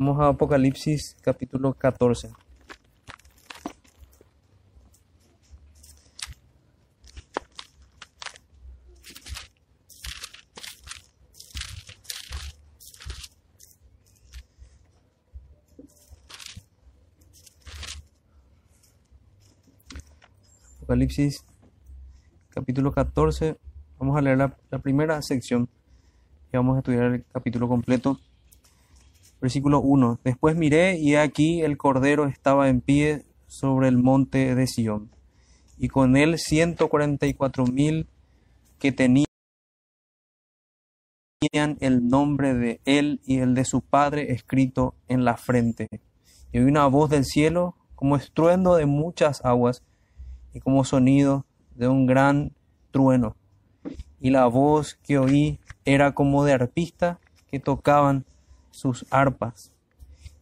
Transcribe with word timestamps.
Vamos 0.00 0.18
a 0.18 0.28
Apocalipsis 0.28 1.14
capítulo 1.20 1.74
14. 1.74 2.30
Apocalipsis 20.78 21.44
capítulo 22.48 22.90
14. 22.90 23.58
Vamos 23.98 24.16
a 24.16 24.22
leer 24.22 24.38
la, 24.38 24.56
la 24.70 24.78
primera 24.78 25.20
sección 25.20 25.68
y 26.50 26.56
vamos 26.56 26.76
a 26.76 26.78
estudiar 26.78 27.04
el 27.12 27.24
capítulo 27.26 27.68
completo. 27.68 28.18
Versículo 29.40 29.80
1. 29.80 30.20
Después 30.24 30.56
miré 30.56 30.98
y 30.98 31.16
aquí 31.16 31.62
el 31.62 31.76
Cordero 31.76 32.26
estaba 32.26 32.68
en 32.68 32.80
pie 32.80 33.24
sobre 33.46 33.88
el 33.88 33.98
monte 33.98 34.54
de 34.54 34.66
Sión, 34.66 35.10
y 35.78 35.88
con 35.88 36.16
él 36.16 36.38
ciento 36.38 36.88
cuarenta 36.88 37.26
y 37.26 37.34
cuatro 37.34 37.66
mil 37.66 38.06
que 38.78 38.92
tenían 38.92 39.26
el 41.80 42.06
nombre 42.06 42.54
de 42.54 42.80
él 42.84 43.20
y 43.24 43.38
el 43.38 43.54
de 43.54 43.64
su 43.64 43.80
padre 43.80 44.32
escrito 44.32 44.94
en 45.08 45.24
la 45.24 45.36
frente. 45.36 45.88
Y 46.52 46.58
oí 46.58 46.64
una 46.64 46.86
voz 46.86 47.10
del 47.10 47.24
cielo 47.24 47.76
como 47.94 48.16
estruendo 48.16 48.76
de 48.76 48.86
muchas 48.86 49.44
aguas 49.44 49.82
y 50.52 50.60
como 50.60 50.84
sonido 50.84 51.46
de 51.74 51.88
un 51.88 52.06
gran 52.06 52.52
trueno. 52.90 53.36
Y 54.20 54.30
la 54.30 54.46
voz 54.46 54.94
que 55.02 55.18
oí 55.18 55.60
era 55.84 56.12
como 56.12 56.44
de 56.44 56.52
arpistas 56.52 57.18
que 57.50 57.58
tocaban 57.58 58.26
sus 58.70 59.06
arpas 59.10 59.72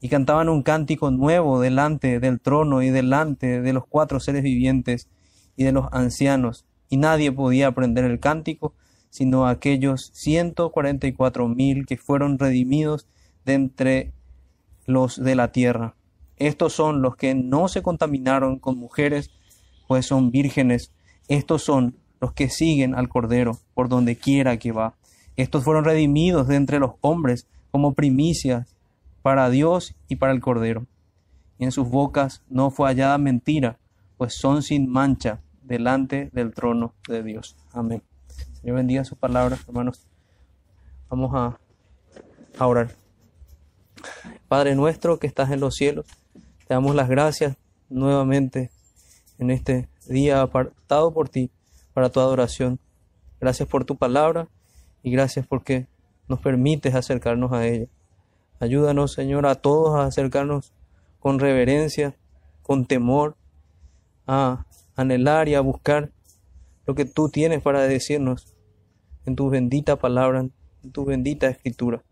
y 0.00 0.08
cantaban 0.08 0.48
un 0.48 0.62
cántico 0.62 1.10
nuevo 1.10 1.60
delante 1.60 2.20
del 2.20 2.40
trono 2.40 2.82
y 2.82 2.90
delante 2.90 3.60
de 3.60 3.72
los 3.72 3.86
cuatro 3.86 4.20
seres 4.20 4.42
vivientes 4.42 5.08
y 5.56 5.64
de 5.64 5.72
los 5.72 5.86
ancianos, 5.92 6.66
y 6.88 6.98
nadie 6.98 7.32
podía 7.32 7.66
aprender 7.66 8.04
el 8.04 8.20
cántico 8.20 8.74
sino 9.10 9.46
aquellos 9.46 10.10
ciento 10.14 10.70
cuarenta 10.70 11.06
y 11.06 11.12
cuatro 11.12 11.48
mil 11.48 11.86
que 11.86 11.96
fueron 11.96 12.38
redimidos 12.38 13.06
de 13.44 13.54
entre 13.54 14.12
los 14.86 15.22
de 15.22 15.34
la 15.34 15.52
tierra. 15.52 15.94
Estos 16.36 16.72
son 16.72 17.02
los 17.02 17.16
que 17.16 17.34
no 17.34 17.68
se 17.68 17.82
contaminaron 17.82 18.58
con 18.58 18.78
mujeres, 18.78 19.30
pues 19.86 20.06
son 20.06 20.30
vírgenes. 20.30 20.92
Estos 21.28 21.62
son 21.62 21.96
los 22.20 22.32
que 22.32 22.48
siguen 22.48 22.94
al 22.94 23.08
Cordero 23.08 23.58
por 23.74 23.88
donde 23.88 24.16
quiera 24.16 24.56
que 24.58 24.72
va. 24.72 24.94
Estos 25.36 25.64
fueron 25.64 25.84
redimidos 25.84 26.46
de 26.48 26.56
entre 26.56 26.78
los 26.78 26.92
hombres 27.00 27.46
como 27.70 27.94
primicias 27.94 28.74
para 29.22 29.50
Dios 29.50 29.94
y 30.08 30.16
para 30.16 30.32
el 30.32 30.40
Cordero. 30.40 30.86
Y 31.58 31.64
en 31.64 31.72
sus 31.72 31.88
bocas 31.88 32.42
no 32.48 32.70
fue 32.70 32.88
hallada 32.88 33.18
mentira, 33.18 33.78
pues 34.16 34.34
son 34.34 34.62
sin 34.62 34.90
mancha 34.90 35.40
delante 35.62 36.30
del 36.32 36.54
trono 36.54 36.94
de 37.08 37.22
Dios. 37.22 37.56
Amén. 37.72 38.02
Señor 38.60 38.76
bendiga 38.76 39.04
su 39.04 39.16
palabra, 39.16 39.58
hermanos. 39.66 40.06
Vamos 41.10 41.32
a, 41.34 41.58
a 42.58 42.66
orar. 42.66 42.94
Padre 44.48 44.74
nuestro 44.74 45.18
que 45.18 45.26
estás 45.26 45.50
en 45.50 45.60
los 45.60 45.74
cielos, 45.74 46.06
te 46.66 46.74
damos 46.74 46.94
las 46.94 47.08
gracias 47.08 47.56
nuevamente 47.88 48.70
en 49.38 49.50
este 49.50 49.88
día 50.06 50.42
apartado 50.42 51.12
por 51.12 51.28
ti 51.28 51.50
para 51.92 52.10
tu 52.10 52.20
adoración. 52.20 52.78
Gracias 53.40 53.68
por 53.68 53.84
tu 53.84 53.96
palabra 53.96 54.48
y 55.02 55.10
gracias 55.10 55.46
porque 55.46 55.86
nos 56.28 56.40
permites 56.40 56.94
acercarnos 56.94 57.52
a 57.52 57.66
ella. 57.66 57.86
Ayúdanos, 58.60 59.12
Señor, 59.12 59.46
a 59.46 59.54
todos 59.54 59.98
a 59.98 60.04
acercarnos 60.04 60.72
con 61.20 61.38
reverencia, 61.38 62.16
con 62.62 62.86
temor, 62.86 63.36
a 64.26 64.66
anhelar 64.96 65.48
y 65.48 65.54
a 65.54 65.60
buscar 65.60 66.10
lo 66.86 66.94
que 66.94 67.04
tú 67.04 67.28
tienes 67.28 67.62
para 67.62 67.82
decirnos 67.82 68.54
en 69.26 69.36
tu 69.36 69.48
bendita 69.50 69.96
palabra, 69.96 70.40
en 70.40 70.92
tu 70.92 71.04
bendita 71.04 71.48
escritura. 71.48 72.02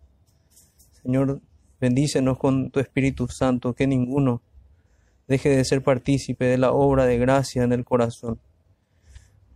Señor, 1.03 1.41
bendícenos 1.81 2.39
con 2.39 2.71
tu 2.71 2.81
Espíritu 2.81 3.29
Santo, 3.29 3.75
que 3.75 3.87
ninguno 3.87 4.43
deje 5.27 5.49
de 5.49 5.65
ser 5.65 5.83
partícipe 5.83 6.45
de 6.45 6.59
la 6.59 6.73
obra 6.73 7.07
de 7.07 7.19
gracia 7.19 7.63
en 7.63 7.73
el 7.73 7.85
corazón. 7.85 8.39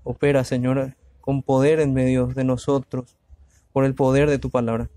Opera, 0.03 0.44
Señor, 0.44 0.97
con 1.20 1.43
poder 1.43 1.81
en 1.81 1.93
medio 1.93 2.26
de 2.26 2.44
nosotros, 2.44 3.16
por 3.72 3.84
el 3.84 3.94
poder 3.94 4.28
de 4.28 4.38
tu 4.38 4.50
palabra. 4.50 4.88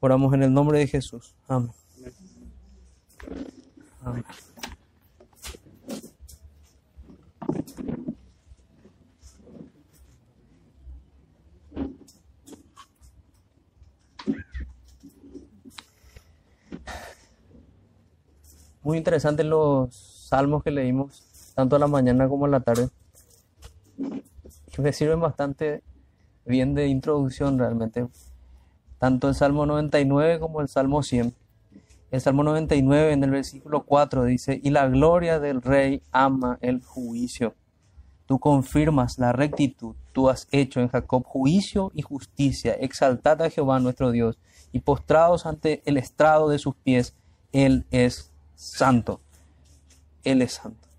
Oramos 0.00 0.32
en 0.34 0.42
el 0.42 0.52
nombre 0.52 0.78
de 0.78 0.86
Jesús. 0.86 1.34
Amén. 1.48 1.70
Amén. 4.02 4.24
Muy 18.82 18.96
interesantes 18.96 19.44
los 19.46 19.94
salmos 19.94 20.64
que 20.64 20.70
leímos, 20.70 21.52
tanto 21.54 21.76
a 21.76 21.78
la 21.78 21.86
mañana 21.86 22.28
como 22.28 22.46
a 22.46 22.48
la 22.48 22.60
tarde, 22.60 22.88
me 24.78 24.92
sirven 24.92 25.20
bastante 25.20 25.82
bien 26.44 26.74
de 26.74 26.88
introducción 26.88 27.58
realmente. 27.58 28.06
Tanto 28.98 29.28
el 29.28 29.34
Salmo 29.34 29.66
99 29.66 30.40
como 30.40 30.60
el 30.60 30.68
Salmo 30.68 31.02
100. 31.02 31.34
El 32.10 32.20
Salmo 32.20 32.42
99 32.42 33.12
en 33.12 33.24
el 33.24 33.30
versículo 33.30 33.84
4 33.84 34.24
dice, 34.24 34.60
y 34.62 34.70
la 34.70 34.88
gloria 34.88 35.38
del 35.38 35.62
rey 35.62 36.02
ama 36.10 36.58
el 36.60 36.82
juicio. 36.82 37.54
Tú 38.26 38.38
confirmas 38.38 39.18
la 39.18 39.32
rectitud, 39.32 39.94
tú 40.12 40.28
has 40.28 40.48
hecho 40.50 40.80
en 40.80 40.88
Jacob 40.88 41.24
juicio 41.24 41.90
y 41.94 42.02
justicia. 42.02 42.74
Exaltad 42.74 43.42
a 43.42 43.50
Jehová 43.50 43.80
nuestro 43.80 44.10
Dios 44.10 44.38
y 44.72 44.80
postrados 44.80 45.46
ante 45.46 45.82
el 45.84 45.96
estrado 45.96 46.48
de 46.48 46.58
sus 46.58 46.74
pies, 46.74 47.14
Él 47.52 47.86
es 47.90 48.32
santo. 48.54 49.20
Él 50.22 50.42
es 50.42 50.52
santo. 50.52 50.89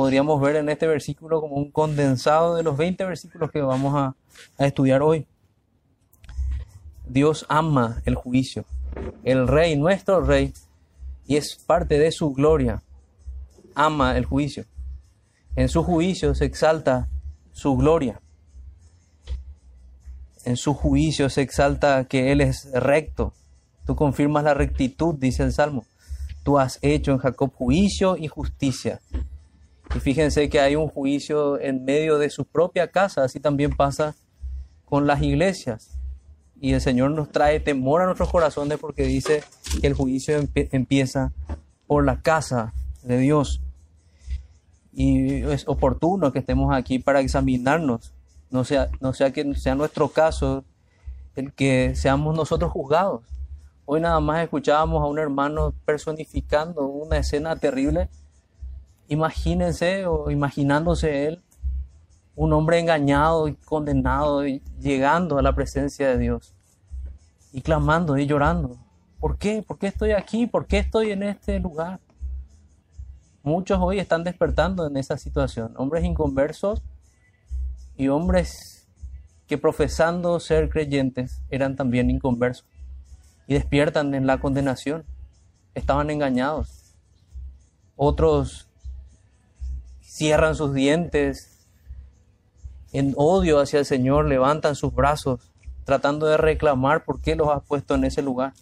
Podríamos 0.00 0.40
ver 0.40 0.56
en 0.56 0.70
este 0.70 0.86
versículo 0.86 1.42
como 1.42 1.56
un 1.56 1.70
condensado 1.70 2.54
de 2.54 2.62
los 2.62 2.74
20 2.74 3.04
versículos 3.04 3.50
que 3.50 3.60
vamos 3.60 3.94
a, 3.94 4.16
a 4.56 4.66
estudiar 4.66 5.02
hoy. 5.02 5.26
Dios 7.06 7.44
ama 7.50 8.00
el 8.06 8.14
juicio. 8.14 8.64
El 9.24 9.46
rey, 9.46 9.76
nuestro 9.76 10.22
rey, 10.22 10.54
y 11.26 11.36
es 11.36 11.54
parte 11.54 11.98
de 11.98 12.12
su 12.12 12.32
gloria, 12.32 12.82
ama 13.74 14.16
el 14.16 14.24
juicio. 14.24 14.64
En 15.54 15.68
su 15.68 15.82
juicio 15.82 16.34
se 16.34 16.46
exalta 16.46 17.10
su 17.52 17.76
gloria. 17.76 18.22
En 20.46 20.56
su 20.56 20.72
juicio 20.72 21.28
se 21.28 21.42
exalta 21.42 22.06
que 22.06 22.32
Él 22.32 22.40
es 22.40 22.70
recto. 22.72 23.34
Tú 23.84 23.96
confirmas 23.96 24.44
la 24.44 24.54
rectitud, 24.54 25.14
dice 25.18 25.42
el 25.42 25.52
Salmo. 25.52 25.84
Tú 26.42 26.58
has 26.58 26.78
hecho 26.80 27.12
en 27.12 27.18
Jacob 27.18 27.52
juicio 27.52 28.16
y 28.16 28.28
justicia. 28.28 28.98
Y 29.94 30.00
fíjense 30.00 30.48
que 30.48 30.60
hay 30.60 30.76
un 30.76 30.88
juicio 30.88 31.58
en 31.58 31.84
medio 31.84 32.18
de 32.18 32.30
su 32.30 32.44
propia 32.44 32.88
casa, 32.88 33.24
así 33.24 33.40
también 33.40 33.72
pasa 33.72 34.14
con 34.84 35.06
las 35.06 35.22
iglesias. 35.22 35.98
Y 36.60 36.74
el 36.74 36.80
Señor 36.80 37.10
nos 37.12 37.30
trae 37.30 37.58
temor 37.58 38.02
a 38.02 38.04
nuestros 38.04 38.30
corazones 38.30 38.78
porque 38.78 39.04
dice 39.04 39.42
que 39.80 39.86
el 39.86 39.94
juicio 39.94 40.38
empieza 40.54 41.32
por 41.86 42.04
la 42.04 42.20
casa 42.20 42.74
de 43.02 43.18
Dios. 43.18 43.62
Y 44.92 45.42
es 45.44 45.66
oportuno 45.66 46.32
que 46.32 46.40
estemos 46.40 46.74
aquí 46.74 46.98
para 46.98 47.20
examinarnos, 47.20 48.12
no 48.50 48.64
sea, 48.64 48.90
no 49.00 49.12
sea 49.14 49.32
que 49.32 49.54
sea 49.54 49.74
nuestro 49.74 50.08
caso 50.08 50.64
el 51.36 51.52
que 51.52 51.94
seamos 51.94 52.36
nosotros 52.36 52.70
juzgados. 52.70 53.22
Hoy 53.86 54.00
nada 54.00 54.20
más 54.20 54.42
escuchábamos 54.42 55.02
a 55.02 55.06
un 55.06 55.18
hermano 55.18 55.72
personificando 55.84 56.86
una 56.86 57.16
escena 57.18 57.56
terrible. 57.56 58.08
Imagínense 59.10 60.06
o 60.06 60.30
imaginándose 60.30 61.26
él, 61.26 61.42
un 62.36 62.52
hombre 62.52 62.78
engañado 62.78 63.48
y 63.48 63.54
condenado, 63.54 64.44
llegando 64.78 65.36
a 65.36 65.42
la 65.42 65.52
presencia 65.52 66.10
de 66.10 66.16
Dios 66.16 66.54
y 67.52 67.60
clamando 67.60 68.16
y 68.16 68.26
llorando. 68.26 68.78
¿Por 69.18 69.36
qué? 69.36 69.64
¿Por 69.66 69.78
qué 69.78 69.88
estoy 69.88 70.12
aquí? 70.12 70.46
¿Por 70.46 70.66
qué 70.66 70.78
estoy 70.78 71.10
en 71.10 71.24
este 71.24 71.58
lugar? 71.58 71.98
Muchos 73.42 73.80
hoy 73.82 73.98
están 73.98 74.22
despertando 74.22 74.86
en 74.86 74.96
esa 74.96 75.18
situación. 75.18 75.74
Hombres 75.76 76.04
inconversos 76.04 76.80
y 77.96 78.06
hombres 78.06 78.86
que 79.48 79.58
profesando 79.58 80.38
ser 80.38 80.68
creyentes 80.68 81.42
eran 81.50 81.74
también 81.74 82.10
inconversos 82.10 82.64
y 83.48 83.54
despiertan 83.54 84.14
en 84.14 84.28
la 84.28 84.38
condenación. 84.38 85.04
Estaban 85.74 86.10
engañados. 86.10 86.94
Otros 87.96 88.69
cierran 90.20 90.54
sus 90.54 90.74
dientes 90.74 91.66
en 92.92 93.14
odio 93.16 93.58
hacia 93.58 93.78
el 93.78 93.86
Señor, 93.86 94.26
levantan 94.26 94.76
sus 94.76 94.94
brazos 94.94 95.40
tratando 95.84 96.26
de 96.26 96.36
reclamar 96.36 97.06
por 97.06 97.22
qué 97.22 97.36
los 97.36 97.48
ha 97.48 97.60
puesto 97.60 97.94
en 97.94 98.04
ese 98.04 98.20
lugar. 98.20 98.52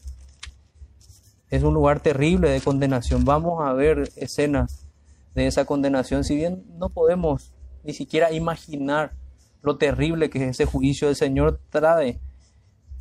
es 1.51 1.65
un 1.65 1.75
lugar 1.75 1.99
terrible 1.99 2.49
de 2.49 2.61
condenación. 2.61 3.25
Vamos 3.25 3.61
a 3.67 3.73
ver 3.73 4.09
escenas 4.15 4.87
de 5.35 5.49
esa 5.49 5.65
condenación, 5.65 6.23
si 6.23 6.37
bien 6.37 6.63
no 6.79 6.91
podemos 6.91 7.53
ni 7.83 7.93
siquiera 7.93 8.31
imaginar 8.31 9.15
lo 9.61 9.79
terrible 9.79 10.31
que 10.31 10.39
es 10.39 10.51
ese 10.51 10.65
juicio, 10.65 11.09
el 11.09 11.17
Señor 11.17 11.61
trae 11.71 12.21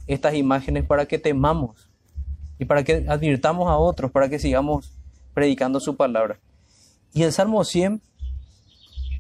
estas 0.08 0.34
imágenes 0.34 0.84
para 0.84 1.06
que 1.06 1.20
temamos 1.20 1.92
y 2.58 2.66
para 2.66 2.84
que 2.84 3.06
advirtamos 3.08 3.70
a 3.70 3.78
otros, 3.78 4.10
para 4.10 4.30
que 4.30 4.40
sigamos 4.40 4.98
predicando 5.36 5.80
su 5.80 5.96
palabra. 5.96 6.40
Y 7.14 7.22
el 7.22 7.32
Salmo 7.32 7.64
100 7.64 8.02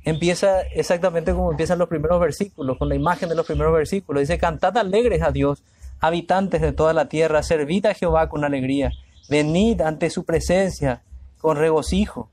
empieza 0.09 0.62
exactamente 0.62 1.33
como 1.33 1.51
empiezan 1.51 1.80
los 1.80 1.89
primeros 1.89 2.19
versículos, 2.21 2.77
con 2.77 2.88
la 2.88 2.95
imagen 2.95 3.27
de 3.27 3.36
los 3.36 3.45
primeros 3.45 3.74
versículos. 3.74 4.21
Dice, 4.21 4.38
cantad 4.38 4.77
alegres 4.77 5.21
a 5.21 5.31
Dios, 5.31 5.63
habitantes 6.00 6.62
de 6.62 6.71
toda 6.71 6.94
la 6.94 7.09
tierra, 7.09 7.44
servid 7.44 7.88
a 7.88 7.94
Jehová 7.94 8.30
con 8.30 8.45
alegría, 8.45 8.92
venid 9.30 9.81
ante 9.81 10.09
su 10.09 10.24
presencia 10.24 11.04
con 11.42 11.57
regocijo. 11.57 12.30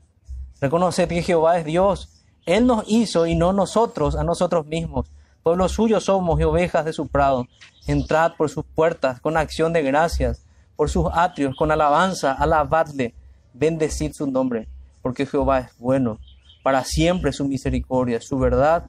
Reconoced 0.61 1.09
que 1.09 1.23
Jehová 1.23 1.59
es 1.59 1.65
Dios. 1.65 2.23
Él 2.47 2.65
nos 2.67 2.85
hizo 2.87 3.27
y 3.27 3.35
no 3.35 3.53
nosotros 3.53 4.15
a 4.15 4.23
nosotros 4.23 4.67
mismos. 4.67 5.11
Pueblo 5.43 5.69
suyo 5.69 5.99
somos 5.99 6.41
y 6.41 6.45
ovejas 6.45 6.85
de 6.85 6.93
su 6.93 7.09
prado. 7.09 7.49
Entrad 7.89 8.35
por 8.37 8.51
sus 8.51 8.65
puertas 8.65 9.21
con 9.21 9.37
acción 9.37 9.73
de 9.73 9.83
gracias, 9.83 10.47
por 10.77 10.91
sus 10.91 11.07
atrios 11.13 11.57
con 11.57 11.73
alabanza, 11.73 12.33
alabadle, 12.33 13.15
bendecid 13.53 14.13
su 14.13 14.29
nombre, 14.29 14.69
porque 15.03 15.27
Jehová 15.27 15.59
es 15.59 15.77
bueno 15.79 16.21
para 16.65 16.83
siempre 16.83 17.35
su 17.35 17.47
misericordia, 17.47 18.23
su 18.23 18.39
verdad 18.39 18.87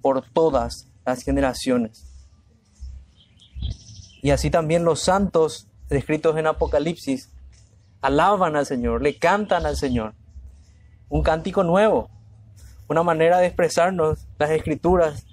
por 0.00 0.28
todas 0.28 0.88
las 1.06 1.22
generaciones. 1.22 2.04
Y 4.20 4.30
así 4.30 4.50
también 4.50 4.84
los 4.84 5.02
santos 5.04 5.68
descritos 5.88 6.36
en 6.36 6.48
Apocalipsis 6.48 7.30
alaban 8.00 8.56
al 8.56 8.66
Señor, 8.66 9.02
le 9.02 9.18
cantan 9.18 9.66
al 9.66 9.76
Señor. 9.76 10.14
Un 11.08 11.22
cántico 11.22 11.62
nuevo, 11.62 12.10
una 12.88 13.04
manera 13.04 13.38
de 13.38 13.46
expresarnos 13.46 14.26
las 14.40 14.50
escrituras 14.50 15.24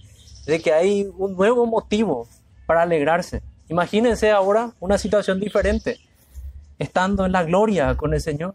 de 0.46 0.62
que 0.62 0.74
hay 0.74 1.10
un 1.18 1.36
nuevo 1.36 1.66
motivo 1.66 2.28
para 2.68 2.84
alegrarse. 2.84 3.42
Imagínense 3.68 4.30
ahora 4.30 4.74
una 4.80 5.00
situación 5.00 5.40
diferente, 5.40 5.98
estando 6.78 7.26
en 7.26 7.32
la 7.32 7.44
gloria 7.44 7.98
con 7.98 8.14
el 8.14 8.22
Señor. 8.22 8.54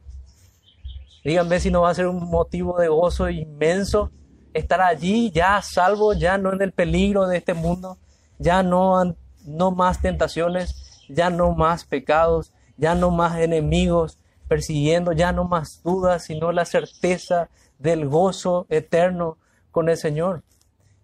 Díganme 1.24 1.58
si 1.58 1.70
no 1.70 1.80
va 1.80 1.90
a 1.90 1.94
ser 1.94 2.06
un 2.06 2.28
motivo 2.28 2.78
de 2.78 2.88
gozo 2.88 3.30
inmenso 3.30 4.10
estar 4.52 4.80
allí, 4.82 5.30
ya 5.30 5.60
salvo, 5.62 6.12
ya 6.12 6.38
no 6.38 6.52
en 6.52 6.60
el 6.62 6.72
peligro 6.72 7.26
de 7.26 7.38
este 7.38 7.54
mundo, 7.54 7.98
ya 8.38 8.62
no, 8.62 9.16
no 9.44 9.70
más 9.70 10.00
tentaciones, 10.00 11.06
ya 11.08 11.30
no 11.30 11.52
más 11.52 11.84
pecados, 11.84 12.52
ya 12.76 12.94
no 12.94 13.10
más 13.10 13.38
enemigos 13.38 14.18
persiguiendo, 14.48 15.12
ya 15.12 15.32
no 15.32 15.44
más 15.44 15.82
dudas, 15.82 16.24
sino 16.24 16.52
la 16.52 16.66
certeza 16.66 17.48
del 17.78 18.06
gozo 18.06 18.66
eterno 18.68 19.38
con 19.70 19.88
el 19.88 19.96
Señor. 19.96 20.42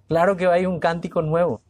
Claro 0.06 0.36
que 0.36 0.46
hay 0.46 0.66
un 0.66 0.80
cántico 0.80 1.22
nuevo. 1.22 1.62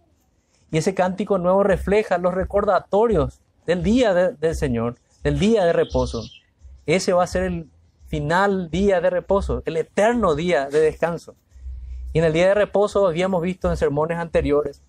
Y 0.70 0.78
ese 0.78 0.94
cántico 0.94 1.38
nuevo 1.38 1.62
refleja 1.62 2.18
los 2.18 2.34
recordatorios 2.34 3.40
del 3.64 3.82
día 3.82 4.12
del 4.14 4.54
Señor, 4.56 4.96
del 5.22 5.38
día 5.38 5.64
de 5.64 5.72
reposo. 5.72 6.22
Ese 6.86 7.12
va 7.12 7.24
a 7.24 7.28
ser 7.28 7.44
el 7.44 7.70
final 8.10 8.70
día 8.70 9.00
de 9.00 9.08
reposo, 9.08 9.62
el 9.66 9.76
eterno 9.76 10.34
día 10.34 10.68
de 10.68 10.80
descanso. 10.80 11.36
Y 12.12 12.18
en 12.18 12.24
el 12.24 12.32
día 12.32 12.48
de 12.48 12.54
reposo 12.54 13.06
habíamos 13.06 13.40
visto 13.40 13.70
en 13.70 13.76
sermones 13.76 14.18
anteriores 14.18 14.82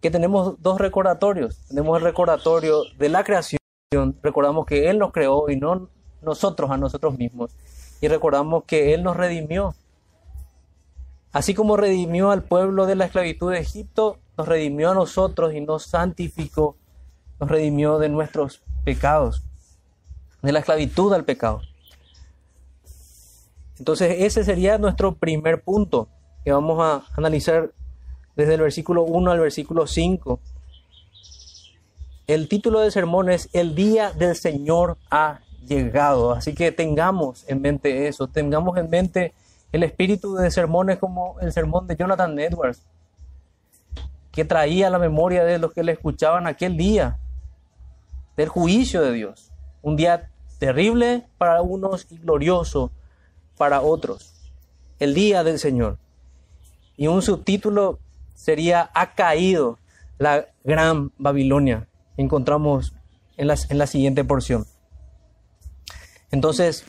que 0.00 0.12
tenemos 0.12 0.62
dos 0.62 0.80
recordatorios. 0.80 1.58
Tenemos 1.66 1.98
el 1.98 2.04
recordatorio 2.04 2.82
de 2.98 3.08
la 3.08 3.24
creación, 3.24 3.58
recordamos 4.22 4.64
que 4.64 4.88
Él 4.88 4.98
nos 4.98 5.10
creó 5.10 5.50
y 5.50 5.56
no 5.56 5.88
nosotros 6.22 6.70
a 6.70 6.76
nosotros 6.76 7.18
mismos. 7.18 7.50
Y 8.00 8.06
recordamos 8.06 8.62
que 8.64 8.94
Él 8.94 9.02
nos 9.02 9.16
redimió. 9.16 9.74
Así 11.32 11.52
como 11.52 11.76
redimió 11.76 12.30
al 12.30 12.44
pueblo 12.44 12.86
de 12.86 12.94
la 12.94 13.06
esclavitud 13.06 13.50
de 13.50 13.58
Egipto, 13.58 14.20
nos 14.38 14.46
redimió 14.46 14.92
a 14.92 14.94
nosotros 14.94 15.52
y 15.52 15.60
nos 15.60 15.86
santificó, 15.86 16.76
nos 17.40 17.50
redimió 17.50 17.98
de 17.98 18.08
nuestros 18.08 18.62
pecados, 18.84 19.42
de 20.42 20.52
la 20.52 20.60
esclavitud 20.60 21.12
al 21.12 21.24
pecado. 21.24 21.62
Entonces 23.78 24.16
ese 24.20 24.44
sería 24.44 24.78
nuestro 24.78 25.14
primer 25.14 25.62
punto 25.62 26.08
que 26.44 26.52
vamos 26.52 26.78
a 26.80 27.04
analizar 27.16 27.72
desde 28.36 28.54
el 28.54 28.60
versículo 28.60 29.02
1 29.02 29.30
al 29.30 29.40
versículo 29.40 29.86
5. 29.86 30.40
El 32.26 32.48
título 32.48 32.80
del 32.80 32.92
sermón 32.92 33.30
es 33.30 33.48
El 33.52 33.74
día 33.74 34.12
del 34.12 34.36
Señor 34.36 34.96
ha 35.10 35.40
llegado. 35.66 36.32
Así 36.32 36.54
que 36.54 36.72
tengamos 36.72 37.44
en 37.48 37.60
mente 37.60 38.08
eso, 38.08 38.28
tengamos 38.28 38.76
en 38.78 38.90
mente 38.90 39.34
el 39.72 39.82
espíritu 39.82 40.34
de 40.34 40.50
sermones 40.50 40.98
como 40.98 41.38
el 41.40 41.52
sermón 41.52 41.86
de 41.86 41.96
Jonathan 41.96 42.38
Edwards, 42.38 42.82
que 44.32 44.44
traía 44.44 44.90
la 44.90 44.98
memoria 44.98 45.44
de 45.44 45.58
los 45.58 45.72
que 45.72 45.82
le 45.82 45.92
escuchaban 45.92 46.46
aquel 46.46 46.76
día, 46.76 47.18
del 48.36 48.48
juicio 48.48 49.02
de 49.02 49.12
Dios. 49.12 49.50
Un 49.82 49.96
día 49.96 50.30
terrible 50.58 51.26
para 51.38 51.62
unos 51.62 52.06
y 52.10 52.18
glorioso 52.18 52.90
para 53.56 53.80
otros. 53.80 54.32
El 54.98 55.14
día 55.14 55.44
del 55.44 55.58
Señor. 55.58 55.98
Y 56.96 57.08
un 57.08 57.22
subtítulo 57.22 57.98
sería 58.34 58.90
Ha 58.94 59.14
caído 59.14 59.78
la 60.18 60.46
gran 60.64 61.12
Babilonia. 61.18 61.88
Encontramos 62.16 62.94
en 63.36 63.48
la, 63.48 63.56
en 63.68 63.78
la 63.78 63.86
siguiente 63.86 64.24
porción. 64.24 64.66
Entonces, 66.30 66.84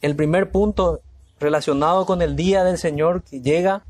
el 0.00 0.14
primer 0.14 0.50
punto 0.50 1.00
relacionado 1.40 2.06
con 2.06 2.22
el 2.22 2.36
día 2.36 2.64
del 2.64 2.78
Señor 2.78 3.22
que 3.22 3.40
llega 3.40 3.84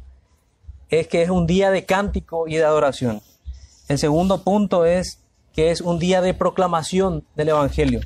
es 0.91 1.07
que 1.07 1.23
es 1.23 1.31
un 1.31 1.47
día 1.47 1.71
de 1.71 1.85
cántico 1.85 2.49
y 2.49 2.57
de 2.57 2.65
adoración. 2.65 3.21
El 3.89 3.99
segundo 3.99 4.43
punto 4.43 4.85
es 4.85 5.21
que 5.53 5.71
es 5.71 5.81
un 5.81 5.99
día 5.99 6.21
de 6.21 6.35
proclamación 6.35 7.25
del 7.35 7.51
Evangelio. 7.51 8.01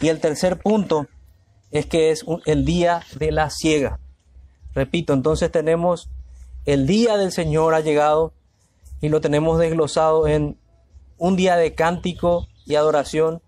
Y 0.00 0.08
el 0.08 0.20
tercer 0.20 0.58
punto 0.58 1.06
es 1.74 1.86
que 1.86 2.10
es 2.12 2.24
el 2.46 2.64
día 2.64 3.02
de 3.18 3.32
la 3.32 3.50
ciega. 3.50 3.98
Repito, 4.74 5.12
entonces 5.12 5.50
tenemos 5.50 6.08
el 6.66 6.86
día 6.86 7.16
del 7.16 7.32
Señor 7.32 7.74
ha 7.74 7.80
llegado 7.80 8.32
y 9.00 9.08
lo 9.08 9.20
tenemos 9.20 9.58
desglosado 9.58 10.28
en 10.28 10.56
un 11.18 11.34
día 11.34 11.56
de 11.56 11.74
cántico 11.74 12.46
y 12.64 12.76
adoración, 12.76 13.42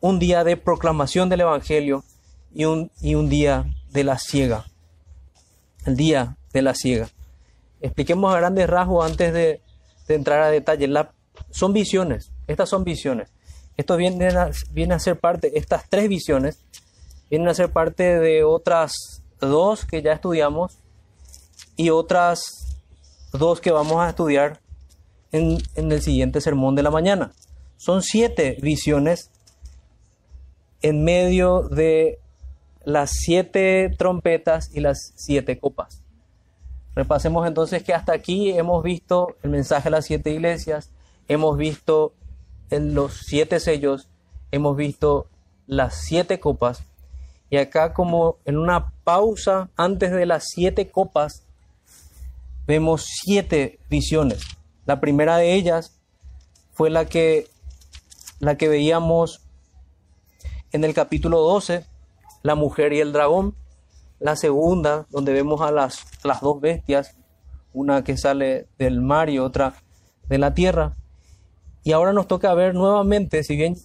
un 0.00 0.18
día 0.18 0.44
de 0.44 0.58
proclamación 0.58 1.30
del 1.30 1.40
Evangelio 1.40 2.04
y 2.54 2.66
un, 2.66 2.90
y 3.00 3.14
un 3.14 3.30
día 3.30 3.64
de 3.92 4.04
la 4.04 4.18
ciega. 4.18 4.66
El 5.86 5.96
día 5.96 6.36
de 6.52 6.60
la 6.62 6.74
ciega. 6.74 7.08
Expliquemos 7.80 8.32
a 8.32 8.38
grandes 8.38 8.68
rasgos 8.68 9.10
antes 9.10 9.32
de, 9.32 9.62
entrar 10.08 10.42
a 10.42 10.50
detalle. 10.50 10.88
son 11.50 11.72
visiones, 11.72 12.30
estas 12.46 12.68
son 12.68 12.84
visiones. 12.84 13.30
Esto 13.78 13.96
viene 13.96 14.28
a, 14.28 14.50
a 14.94 14.98
ser 14.98 15.18
parte, 15.18 15.58
estas 15.58 15.88
tres 15.88 16.10
visiones 16.10 16.62
vienen 17.30 17.48
a 17.48 17.54
ser 17.54 17.70
parte 17.70 18.18
de 18.18 18.44
otras 18.44 18.92
dos 19.40 19.84
que 19.84 20.02
ya 20.02 20.12
estudiamos 20.12 20.78
y 21.76 21.90
otras 21.90 22.76
dos 23.32 23.60
que 23.60 23.70
vamos 23.70 24.00
a 24.00 24.08
estudiar 24.08 24.60
en, 25.32 25.58
en 25.74 25.92
el 25.92 26.02
siguiente 26.02 26.40
sermón 26.40 26.74
de 26.74 26.82
la 26.82 26.90
mañana. 26.90 27.32
Son 27.76 28.02
siete 28.02 28.56
visiones 28.60 29.30
en 30.82 31.04
medio 31.04 31.62
de 31.62 32.18
las 32.84 33.10
siete 33.10 33.94
trompetas 33.96 34.70
y 34.74 34.80
las 34.80 35.12
siete 35.16 35.58
copas. 35.58 36.02
Repasemos 36.94 37.46
entonces 37.46 37.82
que 37.82 37.94
hasta 37.94 38.12
aquí 38.12 38.50
hemos 38.50 38.82
visto 38.82 39.36
el 39.42 39.50
mensaje 39.50 39.88
a 39.88 39.90
las 39.90 40.06
siete 40.06 40.30
iglesias, 40.30 40.90
hemos 41.28 41.56
visto 41.56 42.12
en 42.70 42.94
los 42.94 43.18
siete 43.26 43.60
sellos, 43.60 44.08
hemos 44.50 44.76
visto 44.76 45.26
las 45.66 45.94
siete 45.94 46.40
copas 46.40 46.82
y 47.50 47.56
acá 47.56 47.94
como 47.94 48.36
en 48.44 48.58
una 48.58 48.92
pausa 49.04 49.70
antes 49.76 50.10
de 50.10 50.26
las 50.26 50.44
siete 50.48 50.90
copas, 50.90 51.44
vemos 52.66 53.06
siete 53.22 53.78
visiones. 53.88 54.42
La 54.84 55.00
primera 55.00 55.36
de 55.38 55.54
ellas 55.54 55.98
fue 56.72 56.90
la 56.90 57.06
que, 57.06 57.48
la 58.38 58.56
que 58.56 58.68
veíamos 58.68 59.42
en 60.72 60.84
el 60.84 60.92
capítulo 60.92 61.40
12, 61.40 61.84
la 62.42 62.54
mujer 62.54 62.92
y 62.92 63.00
el 63.00 63.12
dragón. 63.12 63.54
La 64.20 64.34
segunda, 64.34 65.06
donde 65.10 65.32
vemos 65.32 65.60
a 65.60 65.70
las, 65.70 66.04
las 66.24 66.40
dos 66.40 66.60
bestias, 66.60 67.16
una 67.72 68.02
que 68.02 68.16
sale 68.16 68.66
del 68.76 69.00
mar 69.00 69.30
y 69.30 69.38
otra 69.38 69.74
de 70.28 70.38
la 70.38 70.54
tierra. 70.54 70.96
Y 71.84 71.92
ahora 71.92 72.12
nos 72.12 72.26
toca 72.26 72.52
ver 72.54 72.74
nuevamente, 72.74 73.44
si 73.44 73.56
bien 73.56 73.76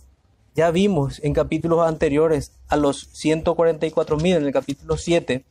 ya 0.56 0.72
vimos 0.72 1.20
en 1.24 1.34
capítulos 1.34 1.88
anteriores 1.88 2.52
a 2.68 2.76
los 2.76 3.10
144.000 3.14 4.38
en 4.38 4.46
el 4.46 4.54
capítulo 4.54 4.98
7, 4.98 5.44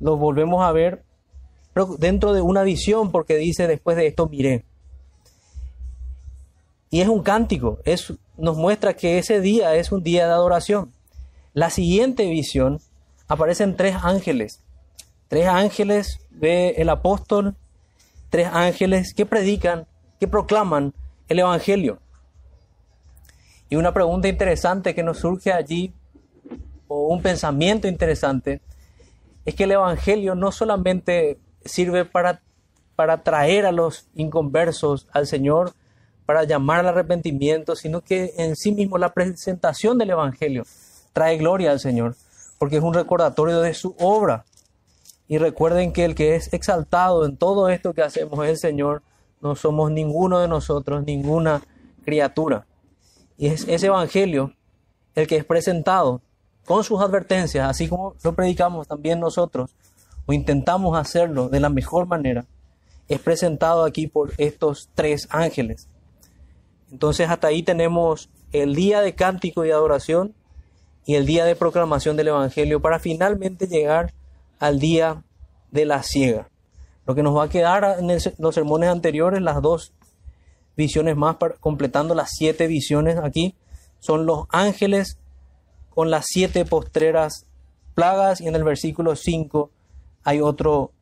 los 0.00 0.18
volvemos 0.18 0.64
a 0.64 0.72
ver 0.72 1.04
dentro 1.98 2.32
de 2.32 2.40
una 2.40 2.62
visión 2.62 3.10
porque 3.10 3.36
dice 3.36 3.66
después 3.66 3.96
de 3.96 4.06
esto 4.06 4.28
miré. 4.28 4.64
Y 6.90 7.00
es 7.00 7.08
un 7.08 7.22
cántico, 7.22 7.78
es 7.84 8.12
nos 8.36 8.56
muestra 8.56 8.94
que 8.94 9.18
ese 9.18 9.40
día 9.40 9.74
es 9.74 9.92
un 9.92 10.02
día 10.02 10.26
de 10.26 10.32
adoración. 10.32 10.92
La 11.52 11.70
siguiente 11.70 12.28
visión 12.28 12.80
aparecen 13.28 13.76
tres 13.76 13.96
ángeles. 14.02 14.62
Tres 15.28 15.46
ángeles 15.46 16.20
ve 16.30 16.74
el 16.76 16.88
apóstol, 16.88 17.56
tres 18.30 18.48
ángeles 18.52 19.14
que 19.14 19.26
predican, 19.26 19.86
que 20.20 20.28
proclaman 20.28 20.94
el 21.28 21.40
Evangelio. 21.40 21.98
Y 23.68 23.76
una 23.76 23.92
pregunta 23.92 24.28
interesante 24.28 24.94
que 24.94 25.02
nos 25.02 25.18
surge 25.18 25.52
allí, 25.52 25.92
o 26.88 27.08
un 27.08 27.20
pensamiento 27.20 27.88
interesante, 27.88 28.60
es 29.44 29.54
que 29.54 29.64
el 29.64 29.72
Evangelio 29.72 30.34
no 30.34 30.52
solamente 30.52 31.38
sirve 31.64 32.04
para, 32.04 32.42
para 32.94 33.22
traer 33.22 33.66
a 33.66 33.72
los 33.72 34.06
inconversos 34.14 35.08
al 35.12 35.26
Señor, 35.26 35.72
para 36.26 36.44
llamar 36.44 36.80
al 36.80 36.88
arrepentimiento, 36.88 37.76
sino 37.76 38.02
que 38.02 38.34
en 38.36 38.56
sí 38.56 38.72
mismo 38.72 38.98
la 38.98 39.12
presentación 39.12 39.98
del 39.98 40.10
Evangelio 40.10 40.64
trae 41.12 41.36
gloria 41.36 41.70
al 41.70 41.80
Señor, 41.80 42.16
porque 42.58 42.76
es 42.76 42.82
un 42.82 42.94
recordatorio 42.94 43.60
de 43.60 43.74
su 43.74 43.94
obra. 43.98 44.44
Y 45.28 45.38
recuerden 45.38 45.92
que 45.92 46.04
el 46.04 46.14
que 46.14 46.36
es 46.36 46.52
exaltado 46.52 47.24
en 47.24 47.36
todo 47.36 47.68
esto 47.68 47.94
que 47.94 48.02
hacemos 48.02 48.44
es 48.44 48.50
el 48.50 48.58
Señor, 48.58 49.02
no 49.40 49.56
somos 49.56 49.90
ninguno 49.90 50.38
de 50.40 50.48
nosotros, 50.48 51.04
ninguna 51.04 51.62
criatura. 52.04 52.66
Y 53.38 53.48
es 53.48 53.66
ese 53.68 53.86
Evangelio 53.86 54.52
el 55.14 55.26
que 55.26 55.36
es 55.36 55.44
presentado 55.44 56.22
con 56.64 56.84
sus 56.84 57.00
advertencias, 57.00 57.68
así 57.68 57.88
como 57.88 58.14
lo 58.22 58.34
predicamos 58.34 58.88
también 58.88 59.20
nosotros, 59.20 59.74
o 60.26 60.32
intentamos 60.32 60.98
hacerlo 60.98 61.48
de 61.48 61.60
la 61.60 61.68
mejor 61.68 62.06
manera, 62.06 62.44
es 63.08 63.20
presentado 63.20 63.84
aquí 63.84 64.08
por 64.08 64.32
estos 64.36 64.90
tres 64.94 65.28
ángeles. 65.30 65.88
Entonces 66.90 67.28
hasta 67.30 67.48
ahí 67.48 67.62
tenemos 67.62 68.28
el 68.52 68.74
día 68.74 69.00
de 69.00 69.14
cántico 69.14 69.64
y 69.64 69.70
adoración 69.70 70.34
y 71.04 71.14
el 71.14 71.24
día 71.24 71.44
de 71.44 71.54
proclamación 71.54 72.16
del 72.16 72.28
Evangelio 72.28 72.80
para 72.80 72.98
finalmente 72.98 73.68
llegar 73.68 74.12
al 74.58 74.80
día 74.80 75.22
de 75.70 75.84
la 75.84 76.02
ciega. 76.02 76.48
Lo 77.06 77.14
que 77.14 77.22
nos 77.22 77.36
va 77.36 77.44
a 77.44 77.48
quedar 77.48 77.98
en 78.00 78.08
los 78.38 78.54
sermones 78.54 78.90
anteriores, 78.90 79.40
las 79.40 79.62
dos 79.62 79.92
visiones 80.76 81.16
más, 81.16 81.36
completando 81.60 82.14
las 82.14 82.30
siete 82.32 82.66
visiones 82.66 83.18
aquí, 83.18 83.54
son 83.98 84.26
los 84.26 84.44
ángeles 84.50 85.18
con 85.90 86.10
las 86.10 86.26
siete 86.28 86.64
postreras 86.64 87.46
plagas 87.94 88.40
y 88.40 88.46
en 88.46 88.54
el 88.54 88.64
versículo 88.64 89.16
5 89.16 89.70
hay 90.22 90.40
otro, 90.40 90.92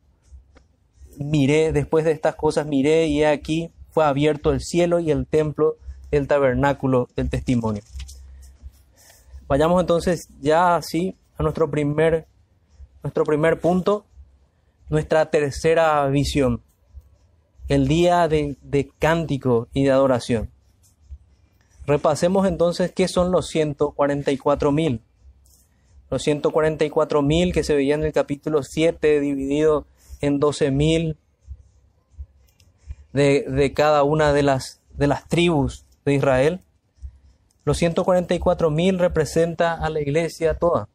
miré, 1.17 1.73
después 1.73 2.05
de 2.05 2.11
estas 2.11 2.35
cosas 2.35 2.65
miré 2.65 3.07
y 3.07 3.23
aquí 3.23 3.71
fue 3.91 4.05
abierto 4.05 4.51
el 4.51 4.61
cielo 4.61 4.99
y 4.99 5.11
el 5.11 5.27
templo 5.27 5.75
del 6.11 6.27
tabernáculo 6.27 7.09
del 7.15 7.29
testimonio. 7.29 7.81
Vayamos 9.47 9.81
entonces 9.81 10.29
ya 10.41 10.75
así 10.75 11.15
a 11.37 11.43
nuestro 11.43 11.69
primer, 11.69 12.25
nuestro 13.03 13.25
primer 13.25 13.59
punto, 13.59 14.05
nuestra 14.89 15.29
tercera 15.29 16.05
visión 16.07 16.61
el 17.67 17.87
día 17.87 18.27
de, 18.27 18.91
cántico 18.99 19.67
y 19.73 19.83
de 19.83 19.91
adoración. 19.91 20.49
Repasemos 21.87 22.47
entonces 22.47 22.91
qué 22.91 23.07
son 23.07 23.31
los 23.31 23.47
144 23.47 24.71
mil. 24.71 25.01
Los 26.09 26.23
144 26.23 27.21
mil 27.21 27.53
que 27.53 27.63
se 27.63 27.75
veían 27.75 28.01
en 28.01 28.07
el 28.07 28.13
capítulo 28.13 28.63
7 28.63 29.19
dividido 29.19 29.85
en 30.21 30.39
12 30.39 30.71
mil 30.71 31.17
de, 33.13 33.73
cada 33.75 34.03
una 34.03 34.33
de 34.33 34.43
las, 34.43 34.81
de 34.93 35.07
las 35.07 35.27
tribus 35.27 35.85
de 36.05 36.13
Israel. 36.15 36.59
Los 37.63 37.77
144 37.77 38.69
mil 38.69 38.99
representa 38.99 39.73
a 39.73 39.89
la 39.89 40.01
iglesia 40.01 40.55
toda. 40.55 40.87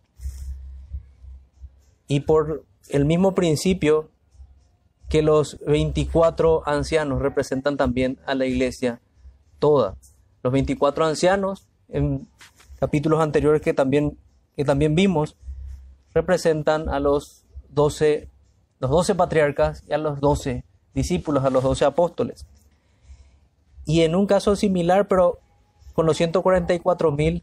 Y 2.06 2.20
por 2.20 2.64
el 2.88 3.04
mismo 3.04 3.34
principio 3.34 4.08
que 5.10 5.22
los 5.22 5.58
24 5.66 6.62
ancianos 6.66 7.20
representan 7.20 7.76
también 7.76 8.20
a 8.26 8.36
la 8.36 8.46
iglesia 8.46 9.00
toda. 9.58 9.96
Los 10.44 10.52
24 10.52 11.04
ancianos, 11.04 11.66
en 11.88 12.28
capítulos 12.78 13.20
anteriores 13.20 13.60
que 13.60 13.74
también, 13.74 14.16
que 14.56 14.64
también 14.64 14.94
vimos, 14.94 15.36
representan 16.14 16.88
a 16.88 17.00
los 17.00 17.44
12, 17.70 18.28
los 18.78 18.90
12 18.90 19.16
patriarcas 19.16 19.82
y 19.88 19.92
a 19.92 19.98
los 19.98 20.20
12 20.20 20.64
discípulos, 20.94 21.44
a 21.44 21.50
los 21.50 21.64
12 21.64 21.84
apóstoles. 21.84 22.46
Y 23.86 24.02
en 24.02 24.14
un 24.14 24.28
caso 24.28 24.54
similar, 24.54 25.08
pero 25.08 25.40
con 25.92 26.06
los 26.06 26.16
144 26.18 27.10
mil, 27.10 27.42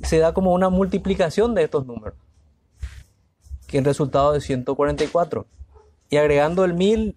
se 0.00 0.18
da 0.18 0.32
como 0.32 0.52
una 0.52 0.68
multiplicación 0.68 1.56
de 1.56 1.64
estos 1.64 1.86
números, 1.86 2.14
que 3.66 3.78
es 3.78 3.80
el 3.80 3.84
resultado 3.84 4.32
de 4.32 4.40
144 4.40 5.44
y 6.12 6.18
agregando 6.18 6.66
el 6.66 6.74
mil, 6.74 7.16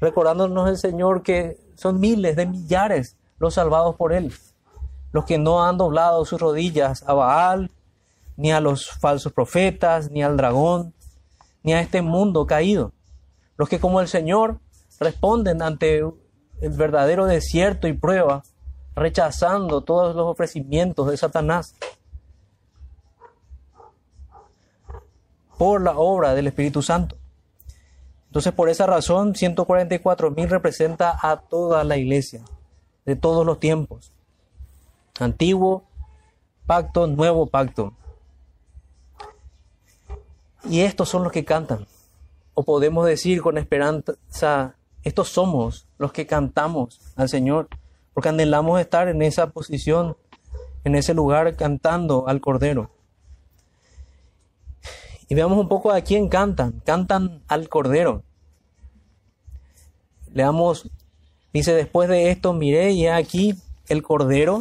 recordándonos 0.00 0.68
el 0.68 0.76
Señor 0.76 1.22
que 1.22 1.60
son 1.76 2.00
miles 2.00 2.34
de 2.34 2.44
millares 2.44 3.16
los 3.38 3.54
salvados 3.54 3.94
por 3.94 4.12
Él, 4.12 4.34
los 5.12 5.26
que 5.26 5.38
no 5.38 5.64
han 5.64 5.78
doblado 5.78 6.24
sus 6.24 6.40
rodillas 6.40 7.04
a 7.06 7.14
Baal, 7.14 7.70
ni 8.36 8.50
a 8.50 8.60
los 8.60 8.90
falsos 8.90 9.32
profetas, 9.32 10.10
ni 10.10 10.24
al 10.24 10.36
dragón, 10.36 10.92
ni 11.62 11.72
a 11.72 11.80
este 11.80 12.02
mundo 12.02 12.44
caído, 12.44 12.90
los 13.56 13.68
que 13.68 13.78
como 13.78 14.00
el 14.00 14.08
Señor 14.08 14.58
responden 14.98 15.62
ante 15.62 15.98
el 15.98 16.70
verdadero 16.70 17.26
desierto 17.26 17.86
y 17.86 17.92
prueba, 17.92 18.42
rechazando 18.96 19.84
todos 19.84 20.16
los 20.16 20.26
ofrecimientos 20.26 21.08
de 21.08 21.16
Satanás 21.16 21.76
por 25.56 25.80
la 25.80 25.96
obra 25.96 26.34
del 26.34 26.48
Espíritu 26.48 26.82
Santo. 26.82 27.21
Entonces, 28.32 28.54
por 28.54 28.70
esa 28.70 28.86
razón, 28.86 29.34
144 29.34 30.30
mil 30.30 30.48
representa 30.48 31.18
a 31.20 31.36
toda 31.36 31.84
la 31.84 31.98
iglesia, 31.98 32.40
de 33.04 33.14
todos 33.14 33.44
los 33.44 33.60
tiempos. 33.60 34.10
Antiguo 35.20 35.84
pacto, 36.66 37.06
nuevo 37.06 37.44
pacto. 37.48 37.92
Y 40.64 40.80
estos 40.80 41.10
son 41.10 41.24
los 41.24 41.30
que 41.30 41.44
cantan. 41.44 41.86
O 42.54 42.62
podemos 42.62 43.04
decir 43.04 43.42
con 43.42 43.58
esperanza, 43.58 44.76
estos 45.02 45.28
somos 45.28 45.86
los 45.98 46.14
que 46.14 46.26
cantamos 46.26 47.02
al 47.16 47.28
Señor, 47.28 47.68
porque 48.14 48.30
anhelamos 48.30 48.80
estar 48.80 49.08
en 49.08 49.20
esa 49.20 49.48
posición, 49.48 50.16
en 50.84 50.94
ese 50.94 51.12
lugar 51.12 51.54
cantando 51.54 52.26
al 52.26 52.40
Cordero. 52.40 52.90
Y 55.32 55.34
veamos 55.34 55.56
un 55.56 55.66
poco 55.66 55.90
a 55.92 56.02
quién 56.02 56.28
cantan. 56.28 56.82
Cantan 56.84 57.42
al 57.48 57.70
Cordero. 57.70 58.22
Leamos, 60.30 60.90
dice, 61.54 61.72
después 61.72 62.06
de 62.10 62.30
esto 62.30 62.52
miré 62.52 62.90
y 62.90 63.06
he 63.06 63.10
aquí 63.10 63.54
el 63.88 64.02
Cordero. 64.02 64.60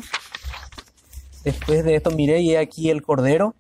Después 1.44 1.84
de 1.84 1.96
esto 1.96 2.12
miré 2.12 2.40
y 2.40 2.52
he 2.52 2.58
aquí 2.58 2.90
el 2.90 3.02
Cordero. 3.02 3.54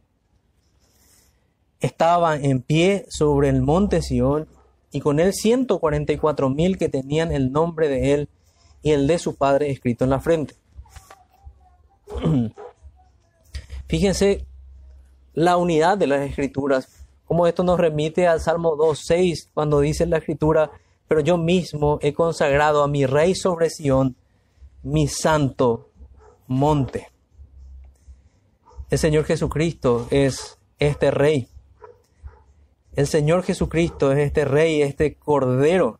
Estaba 1.82 2.38
en 2.38 2.62
pie 2.62 3.06
sobre 3.10 3.50
el 3.50 3.62
monte 3.62 4.02
Sión 4.02 4.48
y 4.94 5.02
con 5.02 5.20
él 5.20 5.34
144 5.34 6.50
mil 6.50 6.78
que 6.78 6.88
tenían 6.88 7.34
el 7.34 7.52
nombre 7.52 7.90
de 7.90 8.14
él 8.14 8.30
y 8.84 8.92
el 8.92 9.06
de 9.08 9.20
su 9.20 9.36
padre 9.36 9.70
escrito 9.70 10.06
en 10.06 10.12
la 10.12 10.22
frente. 10.22 10.56
Fíjense 13.90 14.46
la 15.34 15.58
unidad 15.58 15.98
de 15.98 16.08
las 16.08 16.22
escrituras 16.22 17.01
como 17.32 17.48
esto 17.48 17.64
nos 17.64 17.80
remite 17.80 18.28
al 18.28 18.42
Salmo 18.42 18.76
2.6, 18.76 19.52
cuando 19.54 19.80
dice 19.80 20.06
la 20.06 20.18
escritura, 20.18 20.70
pero 21.08 21.22
yo 21.22 21.38
mismo 21.38 21.98
he 22.02 22.12
consagrado 22.12 22.84
a 22.84 22.90
mi 22.90 23.06
rey 23.06 23.36
sobre 23.36 23.70
Sión, 23.70 24.18
mi 24.84 25.08
santo 25.08 25.88
monte. 26.48 27.08
El 28.90 28.98
Señor 28.98 29.24
Jesucristo 29.24 30.08
es 30.10 30.58
este 30.78 31.10
rey. 31.10 31.48
El 32.98 33.08
Señor 33.08 33.44
Jesucristo 33.44 34.12
es 34.12 34.20
este 34.20 34.44
rey, 34.44 34.82
este 34.82 35.16
cordero, 35.16 36.00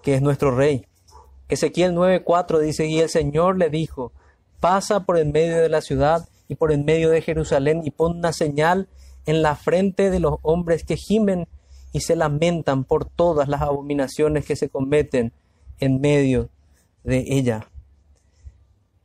que 0.00 0.14
es 0.14 0.22
nuestro 0.22 0.56
rey. 0.56 0.86
Ezequiel 1.50 1.92
9:4 1.94 2.60
dice, 2.60 2.86
y 2.86 3.00
el 3.00 3.10
Señor 3.10 3.58
le 3.58 3.68
dijo, 3.68 4.10
pasa 4.58 5.00
por 5.00 5.18
en 5.18 5.32
medio 5.32 5.60
de 5.60 5.68
la 5.68 5.82
ciudad 5.82 6.26
y 6.48 6.54
por 6.54 6.72
en 6.72 6.86
medio 6.86 7.10
de 7.10 7.20
Jerusalén 7.20 7.82
y 7.84 7.90
pon 7.90 8.16
una 8.16 8.32
señal 8.32 8.88
en 9.28 9.42
la 9.42 9.56
frente 9.56 10.08
de 10.08 10.20
los 10.20 10.36
hombres 10.40 10.84
que 10.84 10.96
gimen 10.96 11.48
y 11.92 12.00
se 12.00 12.16
lamentan 12.16 12.84
por 12.84 13.04
todas 13.04 13.46
las 13.46 13.60
abominaciones 13.60 14.46
que 14.46 14.56
se 14.56 14.70
cometen 14.70 15.34
en 15.80 16.00
medio 16.00 16.48
de 17.04 17.26
ella. 17.28 17.68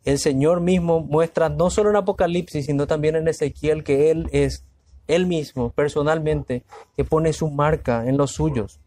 El 0.05 0.19
Señor 0.19 0.61
mismo 0.61 1.01
muestra 1.01 1.49
no 1.49 1.69
solo 1.69 1.89
en 1.89 1.97
Apocalipsis, 1.97 2.67
sino 2.67 2.87
también 2.87 3.17
en 3.17 3.27
Ezequiel 3.27 3.83
que 3.83 4.11
Él 4.11 4.29
es 4.31 4.63
Él 5.07 5.27
mismo, 5.27 5.71
personalmente, 5.71 6.63
que 6.95 7.03
pone 7.03 7.33
su 7.33 7.49
marca 7.49 8.07
en 8.07 8.15
los 8.15 8.31
suyos. 8.31 8.79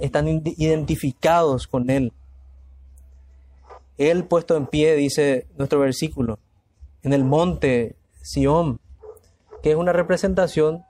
Están 0.00 0.42
identificados 0.44 1.68
con 1.68 1.90
Él. 1.90 2.12
Él 3.98 4.24
puesto 4.24 4.56
en 4.56 4.66
pie, 4.66 4.96
dice 4.96 5.46
nuestro 5.56 5.78
versículo, 5.78 6.40
en 7.04 7.12
el 7.12 7.22
monte 7.22 7.94
Sión, 8.20 8.80
que 9.64 9.70
es 9.70 9.76
una 9.76 9.94
representación 9.94 10.84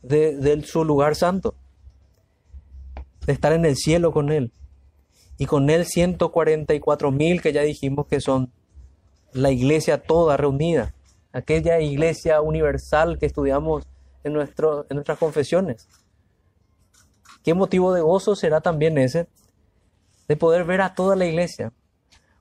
de, 0.00 0.62
su 0.64 0.84
lugar 0.84 1.16
santo, 1.16 1.56
de 3.26 3.32
estar 3.32 3.52
en 3.52 3.64
el 3.64 3.74
cielo 3.74 4.12
con 4.12 4.30
Él. 4.30 4.52
Y 5.38 5.46
con 5.46 5.68
Él 5.68 5.84
144 5.84 7.10
mil 7.10 7.42
que 7.42 7.52
ya 7.52 7.62
dijimos 7.62 8.06
que 8.06 8.20
son 8.20 8.52
la 9.32 9.50
iglesia 9.50 10.04
toda 10.04 10.36
reunida, 10.36 10.94
aquella 11.32 11.80
iglesia 11.80 12.40
universal 12.42 13.18
que 13.18 13.26
estudiamos 13.26 13.88
en, 14.22 14.36
en 14.36 14.94
nuestras 14.94 15.18
confesiones. 15.18 15.88
¿Qué 17.42 17.54
motivo 17.54 17.92
de 17.92 18.02
gozo 18.02 18.36
será 18.36 18.60
también 18.60 18.98
ese? 18.98 19.26
De 20.28 20.36
poder 20.36 20.62
ver 20.62 20.80
a 20.80 20.94
toda 20.94 21.16
la 21.16 21.26
iglesia. 21.26 21.72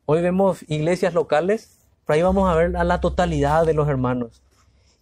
Hoy 0.05 0.21
vemos 0.21 0.63
iglesias 0.67 1.15
locales, 1.15 1.79
pero 2.05 2.17
ahí 2.17 2.21
vamos 2.21 2.47
a 2.47 2.53
ver 2.53 2.77
a 2.77 2.83
la 2.83 3.01
totalidad 3.01 3.65
de 3.65 3.73
los 3.73 3.89
hermanos. 3.89 4.43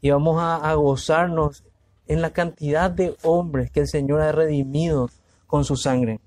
Y 0.01 0.10
vamos 0.10 0.38
a, 0.41 0.74
gozarnos 0.74 1.63
en 2.08 2.22
la 2.22 2.31
cantidad 2.31 2.89
de 2.89 3.15
hombres 3.22 3.72
que 3.72 3.81
el 3.81 3.88
Señor 3.88 4.22
ha 4.22 4.31
redimido 4.31 5.10
con 5.48 5.63
su 5.63 5.77
sangre. 5.77 6.20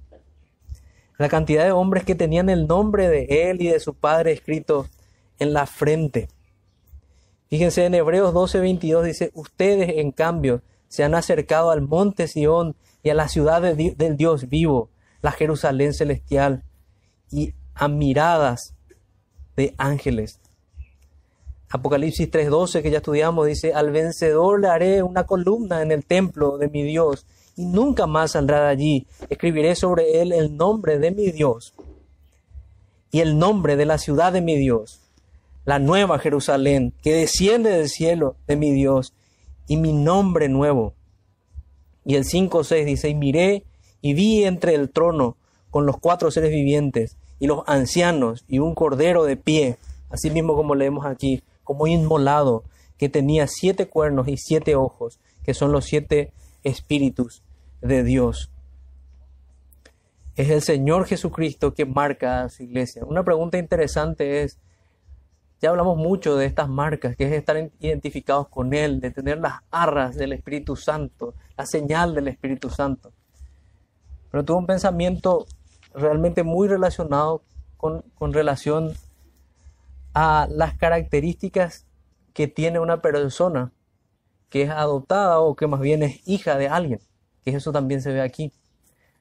La 1.18 1.28
cantidad 1.28 1.64
de 1.64 1.72
hombres 1.72 2.04
que 2.04 2.14
tenían 2.14 2.48
el 2.48 2.66
nombre 2.66 3.08
de 3.08 3.50
Él 3.50 3.60
y 3.60 3.68
de 3.68 3.80
su 3.80 3.94
Padre 3.94 4.32
escrito 4.32 4.86
en 5.38 5.52
la 5.52 5.66
frente. 5.66 6.28
Fíjense 7.48 7.84
en 7.84 7.94
Hebreos 7.94 8.32
12, 8.32 8.60
22 8.60 9.04
dice, 9.04 9.30
ustedes 9.34 9.98
en 9.98 10.12
cambio 10.12 10.62
se 10.88 11.04
han 11.04 11.14
acercado 11.14 11.70
al 11.70 11.82
monte 11.82 12.28
Sión 12.28 12.76
y 13.02 13.10
a 13.10 13.14
la 13.14 13.28
ciudad 13.28 13.60
del 13.60 14.16
Dios 14.16 14.48
vivo, 14.48 14.90
la 15.22 15.32
Jerusalén 15.32 15.92
celestial, 15.92 16.64
y 17.30 17.54
a 17.74 17.88
miradas 17.88 18.74
de 19.56 19.74
ángeles. 19.76 20.40
Apocalipsis 21.74 22.30
3:12 22.30 22.82
que 22.82 22.90
ya 22.92 22.98
estudiamos 22.98 23.48
dice, 23.48 23.74
al 23.74 23.90
vencedor 23.90 24.60
le 24.60 24.68
haré 24.68 25.02
una 25.02 25.26
columna 25.26 25.82
en 25.82 25.90
el 25.90 26.04
templo 26.04 26.56
de 26.56 26.68
mi 26.68 26.84
Dios 26.84 27.26
y 27.56 27.66
nunca 27.66 28.06
más 28.06 28.30
saldrá 28.30 28.62
de 28.62 28.68
allí. 28.68 29.06
Escribiré 29.28 29.74
sobre 29.74 30.22
él 30.22 30.32
el 30.32 30.56
nombre 30.56 31.00
de 31.00 31.10
mi 31.10 31.32
Dios 31.32 31.74
y 33.10 33.18
el 33.18 33.40
nombre 33.40 33.74
de 33.74 33.86
la 33.86 33.98
ciudad 33.98 34.32
de 34.32 34.40
mi 34.40 34.56
Dios 34.56 35.00
la 35.64 35.80
nueva 35.80 36.20
Jerusalén 36.20 36.94
que 37.02 37.12
desciende 37.12 37.70
del 37.70 37.88
cielo 37.88 38.36
de 38.46 38.54
mi 38.54 38.70
Dios 38.70 39.12
y 39.66 39.76
mi 39.76 39.92
nombre 39.92 40.48
nuevo. 40.48 40.94
Y 42.04 42.14
el 42.14 42.24
5.6 42.24 42.84
dice, 42.84 43.08
y 43.08 43.16
miré 43.16 43.64
y 44.00 44.14
vi 44.14 44.44
entre 44.44 44.76
el 44.76 44.90
trono 44.90 45.36
con 45.70 45.86
los 45.86 45.98
cuatro 45.98 46.30
seres 46.30 46.50
vivientes 46.50 47.16
y 47.40 47.48
los 47.48 47.64
ancianos 47.66 48.44
y 48.46 48.60
un 48.60 48.76
cordero 48.76 49.24
de 49.24 49.36
pie, 49.36 49.76
así 50.08 50.30
mismo 50.30 50.54
como 50.54 50.76
leemos 50.76 51.04
aquí, 51.04 51.42
como 51.64 51.86
inmolado, 51.86 52.64
que 52.98 53.08
tenía 53.08 53.46
siete 53.48 53.88
cuernos 53.88 54.28
y 54.28 54.36
siete 54.36 54.76
ojos, 54.76 55.18
que 55.42 55.54
son 55.54 55.72
los 55.72 55.84
siete 55.84 56.32
espíritus 56.62 57.42
de 57.80 58.04
Dios. 58.04 58.50
Es 60.36 60.50
el 60.50 60.62
Señor 60.62 61.06
Jesucristo 61.06 61.74
que 61.74 61.86
marca 61.86 62.42
a 62.42 62.48
su 62.48 62.62
iglesia. 62.62 63.04
Una 63.04 63.22
pregunta 63.22 63.58
interesante 63.58 64.42
es, 64.42 64.58
ya 65.60 65.70
hablamos 65.70 65.96
mucho 65.96 66.36
de 66.36 66.46
estas 66.46 66.68
marcas, 66.68 67.16
que 67.16 67.24
es 67.24 67.32
estar 67.32 67.70
identificados 67.80 68.48
con 68.48 68.74
Él, 68.74 69.00
de 69.00 69.10
tener 69.10 69.38
las 69.38 69.60
arras 69.70 70.16
del 70.16 70.32
Espíritu 70.32 70.76
Santo, 70.76 71.34
la 71.56 71.66
señal 71.66 72.14
del 72.14 72.28
Espíritu 72.28 72.68
Santo. 72.68 73.12
Pero 74.30 74.44
tuvo 74.44 74.58
un 74.58 74.66
pensamiento 74.66 75.46
realmente 75.94 76.42
muy 76.42 76.66
relacionado 76.68 77.42
con, 77.76 78.02
con 78.14 78.32
relación 78.32 78.92
a 80.14 80.48
las 80.50 80.76
características 80.78 81.86
que 82.32 82.48
tiene 82.48 82.78
una 82.78 83.02
persona 83.02 83.72
que 84.48 84.62
es 84.62 84.70
adoptada 84.70 85.40
o 85.40 85.56
que 85.56 85.66
más 85.66 85.80
bien 85.80 86.02
es 86.02 86.26
hija 86.26 86.56
de 86.56 86.68
alguien, 86.68 87.00
que 87.44 87.50
eso 87.50 87.72
también 87.72 88.00
se 88.00 88.12
ve 88.12 88.20
aquí. 88.20 88.52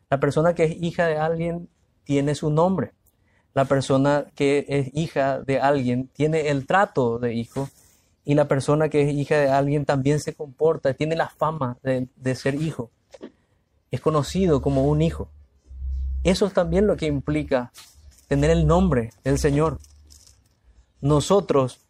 La 0.09 0.19
persona 0.19 0.53
que 0.53 0.65
es 0.65 0.81
hija 0.81 1.07
de 1.07 1.17
alguien 1.17 1.69
tiene 2.05 2.35
su 2.35 2.49
nombre 2.49 2.93
la 3.53 3.65
persona 3.65 4.25
que 4.35 4.65
es 4.67 4.89
hija 4.93 5.39
de 5.41 5.59
alguien 5.59 6.07
tiene 6.07 6.49
el 6.49 6.65
trato 6.65 7.19
de 7.19 7.35
hijo 7.35 7.69
y 8.25 8.33
la 8.33 8.47
persona 8.47 8.89
que 8.89 9.03
es 9.03 9.13
hija 9.13 9.37
de 9.37 9.49
alguien 9.49 9.85
también 9.85 10.19
se 10.19 10.33
comporta, 10.33 10.93
tiene 10.93 11.15
la 11.15 11.29
fama 11.29 11.77
de, 11.83 12.35
ser 12.35 12.55
hijo. 12.55 12.89
Es 13.91 14.01
conocido 14.01 14.61
como 14.61 14.85
un 14.85 15.01
hijo. 15.01 15.29
Eso 16.23 16.47
es 16.47 16.53
también 16.53 16.87
lo 16.87 16.95
que 16.95 17.05
implica 17.05 17.71
tener 18.27 18.49
el 18.49 18.65
nombre 18.65 19.11
del 19.23 19.37
Señor. 19.37 19.77
Nosotros 21.03 21.81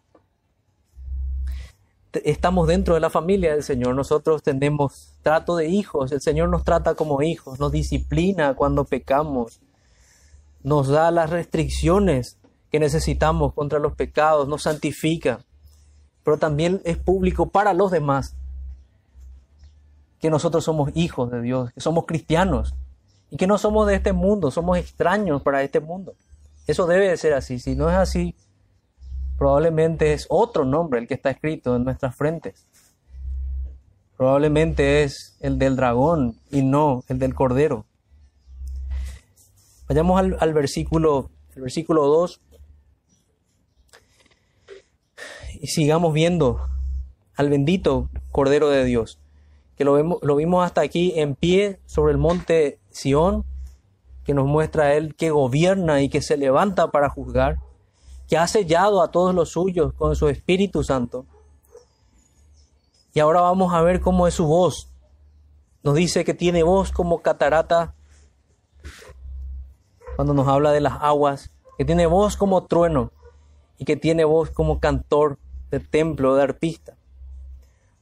estamos 2.13 2.67
dentro 2.67 2.95
de 2.95 2.99
la 2.99 3.11
familia 3.11 3.53
del 3.53 3.61
Señor, 3.61 3.93
nosotros 3.93 4.41
tenemos 4.41 5.13
trato 5.21 5.55
de 5.55 5.67
hijos, 5.67 6.11
el 6.11 6.19
Señor 6.19 6.49
nos 6.49 6.63
trata 6.63 6.95
como 6.95 7.21
hijos, 7.21 7.59
nos 7.59 7.71
disciplina 7.71 8.55
cuando 8.55 8.85
pecamos, 8.85 9.59
nos 10.63 10.87
da 10.87 11.11
las 11.11 11.29
restricciones 11.29 12.39
que 12.71 12.79
necesitamos 12.79 13.53
contra 13.53 13.77
los 13.77 13.93
pecados, 13.93 14.47
nos 14.47 14.63
santifica, 14.63 15.41
pero 16.23 16.39
también 16.39 16.81
es 16.83 16.97
público 16.97 17.51
para 17.51 17.75
los 17.75 17.91
demás 17.91 18.35
que 20.19 20.31
nosotros 20.31 20.63
somos 20.63 20.89
hijos 20.95 21.29
de 21.29 21.39
Dios, 21.43 21.71
que 21.71 21.81
somos 21.81 22.07
cristianos 22.07 22.73
y 23.29 23.37
que 23.37 23.45
no 23.45 23.59
somos 23.59 23.85
de 23.85 23.93
este 23.93 24.11
mundo, 24.11 24.49
somos 24.49 24.79
extraños 24.79 25.43
para 25.43 25.61
este 25.61 25.79
mundo. 25.81 26.15
Eso 26.65 26.87
debe 26.87 27.09
de 27.09 27.17
ser 27.17 27.33
así. 27.33 27.59
Si 27.59 27.75
no 27.75 27.91
es 27.91 27.95
así, 27.95 28.35
probablemente 29.43 30.13
es 30.13 30.25
otro 30.29 30.63
nombre 30.63 31.01
el 31.01 31.07
que 31.09 31.15
está 31.15 31.29
escrito 31.29 31.75
en 31.75 31.83
nuestras 31.83 32.15
frentes. 32.15 32.65
Probablemente 34.15 35.03
es 35.03 35.35
el 35.41 35.59
del 35.59 35.75
dragón 35.75 36.39
y 36.49 36.61
no 36.61 37.03
el 37.09 37.19
del 37.19 37.33
cordero. 37.33 37.85
Vayamos 39.89 40.17
al, 40.39 40.53
versículo, 40.53 41.29
el 41.57 41.63
versículo 41.63 42.05
2 42.05 42.39
y 45.59 45.67
sigamos 45.67 46.13
viendo 46.13 46.61
al 47.35 47.49
bendito 47.49 48.09
Cordero 48.31 48.69
de 48.69 48.85
Dios, 48.85 49.19
que 49.75 49.83
lo, 49.83 49.91
vemos, 49.91 50.19
lo 50.21 50.37
vimos 50.37 50.65
hasta 50.65 50.79
aquí 50.79 51.19
en 51.19 51.35
pie 51.35 51.81
sobre 51.85 52.13
el 52.13 52.17
monte 52.17 52.79
Sión, 52.91 53.43
que 54.23 54.33
nos 54.33 54.45
muestra 54.45 54.85
a 54.85 54.93
Él 54.93 55.15
que 55.15 55.31
gobierna 55.31 56.01
y 56.01 56.07
que 56.07 56.21
se 56.21 56.37
levanta 56.37 56.91
para 56.91 57.09
juzgar, 57.09 57.57
que 58.33 58.39
ha 58.39 58.47
sellado 58.47 59.03
a 59.03 59.11
todos 59.11 59.35
los 59.35 59.49
suyos 59.49 59.93
con 59.93 60.15
su 60.15 60.27
Espíritu 60.27 60.83
Santo. 60.83 61.27
Y 63.13 63.19
ahora 63.19 63.41
vamos 63.41 63.71
a 63.75 63.83
ver 63.83 64.01
cómo 64.01 64.25
es 64.25 64.33
su 64.33 64.47
voz. 64.47 64.89
Nos 65.83 65.93
dice 65.93 66.25
que 66.25 66.33
tiene 66.33 66.63
voz 66.63 66.91
como 66.91 67.21
catarata 67.21 67.93
cuando 70.15 70.33
nos 70.33 70.47
habla 70.47 70.71
de 70.71 70.81
las 70.81 70.97
aguas, 70.99 71.51
que 71.77 71.85
tiene 71.85 72.07
voz 72.07 72.35
como 72.35 72.65
trueno 72.65 73.11
y 73.77 73.85
que 73.85 73.97
tiene 73.97 74.25
voz 74.25 74.49
como 74.49 74.79
cantor 74.79 75.37
de 75.69 75.79
templo, 75.79 76.33
de 76.33 76.41
arpista. 76.41 76.97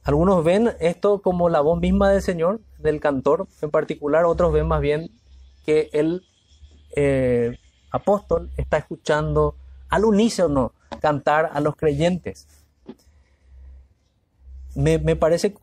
Algunos 0.02 0.42
ven 0.42 0.74
esto 0.80 1.20
como 1.20 1.50
la 1.50 1.60
voz 1.60 1.78
misma 1.78 2.08
del 2.08 2.22
Señor, 2.22 2.62
del 2.78 3.00
cantor 3.00 3.48
en 3.60 3.70
particular, 3.70 4.24
otros 4.24 4.50
ven 4.54 4.66
más 4.66 4.80
bien 4.80 5.10
que 5.66 5.90
el 5.92 6.24
eh, 6.96 7.58
apóstol 7.90 8.50
está 8.56 8.78
escuchando 8.78 9.56
al 9.92 10.06
unísono 10.06 10.72
cantar 11.00 11.50
a 11.52 11.60
los 11.60 11.76
creyentes. 11.76 12.48
Me, 14.74 14.98
parece, 15.16 15.54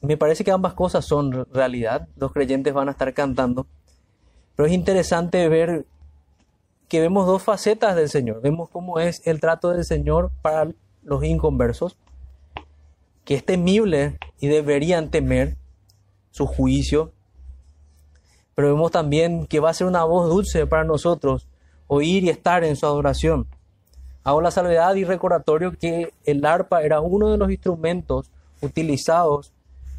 me 0.00 0.16
parece 0.16 0.42
que 0.42 0.50
ambas 0.50 0.74
cosas 0.74 1.04
son 1.04 1.46
realidad. 1.52 2.08
Los 2.16 2.32
creyentes 2.32 2.74
van 2.74 2.88
a 2.88 2.90
estar 2.90 3.14
cantando, 3.14 3.68
pero 4.56 4.66
es 4.66 4.72
interesante 4.72 5.48
ver 5.48 5.86
que 6.88 7.00
vemos 7.00 7.28
dos 7.28 7.44
facetas 7.44 7.94
del 7.94 8.08
Señor. 8.08 8.42
Vemos 8.42 8.68
cómo 8.70 8.98
es 8.98 9.24
el 9.24 9.38
trato 9.38 9.70
del 9.70 9.84
Señor 9.84 10.32
para 10.42 10.72
los 11.04 11.22
inconversos, 11.22 11.96
que 13.24 13.36
es 13.36 13.46
temible 13.46 14.18
y 14.40 14.48
deberían 14.48 15.12
temer 15.12 15.56
su 16.32 16.46
juicio. 16.46 17.12
Pero 18.56 18.74
vemos 18.74 18.90
también 18.90 19.46
que 19.46 19.60
va 19.60 19.70
a 19.70 19.74
ser 19.74 19.86
una 19.86 20.02
voz 20.02 20.28
dulce 20.28 20.66
para 20.66 20.82
nosotros 20.82 21.46
oír 21.92 22.24
y 22.24 22.30
estar 22.30 22.64
en 22.64 22.74
su 22.74 22.86
adoración. 22.86 23.46
Hago 24.24 24.40
la 24.40 24.50
salvedad 24.50 24.94
y 24.94 25.04
recordatorio 25.04 25.72
que 25.72 26.14
el 26.24 26.44
arpa 26.46 26.82
era 26.82 27.00
uno 27.00 27.30
de 27.30 27.36
los 27.36 27.50
instrumentos 27.50 28.30
utilizados, 28.62 29.52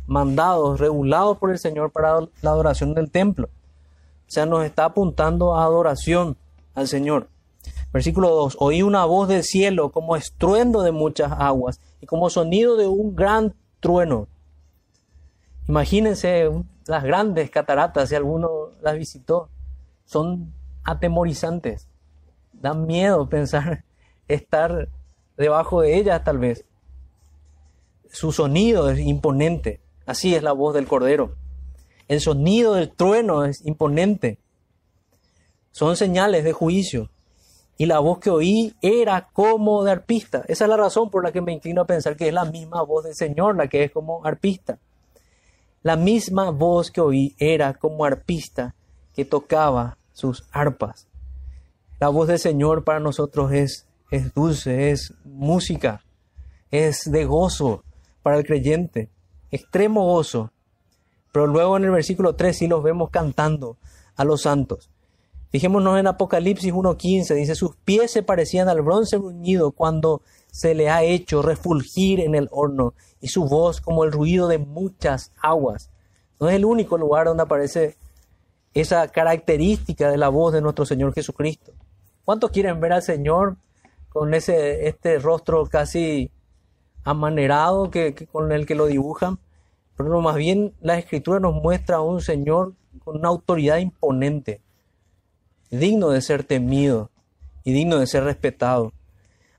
mandados, 0.07 0.79
regulados 0.79 1.37
por 1.37 1.51
el 1.51 1.59
Señor 1.59 1.91
para 1.91 2.21
la 2.41 2.49
adoración 2.49 2.95
del 2.95 3.11
templo. 3.11 3.47
O 4.27 4.31
sea, 4.33 4.47
nos 4.47 4.65
está 4.65 4.85
apuntando 4.85 5.55
a 5.55 5.65
adoración 5.65 6.35
al 6.73 6.87
Señor. 6.87 7.27
Versículo 7.91 8.29
2. 8.29 8.57
Oí 8.59 8.81
una 8.81 9.05
voz 9.05 9.27
del 9.27 9.43
cielo 9.43 9.91
como 9.91 10.15
estruendo 10.15 10.81
de 10.81 10.91
muchas 10.91 11.31
aguas 11.31 11.79
y 12.01 12.07
como 12.07 12.31
sonido 12.31 12.75
de 12.75 12.87
un 12.87 13.15
gran 13.15 13.53
trueno. 13.79 14.27
Imagínense 15.67 16.49
las 16.87 17.03
grandes 17.03 17.51
cataratas, 17.51 18.09
si 18.09 18.15
alguno 18.15 18.69
las 18.81 18.97
visitó, 18.97 19.49
son 20.05 20.53
atemorizantes. 20.83 21.87
Da 22.51 22.73
miedo 22.73 23.27
pensar 23.29 23.83
estar 24.27 24.89
debajo 25.37 25.81
de 25.81 25.97
ellas 25.97 26.23
tal 26.23 26.37
vez. 26.37 26.65
Su 28.09 28.31
sonido 28.31 28.89
es 28.89 28.99
imponente. 28.99 29.81
Así 30.05 30.35
es 30.35 30.43
la 30.43 30.51
voz 30.51 30.73
del 30.73 30.87
Cordero. 30.87 31.35
El 32.07 32.21
sonido 32.21 32.75
del 32.75 32.91
trueno 32.91 33.45
es 33.45 33.65
imponente. 33.65 34.37
Son 35.71 35.95
señales 35.95 36.43
de 36.43 36.53
juicio. 36.53 37.09
Y 37.77 37.87
la 37.87 37.99
voz 37.99 38.19
que 38.19 38.29
oí 38.29 38.75
era 38.81 39.29
como 39.33 39.83
de 39.83 39.91
arpista. 39.91 40.43
Esa 40.47 40.65
es 40.65 40.69
la 40.69 40.77
razón 40.77 41.09
por 41.09 41.23
la 41.23 41.31
que 41.31 41.41
me 41.41 41.53
inclino 41.53 41.81
a 41.81 41.87
pensar 41.87 42.15
que 42.15 42.27
es 42.27 42.33
la 42.33 42.45
misma 42.45 42.83
voz 42.83 43.05
del 43.05 43.15
Señor 43.15 43.55
la 43.55 43.67
que 43.67 43.85
es 43.85 43.91
como 43.91 44.23
arpista. 44.25 44.77
La 45.81 45.95
misma 45.97 46.51
voz 46.51 46.91
que 46.91 47.01
oí 47.01 47.35
era 47.39 47.73
como 47.73 48.05
arpista 48.05 48.75
que 49.15 49.25
tocaba 49.25 49.97
sus 50.13 50.45
arpas. 50.51 51.07
La 51.99 52.09
voz 52.09 52.27
del 52.27 52.39
Señor 52.39 52.83
para 52.83 52.99
nosotros 52.99 53.51
es, 53.51 53.87
es 54.11 54.33
dulce, 54.33 54.91
es 54.91 55.13
música, 55.25 56.03
es 56.71 57.11
de 57.11 57.25
gozo 57.25 57.83
para 58.21 58.37
el 58.37 58.45
creyente, 58.45 59.09
extremo 59.51 60.05
gozo. 60.05 60.51
Pero 61.31 61.47
luego 61.47 61.77
en 61.77 61.85
el 61.85 61.91
versículo 61.91 62.35
3 62.35 62.57
sí 62.57 62.67
los 62.67 62.83
vemos 62.83 63.09
cantando 63.09 63.77
a 64.15 64.23
los 64.23 64.43
santos. 64.43 64.89
Fijémonos 65.49 65.99
en 65.99 66.07
Apocalipsis 66.07 66.73
1.15, 66.73 67.35
dice, 67.35 67.53
sus 67.53 67.75
pies 67.75 68.11
se 68.11 68.23
parecían 68.23 68.69
al 68.69 68.81
bronce 68.81 69.17
bruñido 69.17 69.71
cuando 69.71 70.23
se 70.51 70.73
le 70.73 70.89
ha 70.89 71.03
hecho 71.03 71.43
refulgir 71.43 72.19
en 72.19 72.33
el 72.33 72.49
horno, 72.51 72.95
y 73.21 73.27
su 73.27 73.45
voz 73.45 73.79
como 73.79 74.03
el 74.03 74.11
ruido 74.11 74.47
de 74.47 74.57
muchas 74.57 75.31
aguas. 75.39 75.91
No 76.39 76.49
es 76.49 76.55
el 76.55 76.65
único 76.65 76.97
lugar 76.97 77.27
donde 77.27 77.43
aparece 77.43 77.97
esa 78.73 79.07
característica 79.07 80.09
de 80.09 80.17
la 80.17 80.29
voz 80.29 80.53
de 80.53 80.61
nuestro 80.61 80.85
Señor 80.85 81.13
Jesucristo. 81.13 81.73
¿Cuántos 82.25 82.51
quieren 82.51 82.79
ver 82.79 82.93
al 82.93 83.01
Señor 83.01 83.57
con 84.09 84.33
ese, 84.33 84.87
este 84.87 85.19
rostro 85.19 85.65
casi 85.65 86.31
amanerado 87.03 87.91
que, 87.91 88.13
con 88.31 88.51
el 88.51 88.65
que 88.65 88.75
lo 88.75 88.87
dibujan? 88.87 89.39
Pero 89.95 90.09
no, 90.09 90.21
más 90.21 90.35
bien 90.35 90.73
la 90.81 90.97
Escritura 90.97 91.39
nos 91.39 91.53
muestra 91.53 91.97
a 91.97 92.01
un 92.01 92.21
Señor 92.21 92.73
con 93.03 93.17
una 93.17 93.29
autoridad 93.29 93.77
imponente 93.77 94.61
digno 95.69 96.09
de 96.09 96.21
ser 96.21 96.43
temido 96.43 97.09
y 97.63 97.73
digno 97.73 97.97
de 97.97 98.07
ser 98.07 98.23
respetado. 98.23 98.93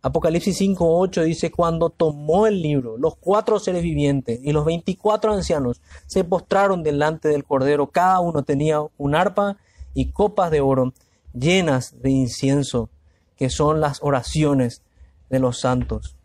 Apocalipsis 0.05 0.61
5.8 0.61 1.25
dice, 1.25 1.51
cuando 1.51 1.88
tomó 1.88 2.47
el 2.47 2.61
libro, 2.61 2.99
los 2.99 3.17
cuatro 3.17 3.59
seres 3.59 3.83
vivientes 3.83 4.38
y 4.43 4.53
los 4.53 4.67
veinticuatro 4.67 5.33
ancianos 5.33 5.81
se 6.07 6.25
postraron 6.25 6.83
delante 6.83 7.31
del 7.31 7.45
Cordero, 7.45 7.87
cada 7.87 8.21
uno 8.21 8.43
tenía 8.43 8.83
un 8.99 9.14
arpa 9.14 9.57
y 9.95 10.11
copas 10.11 10.51
de 10.51 10.61
oro 10.61 10.93
llenas 11.33 12.03
de 12.03 12.11
incienso, 12.11 12.90
que 13.38 13.49
son 13.49 13.81
las 13.81 14.01
oraciones 14.03 14.83
de 15.31 15.38
los 15.38 15.61
santos. 15.61 16.17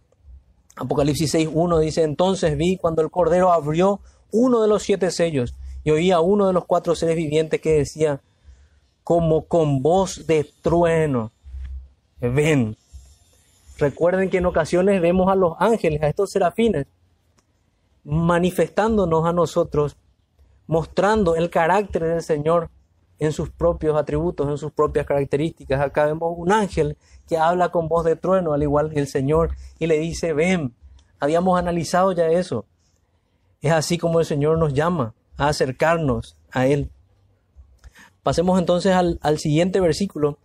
Apocalipsis 0.75 1.35
6.1 1.35 1.79
dice, 1.79 2.03
entonces 2.03 2.57
vi 2.57 2.75
cuando 2.75 3.01
el 3.01 3.09
Cordero 3.09 3.53
abrió 3.53 4.01
uno 4.33 4.61
de 4.61 4.67
los 4.67 4.83
siete 4.83 5.09
sellos 5.09 5.55
y 5.85 5.91
oí 5.91 6.11
a 6.11 6.19
uno 6.19 6.47
de 6.47 6.53
los 6.53 6.65
cuatro 6.65 6.95
seres 6.95 7.15
vivientes 7.15 7.61
que 7.61 7.77
decía, 7.77 8.19
como 9.05 9.45
con 9.45 9.81
voz 9.81 10.27
de 10.27 10.45
trueno. 10.61 11.31
Ven. 12.19 12.75
Recuerden 13.79 14.29
que 14.29 14.37
en 14.37 14.45
ocasiones 14.45 15.01
vemos 15.01 15.31
a 15.31 15.35
los 15.35 15.53
ángeles, 15.59 16.01
a 16.03 16.07
estos 16.07 16.31
serafines, 16.31 16.85
manifestándonos 18.03 19.25
a 19.25 19.33
nosotros, 19.33 19.97
mostrando 20.67 21.35
el 21.35 21.49
carácter 21.49 22.03
del 22.03 22.21
Señor 22.21 22.69
en 23.19 23.31
sus 23.31 23.49
propios 23.49 23.97
atributos, 23.97 24.47
en 24.47 24.57
sus 24.57 24.71
propias 24.71 25.05
características. 25.05 25.81
Acá 25.81 26.05
vemos 26.05 26.33
un 26.37 26.51
ángel 26.51 26.97
que 27.27 27.37
habla 27.37 27.69
con 27.69 27.87
voz 27.87 28.05
de 28.05 28.15
trueno, 28.15 28.53
al 28.53 28.63
igual 28.63 28.89
que 28.89 28.99
el 28.99 29.07
Señor, 29.07 29.51
y 29.77 29.87
le 29.87 29.99
dice, 29.99 30.33
ven, 30.33 30.73
habíamos 31.19 31.59
analizado 31.59 32.11
ya 32.11 32.27
eso. 32.27 32.65
Es 33.61 33.71
así 33.71 33.97
como 33.97 34.19
el 34.19 34.25
Señor 34.25 34.57
nos 34.57 34.73
llama 34.73 35.13
a 35.37 35.49
acercarnos 35.49 36.37
a 36.51 36.67
Él. 36.67 36.91
Pasemos 38.23 38.59
entonces 38.59 38.93
al, 38.93 39.37
siguiente 39.37 39.79
versículo. 39.79 40.39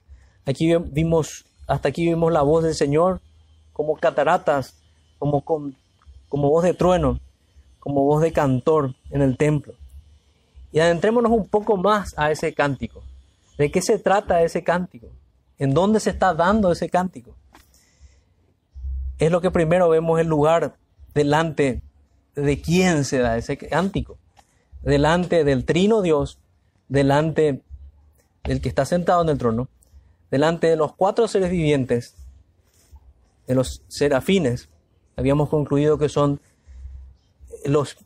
Aquí 0.47 0.75
vimos, 0.77 1.44
hasta 1.66 1.88
aquí 1.88 2.05
vimos 2.05 2.33
la 2.33 2.42
voz 2.42 2.64
del 2.64 2.74
Señor 2.74 3.20
como 3.72 3.96
cataratas, 3.96 4.74
como, 5.18 5.42
como 5.42 6.50
voz 6.50 6.64
de 6.64 6.74
trueno, 6.74 7.20
como 7.81 8.05
voz 8.05 8.22
de 8.22 8.33
cantor 8.33 8.94
en 9.11 9.22
el 9.22 9.37
templo. 9.37 9.74
Y 10.72 10.81
adentrémonos 10.81 11.33
un 11.33 11.46
poco 11.46 11.77
más 11.77 12.14
a 12.18 12.31
ese 12.31 12.53
cántico. 12.55 13.03
¿De 13.59 13.70
qué 13.70 13.81
se 13.81 13.98
trata 13.98 14.42
ese 14.42 14.64
cántico? 14.64 15.07
¿En 15.59 15.72
dónde 15.72 16.00
se 16.00 16.11
está 16.11 16.35
dando 16.35 16.72
ese 16.72 16.88
cántico? 16.88 17.35
Es 19.18 19.31
lo 19.31 19.40
que 19.40 19.50
primero 19.50 19.88
vemos 19.88 20.18
el 20.20 20.27
lugar 20.27 20.74
delante 21.14 21.81
de 22.35 22.61
quién 22.61 23.05
se 23.05 23.18
da 23.18 23.37
ese 23.37 23.57
cántico. 23.57 24.18
Delante 24.83 25.44
del 25.44 25.64
trino 25.64 26.03
Dios 26.03 26.38
delante 26.88 27.62
del 28.44 28.61
que 28.61 28.68
está 28.68 28.85
sentado 28.85 29.22
en 29.22 29.31
el 29.31 29.38
trono, 29.38 29.68
delante 30.30 30.66
de 30.66 30.76
los 30.76 30.94
cuatro 30.94 31.28
seres 31.28 31.50
vivientes, 31.50 32.16
de 33.46 33.54
los 33.54 33.82
serafines, 33.88 34.70
habíamos 35.16 35.48
concluido 35.48 35.98
que 35.98 36.08
son 36.08 36.40
los, 37.64 37.96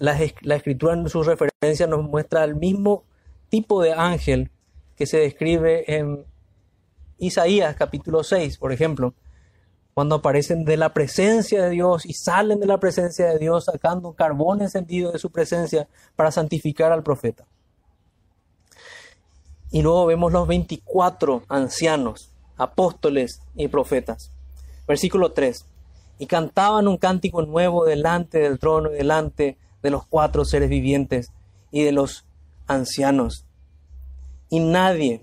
la, 0.00 0.18
la 0.42 0.56
escritura 0.56 0.94
en 0.94 1.08
sus 1.08 1.26
referencias 1.26 1.88
nos 1.88 2.02
muestra 2.04 2.44
el 2.44 2.54
mismo 2.54 3.04
tipo 3.48 3.82
de 3.82 3.92
ángel 3.92 4.50
que 4.96 5.06
se 5.06 5.18
describe 5.18 5.84
en 5.96 6.24
Isaías 7.18 7.76
capítulo 7.76 8.22
6, 8.22 8.58
por 8.58 8.72
ejemplo, 8.72 9.14
cuando 9.94 10.16
aparecen 10.16 10.64
de 10.64 10.76
la 10.76 10.92
presencia 10.92 11.64
de 11.64 11.70
Dios 11.70 12.06
y 12.06 12.12
salen 12.12 12.60
de 12.60 12.66
la 12.66 12.78
presencia 12.78 13.26
de 13.26 13.38
Dios 13.38 13.64
sacando 13.64 14.12
carbón 14.12 14.62
encendido 14.62 15.10
de 15.10 15.18
su 15.18 15.30
presencia 15.30 15.88
para 16.14 16.30
santificar 16.30 16.92
al 16.92 17.02
profeta. 17.02 17.46
Y 19.70 19.82
luego 19.82 20.06
vemos 20.06 20.32
los 20.32 20.48
24 20.48 21.42
ancianos, 21.48 22.30
apóstoles 22.56 23.42
y 23.54 23.68
profetas. 23.68 24.32
Versículo 24.86 25.32
3. 25.32 25.66
Y 26.18 26.26
cantaban 26.26 26.88
un 26.88 26.96
cántico 26.96 27.42
nuevo 27.42 27.84
delante 27.84 28.38
del 28.38 28.58
trono 28.58 28.90
y 28.90 28.96
delante 28.96 29.58
de 29.82 29.90
los 29.90 30.06
cuatro 30.06 30.44
seres 30.44 30.70
vivientes 30.70 31.32
y 31.70 31.82
de 31.82 31.92
los 31.92 32.24
ancianos. 32.66 33.44
Y 34.48 34.60
nadie 34.60 35.22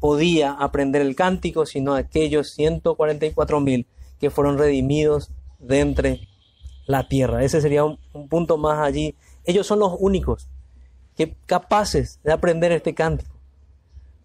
podía 0.00 0.52
aprender 0.52 1.02
el 1.02 1.16
cántico 1.16 1.66
sino 1.66 1.94
aquellos 1.94 2.52
144 2.52 3.60
mil 3.60 3.86
que 4.18 4.30
fueron 4.30 4.58
redimidos 4.58 5.30
de 5.58 5.80
entre 5.80 6.20
la 6.86 7.08
tierra. 7.08 7.44
Ese 7.44 7.60
sería 7.60 7.84
un, 7.84 7.98
un 8.14 8.28
punto 8.28 8.56
más 8.56 8.78
allí. 8.78 9.14
Ellos 9.44 9.66
son 9.66 9.80
los 9.80 9.92
únicos 9.98 10.48
que 11.16 11.36
capaces 11.46 12.20
de 12.24 12.32
aprender 12.32 12.72
este 12.72 12.94
cántico. 12.94 13.35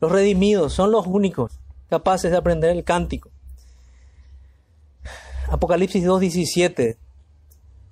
Los 0.01 0.11
redimidos 0.11 0.73
son 0.73 0.91
los 0.91 1.05
únicos 1.05 1.59
capaces 1.87 2.31
de 2.31 2.37
aprender 2.37 2.71
el 2.71 2.83
cántico. 2.83 3.29
Apocalipsis 5.47 6.03
2.17, 6.03 6.97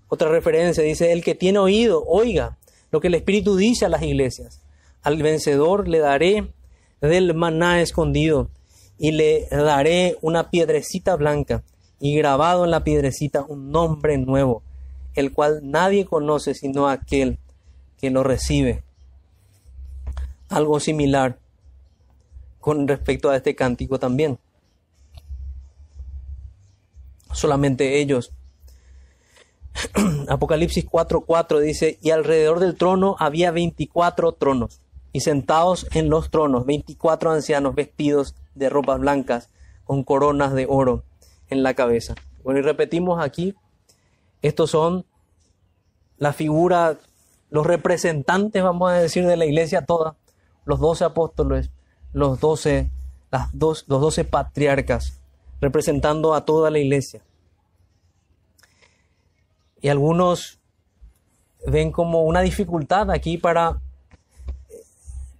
otra 0.08 0.30
referencia, 0.30 0.84
dice, 0.84 1.12
el 1.12 1.24
que 1.24 1.36
tiene 1.36 1.60
oído, 1.60 2.04
oiga 2.08 2.58
lo 2.90 3.00
que 3.00 3.08
el 3.08 3.16
Espíritu 3.16 3.56
dice 3.56 3.86
a 3.86 3.90
las 3.90 4.02
iglesias. 4.02 4.62
Al 5.04 5.22
vencedor 5.22 5.88
le 5.88 6.00
daré 6.00 6.52
del 7.00 7.36
maná 7.36 7.80
escondido 7.80 8.50
y 8.98 9.12
le 9.12 9.48
daré 9.52 10.18
una 10.22 10.50
piedrecita 10.50 11.16
blanca 11.16 11.64
y 12.00 12.16
grabado 12.16 12.66
en 12.66 12.72
la 12.72 12.84
piedrecita 12.84 13.44
un 13.48 13.72
nombre 13.72 14.18
nuevo, 14.18 14.64
el 15.14 15.32
cual 15.32 15.60
nadie 15.64 16.06
conoce 16.06 16.56
sino 16.56 16.90
aquel 16.90 17.38
que 18.00 18.10
lo 18.10 18.24
recibe. 18.24 18.84
Algo 20.50 20.80
similar 20.80 21.38
con 22.60 22.88
respecto 22.88 23.30
a 23.30 23.36
este 23.36 23.56
cántico 23.56 24.00
también. 24.00 24.40
Solamente 27.32 28.00
ellos. 28.00 28.34
Apocalipsis 30.28 30.86
4:4 30.86 31.60
dice, 31.60 32.00
y 32.02 32.12
alrededor 32.12 32.60
del 32.60 32.76
trono 32.76 33.16
había 33.20 33.52
24 33.52 34.34
tronos, 34.34 34.82
y 35.14 35.22
sentados 35.22 35.88
en 35.94 36.10
los 36.10 36.30
tronos 36.30 36.66
24 36.66 37.32
ancianos 37.32 37.76
vestidos 37.76 38.36
de 38.56 38.70
ropas 38.70 39.00
blancas, 39.00 39.50
con 39.86 40.04
coronas 40.04 40.54
de 40.54 40.66
oro 40.70 41.04
en 41.50 41.64
la 41.64 41.74
cabeza. 41.74 42.16
Bueno, 42.44 42.60
y 42.60 42.64
repetimos 42.64 43.24
aquí, 43.24 43.56
estos 44.42 44.72
son 44.72 45.06
la 46.18 46.34
figura, 46.34 46.98
los 47.50 47.66
representantes, 47.66 48.62
vamos 48.62 48.92
a 48.92 48.96
decir, 48.96 49.26
de 49.26 49.38
la 49.38 49.46
iglesia 49.46 49.86
toda, 49.86 50.16
los 50.66 50.80
doce 50.80 51.06
apóstoles, 51.06 51.72
los 52.14 52.40
doce, 52.40 52.92
las 53.32 53.50
dos, 53.58 53.86
los 53.88 54.02
doce 54.02 54.26
patriarcas, 54.26 55.20
representando 55.62 56.34
a 56.34 56.46
toda 56.46 56.72
la 56.72 56.80
iglesia. 56.80 57.22
Y 59.82 59.90
algunos 59.90 60.60
ven 61.66 61.92
como 61.92 62.24
una 62.24 62.42
dificultad 62.42 63.12
aquí 63.12 63.38
para 63.38 63.82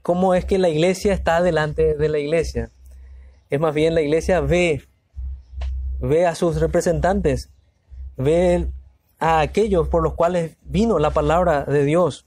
cómo 0.02 0.34
es 0.34 0.46
que 0.46 0.58
la 0.58 0.70
iglesia 0.70 1.14
está 1.14 1.42
delante 1.42 1.96
de 1.96 2.10
la 2.10 2.20
iglesia. 2.20 2.72
Es 3.50 3.60
más 3.60 3.74
bien 3.74 3.96
la 3.96 4.02
iglesia 4.02 4.42
ve, 4.42 4.84
ve 6.00 6.26
a 6.26 6.36
sus 6.36 6.60
representantes, 6.60 7.50
ve 8.16 8.70
a 9.20 9.42
aquellos 9.42 9.88
por 9.88 10.04
los 10.04 10.14
cuales 10.14 10.58
vino 10.62 11.00
la 11.00 11.12
palabra 11.12 11.66
de 11.66 11.84
Dios. 11.84 12.26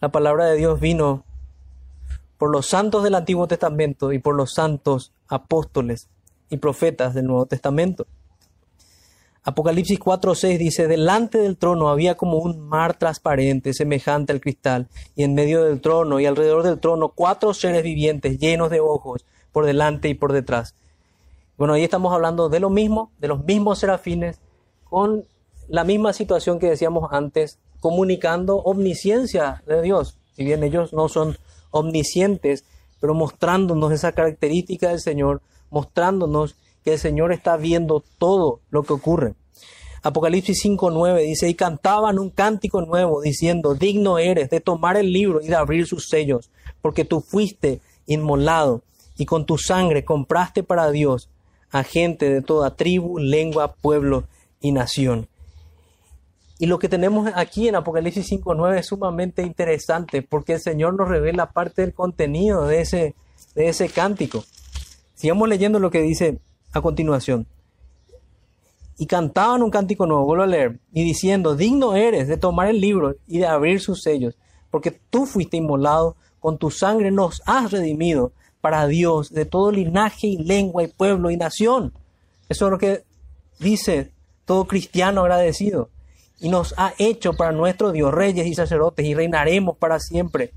La 0.00 0.10
palabra 0.10 0.46
de 0.46 0.56
Dios 0.56 0.80
vino 0.80 1.24
por 2.38 2.50
los 2.50 2.66
santos 2.66 3.02
del 3.02 3.16
Antiguo 3.16 3.46
Testamento 3.48 4.12
y 4.12 4.20
por 4.20 4.34
los 4.34 4.54
santos 4.54 5.12
apóstoles 5.28 6.08
y 6.48 6.56
profetas 6.56 7.12
del 7.14 7.26
Nuevo 7.26 7.46
Testamento. 7.46 8.06
Apocalipsis 9.42 9.98
4:6 9.98 10.58
dice, 10.58 10.88
delante 10.88 11.38
del 11.38 11.56
trono 11.56 11.88
había 11.88 12.16
como 12.16 12.38
un 12.38 12.60
mar 12.60 12.98
transparente, 12.98 13.72
semejante 13.72 14.32
al 14.32 14.40
cristal, 14.40 14.88
y 15.16 15.24
en 15.24 15.34
medio 15.34 15.64
del 15.64 15.80
trono 15.80 16.20
y 16.20 16.26
alrededor 16.26 16.62
del 16.62 16.78
trono 16.78 17.08
cuatro 17.08 17.54
seres 17.54 17.82
vivientes 17.82 18.38
llenos 18.38 18.70
de 18.70 18.80
ojos 18.80 19.24
por 19.52 19.64
delante 19.64 20.08
y 20.08 20.14
por 20.14 20.32
detrás. 20.32 20.74
Bueno, 21.56 21.74
ahí 21.74 21.82
estamos 21.82 22.12
hablando 22.12 22.48
de 22.48 22.60
lo 22.60 22.70
mismo, 22.70 23.10
de 23.18 23.28
los 23.28 23.44
mismos 23.44 23.78
serafines, 23.78 24.38
con 24.84 25.24
la 25.66 25.84
misma 25.84 26.12
situación 26.12 26.58
que 26.58 26.70
decíamos 26.70 27.08
antes, 27.12 27.58
comunicando 27.80 28.58
omnisciencia 28.58 29.62
de 29.66 29.82
Dios. 29.82 30.18
Si 30.34 30.44
bien 30.44 30.62
ellos 30.62 30.92
no 30.92 31.08
son 31.08 31.36
omniscientes, 31.70 32.64
pero 33.00 33.14
mostrándonos 33.14 33.92
esa 33.92 34.12
característica 34.12 34.88
del 34.88 35.00
Señor, 35.00 35.42
mostrándonos 35.70 36.56
que 36.84 36.94
el 36.94 36.98
Señor 36.98 37.32
está 37.32 37.56
viendo 37.56 38.02
todo 38.18 38.60
lo 38.70 38.82
que 38.82 38.92
ocurre. 38.92 39.34
Apocalipsis 40.02 40.64
5.9 40.64 41.26
dice, 41.26 41.48
y 41.48 41.54
cantaban 41.54 42.18
un 42.18 42.30
cántico 42.30 42.82
nuevo 42.82 43.20
diciendo, 43.20 43.74
digno 43.74 44.18
eres 44.18 44.48
de 44.50 44.60
tomar 44.60 44.96
el 44.96 45.12
libro 45.12 45.40
y 45.40 45.48
de 45.48 45.56
abrir 45.56 45.86
sus 45.86 46.08
sellos, 46.08 46.50
porque 46.80 47.04
tú 47.04 47.20
fuiste 47.20 47.80
inmolado 48.06 48.82
y 49.16 49.26
con 49.26 49.44
tu 49.44 49.58
sangre 49.58 50.04
compraste 50.04 50.62
para 50.62 50.90
Dios 50.90 51.28
a 51.70 51.82
gente 51.82 52.30
de 52.30 52.42
toda 52.42 52.76
tribu, 52.76 53.18
lengua, 53.18 53.74
pueblo 53.74 54.24
y 54.60 54.72
nación. 54.72 55.28
Y 56.58 56.66
lo 56.66 56.80
que 56.80 56.88
tenemos 56.88 57.30
aquí 57.34 57.68
en 57.68 57.76
Apocalipsis 57.76 58.32
5.9 58.32 58.78
es 58.78 58.86
sumamente 58.86 59.42
interesante 59.42 60.22
porque 60.22 60.54
el 60.54 60.60
Señor 60.60 60.94
nos 60.94 61.08
revela 61.08 61.52
parte 61.52 61.82
del 61.82 61.94
contenido 61.94 62.66
de 62.66 62.80
ese, 62.80 63.14
de 63.54 63.68
ese 63.68 63.88
cántico. 63.88 64.44
Sigamos 65.14 65.48
leyendo 65.48 65.78
lo 65.78 65.92
que 65.92 66.02
dice 66.02 66.40
a 66.72 66.80
continuación. 66.80 67.46
Y 68.98 69.06
cantaban 69.06 69.62
un 69.62 69.70
cántico 69.70 70.06
nuevo, 70.06 70.24
vuelvo 70.24 70.42
a 70.42 70.48
leer, 70.48 70.80
y 70.92 71.04
diciendo, 71.04 71.54
digno 71.54 71.94
eres 71.94 72.26
de 72.26 72.36
tomar 72.36 72.66
el 72.66 72.80
libro 72.80 73.14
y 73.28 73.38
de 73.38 73.46
abrir 73.46 73.80
sus 73.80 74.02
sellos, 74.02 74.34
porque 74.72 74.90
tú 74.90 75.24
fuiste 75.24 75.56
inmolado, 75.56 76.16
con 76.40 76.58
tu 76.58 76.72
sangre 76.72 77.12
nos 77.12 77.40
has 77.46 77.70
redimido 77.70 78.32
para 78.60 78.88
Dios 78.88 79.30
de 79.30 79.44
todo 79.44 79.70
linaje 79.70 80.26
y 80.26 80.38
lengua 80.38 80.82
y 80.82 80.88
pueblo 80.88 81.30
y 81.30 81.36
nación. 81.36 81.92
Eso 82.48 82.64
es 82.66 82.70
lo 82.72 82.78
que 82.78 83.04
dice 83.60 84.10
todo 84.44 84.66
cristiano 84.66 85.20
agradecido 85.20 85.90
y 86.40 86.48
nos 86.48 86.74
ha 86.76 86.94
hecho 86.98 87.32
para 87.32 87.52
nuestro 87.52 87.92
Dios 87.92 88.12
reyes 88.12 88.46
y 88.46 88.54
sacerdotes 88.54 89.04
y 89.04 89.14
reinaremos 89.14 89.76
para 89.76 89.98
siempre 89.98 90.52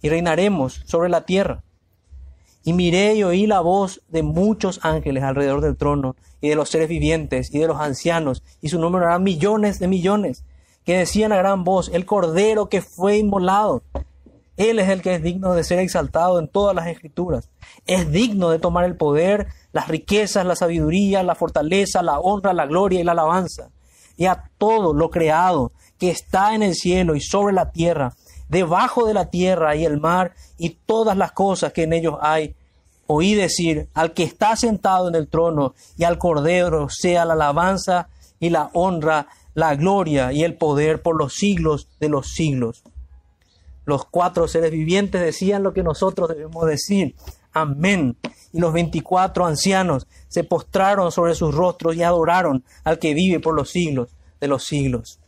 y 0.00 0.08
reinaremos 0.08 0.82
sobre 0.84 1.08
la 1.08 1.24
tierra. 1.24 1.62
Y 2.64 2.72
miré 2.72 3.14
y 3.14 3.24
oí 3.24 3.46
la 3.46 3.60
voz 3.60 4.02
de 4.08 4.22
muchos 4.22 4.80
ángeles 4.84 5.24
alrededor 5.24 5.60
del 5.60 5.76
trono 5.76 6.14
y 6.40 6.48
de 6.48 6.54
los 6.54 6.68
seres 6.70 6.88
vivientes 6.88 7.52
y 7.52 7.58
de 7.58 7.66
los 7.66 7.80
ancianos, 7.80 8.42
y 8.60 8.68
su 8.68 8.78
número 8.78 9.06
era 9.06 9.18
millones 9.18 9.78
de 9.80 9.88
millones, 9.88 10.44
que 10.84 10.98
decían 10.98 11.32
a 11.32 11.36
gran 11.36 11.64
voz, 11.64 11.90
el 11.92 12.04
cordero 12.04 12.68
que 12.68 12.82
fue 12.82 13.18
inmolado. 13.18 13.82
Él 14.56 14.78
es 14.78 14.88
el 14.88 15.02
que 15.02 15.14
es 15.14 15.22
digno 15.22 15.54
de 15.54 15.64
ser 15.64 15.78
exaltado 15.78 16.38
en 16.38 16.46
todas 16.46 16.74
las 16.74 16.86
escrituras. 16.86 17.48
Es 17.86 18.10
digno 18.12 18.50
de 18.50 18.58
tomar 18.58 18.84
el 18.84 18.96
poder, 18.96 19.48
las 19.72 19.88
riquezas, 19.88 20.44
la 20.44 20.54
sabiduría, 20.54 21.22
la 21.22 21.34
fortaleza, 21.34 22.02
la 22.02 22.20
honra, 22.20 22.52
la 22.52 22.66
gloria 22.66 23.00
y 23.00 23.04
la 23.04 23.12
alabanza 23.12 23.70
y 24.16 24.26
a 24.26 24.50
todo 24.58 24.94
lo 24.94 25.10
creado 25.10 25.72
que 25.98 26.10
está 26.10 26.54
en 26.54 26.62
el 26.62 26.74
cielo 26.74 27.14
y 27.14 27.20
sobre 27.20 27.54
la 27.54 27.70
tierra, 27.70 28.14
debajo 28.48 29.06
de 29.06 29.14
la 29.14 29.30
tierra 29.30 29.76
y 29.76 29.84
el 29.84 30.00
mar 30.00 30.34
y 30.58 30.70
todas 30.70 31.16
las 31.16 31.32
cosas 31.32 31.72
que 31.72 31.84
en 31.84 31.92
ellos 31.92 32.16
hay. 32.20 32.54
Oí 33.06 33.34
decir 33.34 33.88
al 33.94 34.12
que 34.12 34.22
está 34.22 34.56
sentado 34.56 35.08
en 35.08 35.14
el 35.14 35.28
trono 35.28 35.74
y 35.96 36.04
al 36.04 36.18
Cordero 36.18 36.88
sea 36.88 37.24
la 37.24 37.34
alabanza 37.34 38.08
y 38.40 38.50
la 38.50 38.70
honra, 38.72 39.28
la 39.54 39.74
gloria 39.74 40.32
y 40.32 40.44
el 40.44 40.56
poder 40.56 41.02
por 41.02 41.16
los 41.16 41.34
siglos 41.34 41.88
de 42.00 42.08
los 42.08 42.32
siglos. 42.32 42.82
Los 43.84 44.04
cuatro 44.04 44.46
seres 44.48 44.70
vivientes 44.70 45.20
decían 45.20 45.62
lo 45.62 45.72
que 45.72 45.82
nosotros 45.82 46.28
debemos 46.28 46.66
decir. 46.66 47.14
Amén. 47.52 48.16
Y 48.52 48.60
los 48.60 48.72
veinticuatro 48.72 49.46
ancianos 49.46 50.06
se 50.28 50.44
postraron 50.44 51.12
sobre 51.12 51.34
sus 51.34 51.54
rostros 51.54 51.96
y 51.96 52.02
adoraron 52.02 52.64
al 52.84 52.98
que 52.98 53.14
vive 53.14 53.40
por 53.40 53.54
los 53.54 53.70
siglos 53.70 54.08
de 54.40 54.48
los 54.48 54.64
siglos. 54.64 55.20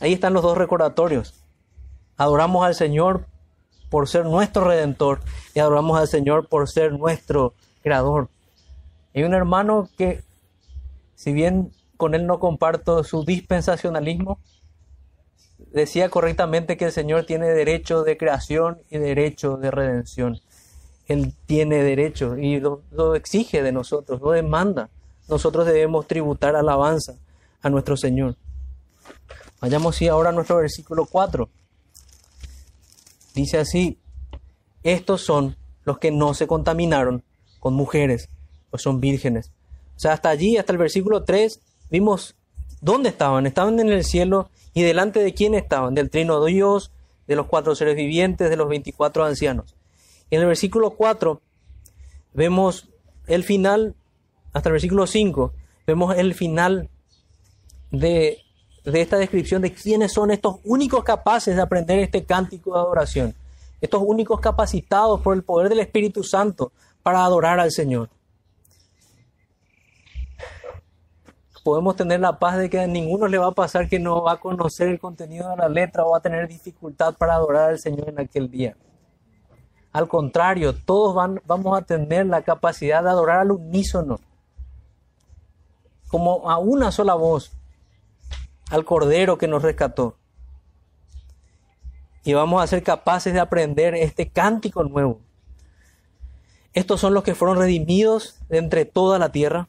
Ahí 0.00 0.12
están 0.12 0.32
los 0.34 0.42
dos 0.42 0.58
recordatorios. 0.58 1.44
Adoramos 2.16 2.64
al 2.64 2.74
Señor 2.74 3.26
por 3.90 4.08
ser 4.08 4.24
nuestro 4.24 4.64
redentor 4.64 5.20
y 5.54 5.60
adoramos 5.60 5.98
al 5.98 6.08
Señor 6.08 6.48
por 6.48 6.68
ser 6.68 6.92
nuestro 6.92 7.54
creador. 7.82 8.28
Hay 9.14 9.22
un 9.22 9.34
hermano 9.34 9.88
que, 9.96 10.22
si 11.14 11.32
bien 11.32 11.70
con 11.96 12.14
él 12.14 12.26
no 12.26 12.40
comparto 12.40 13.04
su 13.04 13.24
dispensacionalismo, 13.24 14.40
decía 15.72 16.08
correctamente 16.08 16.76
que 16.76 16.86
el 16.86 16.92
Señor 16.92 17.24
tiene 17.24 17.46
derecho 17.46 18.02
de 18.02 18.16
creación 18.16 18.78
y 18.90 18.98
derecho 18.98 19.56
de 19.56 19.70
redención. 19.70 20.40
Él 21.06 21.34
tiene 21.46 21.82
derecho 21.82 22.36
y 22.38 22.60
lo, 22.60 23.14
exige 23.14 23.62
de 23.62 23.72
nosotros, 23.72 24.20
lo 24.20 24.30
demanda. 24.30 24.88
Nosotros 25.28 25.66
debemos 25.66 26.06
tributar 26.06 26.56
alabanza 26.56 27.14
a 27.62 27.70
nuestro 27.70 27.96
Señor. 27.96 28.36
Vayamos 29.60 30.00
ahora 30.02 30.30
a 30.30 30.32
nuestro 30.32 30.56
versículo 30.56 31.06
4. 31.06 31.48
Dice 33.34 33.58
así, 33.58 33.98
estos 34.82 35.22
son 35.22 35.56
los 35.84 35.98
que 35.98 36.10
no 36.10 36.34
se 36.34 36.46
contaminaron 36.46 37.22
con 37.60 37.74
mujeres, 37.74 38.28
pues 38.70 38.82
son 38.82 39.00
vírgenes. 39.00 39.50
O 39.96 40.00
sea, 40.00 40.12
hasta 40.12 40.28
allí, 40.28 40.56
hasta 40.56 40.72
el 40.72 40.78
versículo 40.78 41.24
3, 41.24 41.60
vimos 41.90 42.36
dónde 42.80 43.08
estaban. 43.08 43.46
Estaban 43.46 43.80
en 43.80 43.90
el 43.90 44.04
cielo 44.04 44.50
y 44.74 44.82
delante 44.82 45.20
de 45.20 45.34
quién 45.34 45.54
estaban. 45.54 45.94
Del 45.94 46.10
trino 46.10 46.42
de 46.44 46.52
Dios, 46.52 46.90
de 47.26 47.36
los 47.36 47.46
cuatro 47.46 47.74
seres 47.74 47.96
vivientes, 47.96 48.50
de 48.50 48.56
los 48.56 48.68
veinticuatro 48.68 49.24
ancianos. 49.24 49.74
En 50.34 50.40
el 50.40 50.48
versículo 50.48 50.90
4 50.90 51.40
vemos 52.32 52.88
el 53.28 53.44
final, 53.44 53.94
hasta 54.52 54.68
el 54.68 54.72
versículo 54.72 55.06
5, 55.06 55.52
vemos 55.86 56.16
el 56.16 56.34
final 56.34 56.88
de, 57.92 58.38
de 58.84 59.00
esta 59.00 59.16
descripción 59.16 59.62
de 59.62 59.72
quiénes 59.72 60.12
son 60.12 60.32
estos 60.32 60.56
únicos 60.64 61.04
capaces 61.04 61.54
de 61.54 61.62
aprender 61.62 62.00
este 62.00 62.24
cántico 62.24 62.74
de 62.74 62.80
adoración, 62.80 63.34
estos 63.80 64.02
únicos 64.04 64.40
capacitados 64.40 65.20
por 65.20 65.36
el 65.36 65.44
poder 65.44 65.68
del 65.68 65.78
Espíritu 65.78 66.24
Santo 66.24 66.72
para 67.04 67.24
adorar 67.24 67.60
al 67.60 67.70
Señor. 67.70 68.08
podemos 71.62 71.96
tener 71.96 72.20
la 72.20 72.38
paz 72.38 72.58
de 72.58 72.68
que 72.68 72.78
a 72.78 72.86
ninguno 72.86 73.26
le 73.26 73.38
va 73.38 73.46
a 73.46 73.52
pasar 73.52 73.88
que 73.88 73.98
no 73.98 74.22
va 74.22 74.32
a 74.32 74.36
conocer 74.36 74.88
el 74.88 74.98
contenido 74.98 75.48
de 75.48 75.56
la 75.56 75.68
letra 75.70 76.04
o 76.04 76.10
va 76.10 76.18
a 76.18 76.20
tener 76.20 76.46
dificultad 76.46 77.14
para 77.14 77.34
adorar 77.36 77.70
al 77.70 77.78
Señor 77.78 78.10
en 78.10 78.20
aquel 78.20 78.50
día. 78.50 78.76
Al 79.94 80.08
contrario, 80.08 80.74
todos 80.74 81.14
van, 81.14 81.40
vamos 81.46 81.78
a 81.78 81.82
tener 81.82 82.26
la 82.26 82.42
capacidad 82.42 83.04
de 83.04 83.10
adorar 83.10 83.38
al 83.38 83.52
unísono, 83.52 84.18
como 86.08 86.50
a 86.50 86.58
una 86.58 86.90
sola 86.90 87.14
voz, 87.14 87.52
al 88.70 88.84
Cordero 88.84 89.38
que 89.38 89.46
nos 89.46 89.62
rescató. 89.62 90.16
Y 92.24 92.32
vamos 92.32 92.60
a 92.60 92.66
ser 92.66 92.82
capaces 92.82 93.34
de 93.34 93.38
aprender 93.38 93.94
este 93.94 94.28
cántico 94.28 94.82
nuevo. 94.82 95.20
Estos 96.72 97.00
son 97.00 97.14
los 97.14 97.22
que 97.22 97.36
fueron 97.36 97.58
redimidos 97.58 98.40
de 98.48 98.58
entre 98.58 98.86
toda 98.86 99.20
la 99.20 99.30
tierra, 99.30 99.68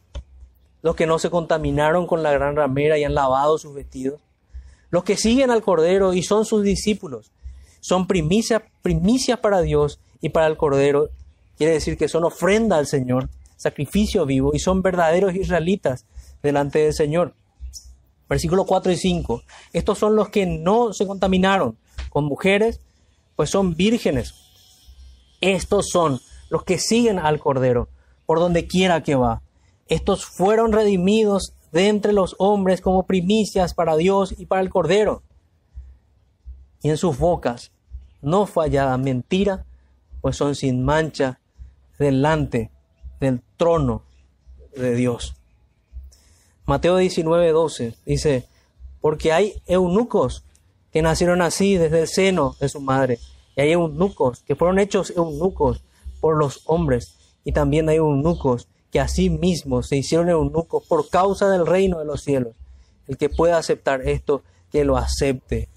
los 0.81 0.95
que 0.95 1.05
no 1.05 1.19
se 1.19 1.29
contaminaron 1.29 2.07
con 2.07 2.23
la 2.23 2.31
gran 2.31 2.55
ramera 2.55 2.97
y 2.97 3.03
han 3.03 3.13
lavado 3.13 3.59
sus 3.59 3.75
vestidos, 3.75 4.21
los 4.89 5.03
que 5.03 5.17
siguen 5.17 5.51
al 5.51 5.61
Cordero 5.61 6.15
y 6.15 6.23
son 6.23 6.45
sus 6.45 6.63
discípulos, 6.63 7.31
son 7.79 8.07
primicias 8.07 8.63
primicia 8.81 9.39
para 9.39 9.61
Dios 9.61 9.99
y 10.21 10.29
para 10.29 10.47
el 10.47 10.57
Cordero 10.57 11.09
quiere 11.57 11.73
decir 11.73 11.97
que 11.97 12.07
son 12.07 12.23
ofrenda 12.23 12.77
al 12.77 12.87
Señor, 12.87 13.29
sacrificio 13.55 14.25
vivo 14.25 14.51
y 14.53 14.59
son 14.59 14.81
verdaderos 14.81 15.35
israelitas 15.35 16.05
delante 16.43 16.79
del 16.79 16.93
Señor. 16.93 17.33
Versículo 18.27 18.65
4 18.65 18.91
y 18.91 18.97
5. 18.97 19.43
Estos 19.73 19.97
son 19.97 20.15
los 20.15 20.29
que 20.29 20.45
no 20.45 20.93
se 20.93 21.05
contaminaron 21.05 21.77
con 22.09 22.25
mujeres, 22.25 22.81
pues 23.35 23.49
son 23.49 23.75
vírgenes. 23.75 24.33
Estos 25.41 25.89
son 25.89 26.19
los 26.49 26.63
que 26.63 26.79
siguen 26.79 27.19
al 27.19 27.39
Cordero 27.39 27.89
por 28.25 28.39
donde 28.39 28.67
quiera 28.67 29.03
que 29.03 29.15
va. 29.15 29.41
Estos 29.87 30.25
fueron 30.25 30.71
redimidos 30.71 31.53
de 31.71 31.87
entre 31.87 32.13
los 32.13 32.35
hombres 32.39 32.81
como 32.81 33.05
primicias 33.05 33.73
para 33.73 33.95
Dios 33.97 34.33
y 34.37 34.45
para 34.45 34.61
el 34.61 34.69
Cordero. 34.69 35.21
Y 36.81 36.89
en 36.89 36.97
sus 36.97 37.17
bocas 37.17 37.71
no 38.21 38.47
fallada 38.47 38.97
mentira, 38.97 39.65
pues 40.25 40.37
son 40.37 40.55
sin 40.55 40.83
mancha 40.83 41.39
delante 41.99 42.71
del 43.19 43.43
trono 43.57 44.01
de 44.75 44.95
Dios. 44.95 45.35
Mateo 46.65 46.97
19, 46.97 47.51
12 47.51 47.93
dice, 48.07 48.47
porque 49.01 49.31
hay 49.31 49.61
eunucos 49.67 50.43
que 50.91 51.03
nacieron 51.03 51.43
así 51.43 51.77
desde 51.77 52.01
el 52.01 52.07
seno 52.07 52.55
de 52.59 52.69
su 52.69 52.81
madre, 52.81 53.19
y 53.55 53.61
hay 53.61 53.73
eunucos 53.73 54.41
que 54.41 54.55
fueron 54.55 54.79
hechos 54.79 55.13
eunucos 55.15 55.83
por 56.21 56.37
los 56.37 56.63
hombres, 56.65 57.35
y 57.43 57.51
también 57.51 57.87
hay 57.87 57.97
eunucos 57.97 58.67
que 58.91 58.99
así 58.99 59.29
mismos 59.29 59.89
se 59.89 59.97
hicieron 59.97 60.29
eunucos 60.29 60.87
por 60.87 61.07
causa 61.07 61.49
del 61.49 61.67
reino 61.67 61.99
de 61.99 62.05
los 62.05 62.23
cielos. 62.23 62.55
El 63.07 63.17
que 63.17 63.29
pueda 63.29 63.59
aceptar 63.59 64.01
esto, 64.01 64.41
que 64.71 64.85
lo 64.85 64.97
acepte. 64.97 65.69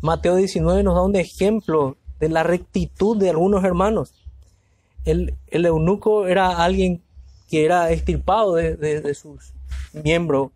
Mateo 0.00 0.36
19 0.36 0.82
nos 0.82 0.94
da 0.94 1.02
un 1.02 1.14
ejemplo 1.14 1.98
de 2.22 2.28
la 2.28 2.44
rectitud 2.44 3.16
de 3.16 3.30
algunos 3.30 3.64
hermanos. 3.64 4.14
El, 5.04 5.36
eunuco 5.50 6.28
era 6.28 6.62
alguien 6.62 7.02
que 7.48 7.64
era 7.64 7.90
extirpado 7.90 8.54
de, 8.54 8.76
de, 8.76 9.14
sus 9.14 9.52
miembros 9.92 10.52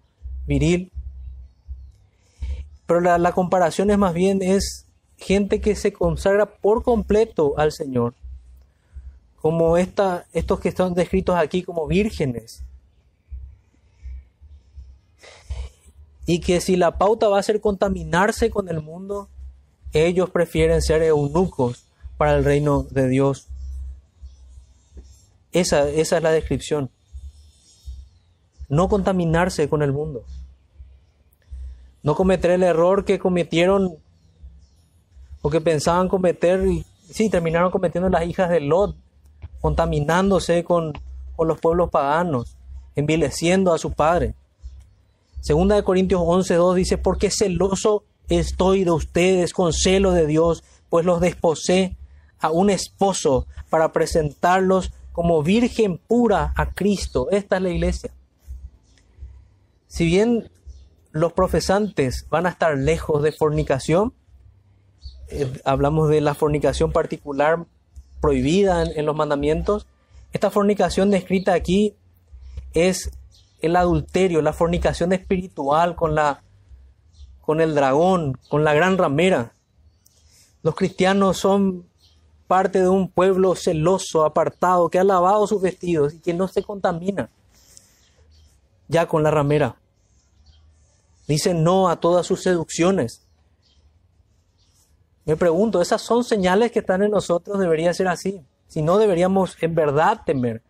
viril. 0.46 0.92
Pero 2.86 3.00
la, 3.00 3.18
la 3.18 3.32
comparación 3.32 3.90
es 3.90 3.98
más 3.98 4.14
bien 4.14 4.42
es 4.42 4.86
gente 5.18 5.60
que 5.60 5.74
se 5.74 5.92
consagra 5.92 6.46
por 6.46 6.84
completo 6.84 7.54
al 7.58 7.72
Señor 7.72 8.14
como 9.42 9.76
esta, 9.76 10.26
estos 10.32 10.60
que 10.60 10.68
están 10.68 10.94
descritos 10.94 11.34
aquí 11.34 11.64
como 11.64 11.88
vírgenes. 11.88 12.62
Y 16.26 16.38
que 16.38 16.60
si 16.60 16.76
la 16.76 16.96
pauta 16.96 17.26
va 17.26 17.40
a 17.40 17.42
ser 17.42 17.60
contaminarse 17.60 18.50
con 18.50 18.68
el 18.68 18.82
mundo, 18.82 19.28
ellos 20.04 20.30
prefieren 20.30 20.82
ser 20.82 21.02
eunucos 21.02 21.86
para 22.16 22.36
el 22.36 22.44
reino 22.44 22.82
de 22.90 23.08
Dios. 23.08 23.48
Esa, 25.52 25.88
es 25.88 26.10
la 26.12 26.32
descripción. 26.32 26.90
No 28.68 28.88
contaminarse 28.88 29.68
con 29.68 29.82
el 29.82 29.92
mundo. 29.92 30.24
No 32.02 32.14
cometer 32.14 32.50
el 32.50 32.62
error 32.62 33.04
que 33.04 33.18
cometieron 33.18 33.96
o 35.40 35.50
que 35.50 35.60
pensaban 35.60 36.08
cometer 36.08 36.66
y 36.66 36.84
sí, 37.10 37.30
terminaron 37.30 37.70
cometiendo 37.70 38.08
las 38.10 38.26
hijas 38.26 38.50
de 38.50 38.60
Lot 38.60 38.96
contaminándose 39.60 40.64
con, 40.64 40.92
los 41.38 41.58
pueblos 41.58 41.90
paganos, 41.90 42.56
envileciendo 42.94 43.72
a 43.72 43.78
su 43.78 43.92
padre. 43.92 44.34
Segunda 45.40 45.76
de 45.76 45.82
Corintios 45.82 46.20
11.2 46.20 46.74
dice, 46.74 46.98
porque 46.98 47.30
celoso 47.30 48.04
estoy 48.28 48.84
de 48.84 48.90
ustedes 48.90 49.52
con 49.52 49.72
celo 49.72 50.12
de 50.12 50.26
Dios, 50.26 50.64
pues 50.88 51.04
los 51.04 51.20
desposé 51.20 51.96
a 52.38 52.50
un 52.50 52.70
esposo 52.70 53.46
para 53.70 53.92
presentarlos 53.92 54.92
como 55.12 55.42
virgen 55.42 55.98
pura 55.98 56.52
a 56.56 56.72
Cristo. 56.72 57.28
Esta 57.30 57.56
es 57.56 57.62
la 57.62 57.70
iglesia. 57.70 58.10
Si 59.86 60.04
bien 60.04 60.50
los 61.12 61.32
profesantes 61.32 62.26
van 62.28 62.46
a 62.46 62.50
estar 62.50 62.76
lejos 62.76 63.22
de 63.22 63.32
fornicación, 63.32 64.12
eh, 65.28 65.50
hablamos 65.64 66.08
de 66.08 66.20
la 66.20 66.34
fornicación 66.34 66.92
particular 66.92 67.64
prohibida 68.20 68.82
en, 68.82 69.06
los 69.06 69.16
mandamientos. 69.16 69.86
Esta 70.32 70.50
fornicación 70.50 71.10
descrita 71.10 71.54
aquí 71.54 71.94
es 72.74 73.10
el 73.60 73.76
adulterio, 73.76 74.42
la 74.42 74.52
fornicación 74.52 75.12
espiritual 75.12 75.96
con, 75.96 76.14
la, 76.14 76.42
con 77.46 77.60
el 77.60 77.74
dragón, 77.74 78.36
con 78.48 78.64
la 78.64 78.74
gran 78.74 78.98
ramera. 78.98 79.52
Los 80.62 80.74
cristianos 80.74 81.38
son 81.38 81.86
parte 82.48 82.80
de 82.80 82.88
un 82.88 83.08
pueblo 83.08 83.54
celoso, 83.54 84.24
apartado, 84.24 84.90
que 84.90 84.98
ha 84.98 85.04
lavado 85.04 85.46
sus 85.46 85.62
vestidos 85.62 86.14
y 86.14 86.18
que 86.18 86.34
no 86.34 86.48
se 86.48 86.62
contamina 86.62 87.30
ya 88.88 89.06
con 89.06 89.22
la 89.22 89.30
ramera. 89.30 89.76
Dice 91.26 91.54
no 91.54 91.88
a 91.88 92.00
todas 92.00 92.26
sus 92.26 92.42
seducciones. 92.42 93.22
Me 95.24 95.36
pregunto, 95.36 95.80
¿esas 95.80 96.02
son 96.02 96.22
señales 96.22 96.70
que 96.70 96.78
están 96.80 97.02
en 97.02 97.10
nosotros? 97.10 97.58
Debería 97.58 97.92
ser 97.94 98.06
así. 98.08 98.42
Si 98.68 98.82
no, 98.82 98.98
deberíamos 98.98 99.56
en 99.60 99.74
verdad 99.74 100.20
temer. 100.24 100.62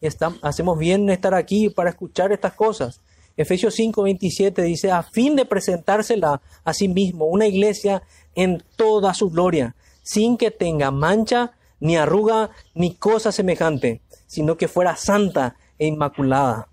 Y 0.00 0.08
hacemos 0.42 0.78
bien 0.78 1.02
en 1.02 1.10
estar 1.10 1.34
aquí 1.34 1.68
para 1.68 1.90
escuchar 1.90 2.30
estas 2.30 2.52
cosas. 2.52 3.00
Efesios 3.38 3.74
5, 3.74 4.02
27 4.02 4.62
dice, 4.62 4.90
a 4.90 5.04
fin 5.04 5.36
de 5.36 5.44
presentársela 5.44 6.42
a 6.64 6.74
sí 6.74 6.88
mismo, 6.88 7.26
una 7.26 7.46
iglesia 7.46 8.02
en 8.34 8.64
toda 8.74 9.14
su 9.14 9.30
gloria, 9.30 9.76
sin 10.02 10.36
que 10.36 10.50
tenga 10.50 10.90
mancha, 10.90 11.52
ni 11.78 11.96
arruga, 11.96 12.50
ni 12.74 12.96
cosa 12.96 13.30
semejante, 13.30 14.02
sino 14.26 14.56
que 14.56 14.66
fuera 14.66 14.96
santa 14.96 15.54
e 15.78 15.86
inmaculada. 15.86 16.68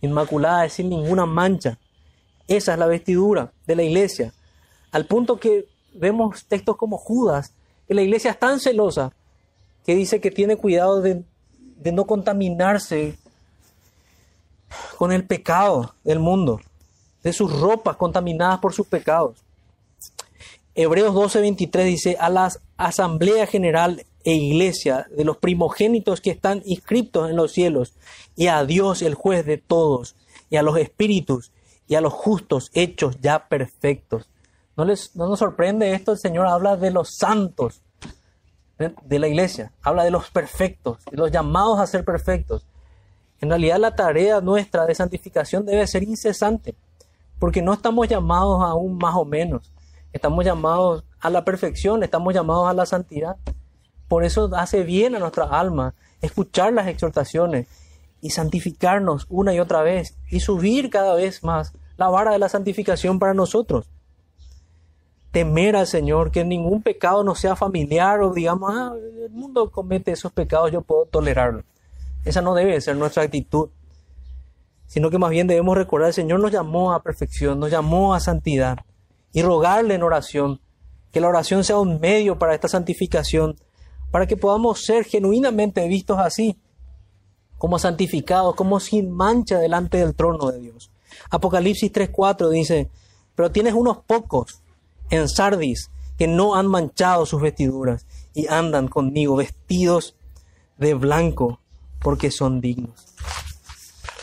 Inmaculada 0.00 0.64
es 0.64 0.72
sin 0.72 0.88
ninguna 0.88 1.26
mancha. 1.26 1.78
Esa 2.46 2.72
es 2.72 2.78
la 2.78 2.86
vestidura 2.86 3.52
de 3.66 3.76
la 3.76 3.82
iglesia. 3.82 4.32
Al 4.92 5.04
punto 5.04 5.38
que 5.38 5.66
vemos 5.92 6.46
textos 6.46 6.78
como 6.78 6.96
Judas, 6.96 7.52
que 7.86 7.92
la 7.92 8.00
iglesia 8.00 8.30
es 8.30 8.38
tan 8.38 8.60
celosa 8.60 9.12
que 9.84 9.94
dice 9.94 10.22
que 10.22 10.30
tiene 10.30 10.56
cuidado 10.56 11.02
de, 11.02 11.24
no 11.92 12.06
contaminarse 12.06 13.18
con 14.96 15.12
el 15.12 15.24
pecado 15.24 15.94
del 16.04 16.18
mundo, 16.18 16.60
de 17.22 17.32
sus 17.32 17.60
ropas 17.60 17.96
contaminadas 17.96 18.58
por 18.58 18.72
sus 18.72 18.86
pecados. 18.86 19.36
Hebreos 20.74 21.14
12:23 21.14 21.84
dice, 21.84 22.16
a 22.20 22.30
la 22.30 22.52
asamblea 22.76 23.46
general 23.46 24.04
e 24.24 24.34
iglesia 24.34 25.06
de 25.16 25.24
los 25.24 25.36
primogénitos 25.38 26.20
que 26.20 26.30
están 26.30 26.62
inscriptos 26.64 27.30
en 27.30 27.36
los 27.36 27.52
cielos, 27.52 27.94
y 28.36 28.46
a 28.46 28.64
Dios 28.64 29.02
el 29.02 29.14
juez 29.14 29.44
de 29.44 29.58
todos, 29.58 30.16
y 30.50 30.56
a 30.56 30.62
los 30.62 30.76
espíritus, 30.78 31.52
y 31.86 31.94
a 31.94 32.00
los 32.00 32.12
justos 32.12 32.70
hechos 32.74 33.16
ya 33.20 33.48
perfectos, 33.48 34.28
¿No, 34.78 34.84
les, 34.84 35.16
no 35.16 35.26
nos 35.28 35.40
sorprende 35.40 35.92
esto? 35.92 36.12
El 36.12 36.18
Señor 36.18 36.46
habla 36.46 36.76
de 36.76 36.92
los 36.92 37.16
santos 37.16 37.82
de, 38.78 39.18
la 39.18 39.26
iglesia, 39.26 39.72
habla 39.82 40.04
de 40.04 40.12
los 40.12 40.30
perfectos, 40.30 41.04
de 41.10 41.16
los 41.16 41.32
llamados 41.32 41.80
a 41.80 41.86
ser 41.88 42.04
perfectos. 42.04 42.64
En 43.40 43.48
realidad 43.48 43.78
la 43.78 43.94
tarea 43.94 44.40
nuestra 44.40 44.86
de 44.86 44.94
santificación 44.94 45.64
debe 45.64 45.86
ser 45.86 46.02
incesante, 46.02 46.74
porque 47.38 47.62
no 47.62 47.72
estamos 47.72 48.08
llamados 48.08 48.62
a 48.62 48.74
un 48.74 48.98
más 48.98 49.14
o 49.14 49.24
menos, 49.24 49.72
estamos 50.12 50.44
llamados 50.44 51.04
a 51.20 51.30
la 51.30 51.44
perfección, 51.44 52.02
estamos 52.02 52.34
llamados 52.34 52.68
a 52.68 52.74
la 52.74 52.86
santidad. 52.86 53.36
Por 54.08 54.24
eso 54.24 54.50
hace 54.56 54.82
bien 54.82 55.14
a 55.14 55.18
nuestra 55.18 55.44
alma 55.44 55.94
escuchar 56.20 56.72
las 56.72 56.88
exhortaciones 56.88 57.66
y 58.20 58.30
santificarnos 58.30 59.26
una 59.28 59.54
y 59.54 59.60
otra 59.60 59.82
vez 59.82 60.16
y 60.28 60.40
subir 60.40 60.90
cada 60.90 61.14
vez 61.14 61.44
más 61.44 61.72
la 61.96 62.08
vara 62.08 62.32
de 62.32 62.38
la 62.38 62.48
santificación 62.48 63.18
para 63.18 63.34
nosotros 63.34 63.86
temer 65.30 65.76
al 65.76 65.86
Señor, 65.86 66.30
que 66.30 66.44
ningún 66.44 66.82
pecado 66.82 67.22
no 67.22 67.34
sea 67.34 67.56
familiar 67.56 68.20
o 68.22 68.32
digamos, 68.32 68.72
ah, 68.74 68.94
el 68.96 69.30
mundo 69.30 69.70
comete 69.70 70.12
esos 70.12 70.32
pecados, 70.32 70.72
yo 70.72 70.82
puedo 70.82 71.06
tolerarlo. 71.06 71.62
Esa 72.24 72.42
no 72.42 72.54
debe 72.54 72.80
ser 72.80 72.96
nuestra 72.96 73.22
actitud, 73.22 73.70
sino 74.86 75.10
que 75.10 75.18
más 75.18 75.30
bien 75.30 75.46
debemos 75.46 75.76
recordar, 75.76 76.08
el 76.08 76.14
Señor 76.14 76.40
nos 76.40 76.52
llamó 76.52 76.92
a 76.92 77.02
perfección, 77.02 77.60
nos 77.60 77.70
llamó 77.70 78.14
a 78.14 78.20
santidad 78.20 78.78
y 79.32 79.42
rogarle 79.42 79.94
en 79.94 80.02
oración, 80.02 80.60
que 81.12 81.20
la 81.20 81.28
oración 81.28 81.64
sea 81.64 81.78
un 81.78 82.00
medio 82.00 82.38
para 82.38 82.54
esta 82.54 82.68
santificación, 82.68 83.56
para 84.10 84.26
que 84.26 84.36
podamos 84.36 84.84
ser 84.84 85.04
genuinamente 85.04 85.86
vistos 85.86 86.18
así, 86.18 86.58
como 87.58 87.78
santificados, 87.78 88.54
como 88.54 88.80
sin 88.80 89.10
mancha 89.10 89.58
delante 89.58 89.98
del 89.98 90.14
trono 90.14 90.50
de 90.50 90.60
Dios. 90.60 90.90
Apocalipsis 91.30 91.92
3.4 91.92 92.48
dice, 92.50 92.90
pero 93.34 93.50
tienes 93.50 93.74
unos 93.74 93.98
pocos 93.98 94.62
en 95.10 95.28
Sardis 95.28 95.90
que 96.16 96.26
no 96.26 96.54
han 96.56 96.66
manchado 96.66 97.26
sus 97.26 97.40
vestiduras 97.40 98.06
y 98.34 98.46
andan 98.48 98.88
conmigo 98.88 99.36
vestidos 99.36 100.16
de 100.78 100.94
blanco 100.94 101.60
porque 102.00 102.30
son 102.30 102.60
dignos. 102.60 103.06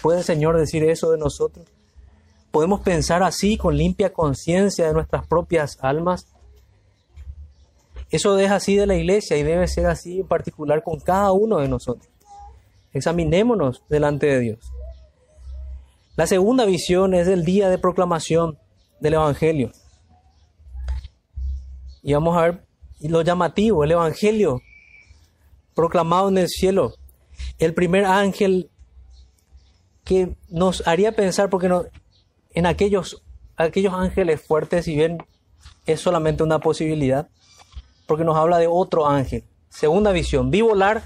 ¿Puede 0.01 0.19
el 0.19 0.23
Señor 0.23 0.57
decir 0.57 0.83
eso 0.83 1.11
de 1.11 1.17
nosotros? 1.17 1.65
¿Podemos 2.51 2.81
pensar 2.81 3.23
así 3.23 3.57
con 3.57 3.75
limpia 3.75 4.13
conciencia 4.13 4.87
de 4.87 4.93
nuestras 4.93 5.27
propias 5.27 5.77
almas? 5.81 6.27
Eso 8.11 8.37
es 8.39 8.51
así 8.51 8.75
de 8.75 8.87
la 8.87 8.95
iglesia 8.95 9.35
y 9.37 9.43
debe 9.43 9.67
ser 9.67 9.87
así 9.87 10.21
en 10.21 10.27
particular 10.27 10.83
con 10.83 10.99
cada 10.99 11.31
uno 11.31 11.57
de 11.57 11.67
nosotros. 11.67 12.07
Examinémonos 12.93 13.83
delante 13.89 14.27
de 14.27 14.39
Dios. 14.39 14.59
La 16.15 16.27
segunda 16.27 16.65
visión 16.65 17.13
es 17.13 17.27
el 17.27 17.43
día 17.43 17.67
de 17.67 17.77
proclamación 17.77 18.57
del 19.01 19.15
Evangelio. 19.15 19.71
Y 22.03 22.13
vamos 22.13 22.37
a 22.37 22.41
ver 22.41 22.65
lo 23.01 23.21
llamativo, 23.21 23.83
el 23.83 23.91
Evangelio 23.91 24.61
proclamado 25.73 26.29
en 26.29 26.37
el 26.37 26.47
cielo. 26.47 26.93
El 27.57 27.73
primer 27.73 28.05
ángel 28.05 28.69
que 30.03 30.35
nos 30.49 30.87
haría 30.87 31.13
pensar, 31.13 31.49
porque 31.49 31.69
en 32.53 32.65
aquellos, 32.65 33.23
aquellos 33.57 33.93
ángeles 33.93 34.41
fuertes, 34.41 34.85
si 34.85 34.95
bien 34.95 35.17
es 35.85 35.99
solamente 35.99 36.43
una 36.43 36.59
posibilidad, 36.59 37.27
porque 38.05 38.23
nos 38.23 38.37
habla 38.37 38.59
de 38.59 38.67
otro 38.67 39.07
ángel. 39.07 39.43
Segunda 39.69 40.11
visión, 40.11 40.51
vi 40.51 40.61
volar 40.61 41.03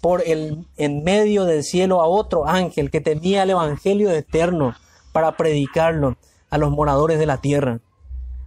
por 0.00 0.22
el 0.26 0.66
en 0.76 1.02
medio 1.02 1.44
del 1.44 1.64
cielo 1.64 2.00
a 2.00 2.06
otro 2.06 2.46
ángel 2.46 2.90
que 2.90 3.00
tenía 3.00 3.42
el 3.42 3.50
evangelio 3.50 4.10
eterno 4.10 4.74
para 5.12 5.36
predicarlo 5.36 6.16
a 6.50 6.58
los 6.58 6.70
moradores 6.70 7.18
de 7.18 7.26
la 7.26 7.40
tierra, 7.40 7.80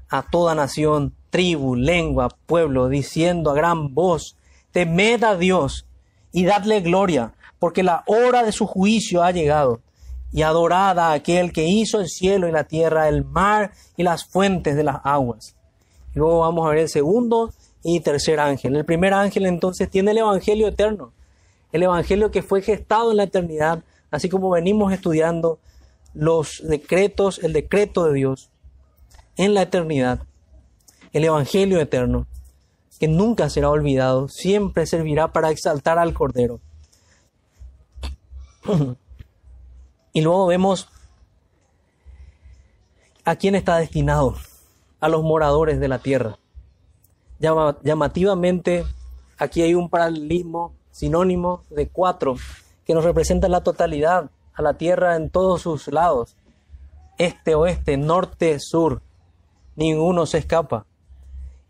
a 0.10 0.24
toda 0.24 0.56
nación, 0.56 1.14
tribu, 1.30 1.76
lengua, 1.76 2.30
pueblo, 2.46 2.88
diciendo 2.88 3.52
a 3.52 3.56
gran 3.56 3.94
voz, 3.94 4.38
temed 4.72 5.24
a 5.24 5.36
Dios 5.36 5.86
y 6.32 6.46
dadle 6.46 6.82
gloria, 6.82 7.34
porque 7.60 7.84
la 7.84 8.04
hora 8.08 8.44
de 8.44 8.52
su 8.52 8.66
juicio 8.66 9.24
ha 9.24 9.32
llegado, 9.32 9.82
y 10.32 10.44
adorad 10.44 10.98
a 11.00 11.12
aquel 11.12 11.52
que 11.52 11.66
hizo 11.66 12.00
el 12.00 12.08
cielo 12.08 12.48
y 12.48 12.52
la 12.52 12.64
tierra, 12.64 13.10
el 13.10 13.26
mar 13.26 13.72
y 13.98 14.04
las 14.04 14.26
fuentes 14.26 14.76
de 14.76 14.84
las 14.84 14.98
aguas. 15.04 15.56
Luego 16.14 16.40
vamos 16.40 16.66
a 16.66 16.70
ver 16.70 16.80
el 16.80 16.90
segundo 16.90 17.54
y 17.84 18.00
tercer 18.00 18.40
ángel. 18.40 18.76
El 18.76 18.86
primer 18.86 19.14
ángel 19.14 19.46
entonces 19.46 19.90
tiene 19.90 20.12
el 20.12 20.20
Evangelio 20.20 20.68
eterno, 20.68 21.12
el 21.72 21.84
Evangelio 21.84 22.32
que 22.32 22.42
fue 22.42 22.62
gestado 22.62 23.12
en 23.12 23.18
la 23.18 23.24
eternidad, 23.24 23.84
así 24.10 24.30
como 24.30 24.50
venimos 24.50 24.94
estudiando 24.94 25.60
los 26.14 26.62
decretos, 26.68 27.40
el 27.44 27.54
decreto 27.54 28.06
de 28.06 28.14
Dios 28.14 28.50
en 29.38 29.54
la 29.54 29.64
eternidad, 29.64 30.24
el 31.14 31.24
Evangelio 31.24 31.80
eterno, 31.80 32.28
que 33.02 33.08
nunca 33.08 33.50
será 33.50 33.72
olvidado, 33.72 34.28
siempre 34.28 34.86
servirá 34.86 35.34
para 35.34 35.50
exaltar 35.50 35.98
al 35.98 36.14
Cordero. 36.14 36.60
y 40.14 40.22
luego 40.22 40.46
vemos 40.46 40.88
a 43.26 43.38
quién 43.38 43.56
está 43.56 43.78
destinado, 43.78 44.36
a 45.00 45.10
los 45.10 45.24
moradores 45.24 45.80
de 45.80 45.88
la 45.88 45.98
tierra. 45.98 46.38
Llamativamente, 47.40 48.86
aquí 49.40 49.64
hay 49.64 49.74
un 49.74 49.90
paralelismo 49.90 50.76
sinónimo 50.92 51.64
de 51.72 51.88
cuatro 51.88 52.36
que 52.86 52.94
nos 52.94 53.04
representa 53.04 53.50
la 53.50 53.64
totalidad 53.64 54.30
a 54.54 54.62
la 54.62 54.76
tierra 54.76 55.16
en 55.16 55.32
todos 55.32 55.64
sus 55.64 55.88
lados, 55.88 56.36
este, 57.18 57.56
oeste, 57.56 57.98
norte, 57.98 58.60
sur, 58.60 59.02
ninguno 59.76 60.28
se 60.28 60.38
escapa. 60.38 60.86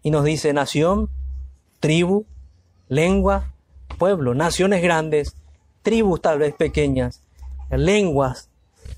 Y 0.03 0.11
nos 0.11 0.25
dice 0.25 0.51
nación, 0.51 1.09
tribu, 1.81 2.25
lengua, 2.87 3.53
pueblo, 3.97 4.33
naciones 4.33 4.81
grandes, 4.81 5.35
tribus 5.81 6.21
tal 6.21 6.39
vez 6.39 6.53
pequeñas, 6.53 7.23
lenguas 7.69 8.49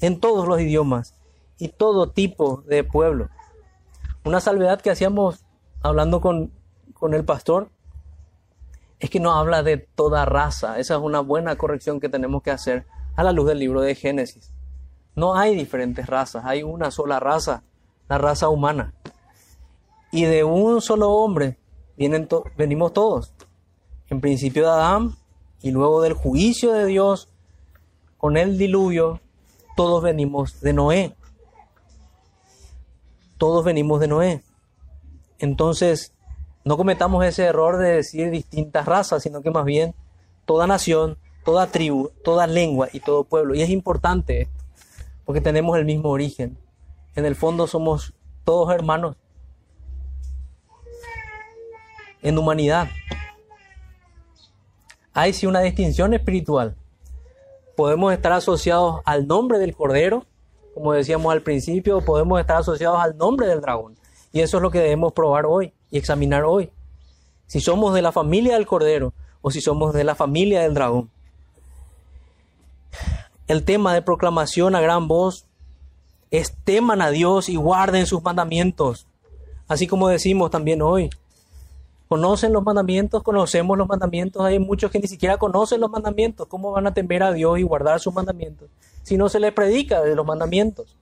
en 0.01 0.19
todos 0.19 0.47
los 0.47 0.61
idiomas 0.61 1.15
y 1.57 1.69
todo 1.69 2.11
tipo 2.11 2.61
de 2.67 2.83
pueblo. 2.83 3.29
Una 4.25 4.39
salvedad 4.39 4.81
que 4.81 4.91
hacíamos 4.91 5.43
hablando 5.81 6.21
con, 6.21 6.51
con 6.93 7.13
el 7.13 7.25
pastor 7.25 7.69
es 8.99 9.09
que 9.09 9.19
no 9.19 9.33
habla 9.33 9.63
de 9.63 9.77
toda 9.77 10.25
raza. 10.25 10.77
Esa 10.77 10.95
es 10.95 10.99
una 10.99 11.21
buena 11.21 11.55
corrección 11.55 11.99
que 11.99 12.09
tenemos 12.09 12.43
que 12.43 12.51
hacer 12.51 12.85
a 13.15 13.23
la 13.23 13.31
luz 13.31 13.47
del 13.47 13.59
libro 13.59 13.81
de 13.81 13.95
Génesis. 13.95 14.51
No 15.15 15.35
hay 15.35 15.55
diferentes 15.55 16.07
razas, 16.07 16.43
hay 16.45 16.63
una 16.63 16.91
sola 16.91 17.19
raza, 17.19 17.63
la 18.09 18.17
raza 18.17 18.49
humana. 18.49 18.93
Y 20.11 20.23
de 20.25 20.43
un 20.43 20.81
solo 20.81 21.11
hombre 21.11 21.57
vienen 21.97 22.27
venimos 22.57 22.93
todos. 22.93 23.33
En 24.09 24.21
principio 24.21 24.63
de 24.63 24.69
Adán 24.69 25.15
y 25.61 25.71
luego 25.71 26.01
del 26.01 26.13
juicio 26.13 26.73
de 26.73 26.85
Dios 26.85 27.29
con 28.17 28.37
el 28.37 28.57
diluvio, 28.57 29.19
todos 29.75 30.03
venimos 30.03 30.61
de 30.61 30.73
Noé. 30.73 31.15
Todos 33.37 33.65
venimos 33.65 33.99
de 33.99 34.07
Noé. 34.07 34.43
Entonces, 35.39 36.13
no 36.63 36.77
cometamos 36.77 37.25
ese 37.25 37.43
error 37.43 37.77
de 37.77 37.95
decir 37.95 38.29
distintas 38.29 38.85
razas, 38.85 39.23
sino 39.23 39.41
que 39.41 39.51
más 39.51 39.65
bien 39.65 39.93
toda 40.45 40.67
nación, 40.67 41.17
toda 41.43 41.67
tribu, 41.67 42.11
toda 42.23 42.47
lengua 42.47 42.87
y 42.93 42.99
todo 42.99 43.25
pueblo. 43.25 43.55
Y 43.55 43.61
es 43.61 43.69
importante 43.69 44.43
esto, 44.43 44.63
porque 45.25 45.41
tenemos 45.41 45.77
el 45.77 45.85
mismo 45.85 46.09
origen. 46.09 46.57
En 47.15 47.25
el 47.25 47.35
fondo 47.35 47.67
somos 47.67 48.13
todos 48.43 48.73
hermanos 48.73 49.17
en 52.23 52.37
humanidad. 52.37 52.87
Hay 55.13 55.33
sí 55.33 55.45
una 55.45 55.59
distinción 55.59 56.13
espiritual. 56.13 56.75
Podemos 57.75 58.11
estar 58.13 58.31
asociados 58.31 59.01
al 59.05 59.27
nombre 59.27 59.59
del 59.59 59.75
Cordero, 59.75 60.25
como 60.73 60.93
decíamos 60.93 61.31
al 61.31 61.43
principio, 61.43 62.01
podemos 62.01 62.39
estar 62.39 62.57
asociados 62.57 62.99
al 62.99 63.15
nombre 63.15 63.45
del 63.45 63.61
dragón. 63.61 63.95
Y 64.31 64.39
eso 64.39 64.57
es 64.57 64.63
lo 64.63 64.71
que 64.71 64.79
debemos 64.79 65.13
probar 65.13 65.45
hoy 65.45 65.73
y 65.91 65.99
examinar 65.99 66.43
hoy. 66.43 66.71
Si 67.45 67.59
somos 67.59 67.93
de 67.93 68.01
la 68.01 68.11
familia 68.11 68.55
del 68.55 68.65
Cordero 68.65 69.13
o 69.41 69.51
si 69.51 69.61
somos 69.61 69.93
de 69.93 70.03
la 70.03 70.15
familia 70.15 70.61
del 70.61 70.73
dragón 70.73 71.11
el 73.47 73.63
tema 73.63 73.93
de 73.93 74.01
proclamación 74.01 74.75
a 74.75 74.81
gran 74.81 75.07
voz 75.07 75.45
es 76.31 76.55
teman 76.63 77.01
a 77.01 77.11
Dios 77.11 77.49
y 77.49 77.55
guarden 77.55 78.05
sus 78.05 78.23
mandamientos. 78.23 79.07
Así 79.67 79.85
como 79.87 80.07
decimos 80.07 80.49
también 80.49 80.81
hoy. 80.81 81.09
¿Conocen 82.13 82.53
los 82.53 82.63
mandamientos? 82.63 83.23
¿Conocemos 83.23 83.75
los 83.75 83.87
mandamientos? 83.87 84.45
Hay 84.45 84.59
muchos 84.59 84.91
que 84.91 84.99
ni 84.99 85.07
siquiera 85.07 85.37
conocen 85.37 85.81
los 85.81 85.89
mandamientos. 85.89 86.45
¿Cómo 86.45 86.71
van 86.71 86.85
a 86.85 86.93
temer 86.93 87.23
a 87.23 87.33
Dios 87.33 87.57
y 87.57 87.63
guardar 87.63 87.99
sus 87.99 88.13
mandamientos 88.13 88.69
si 89.01 89.17
no 89.17 89.29
se 89.29 89.39
les 89.39 89.51
predica 89.51 89.99
de 89.99 90.13
los 90.13 90.23
mandamientos? 90.23 90.95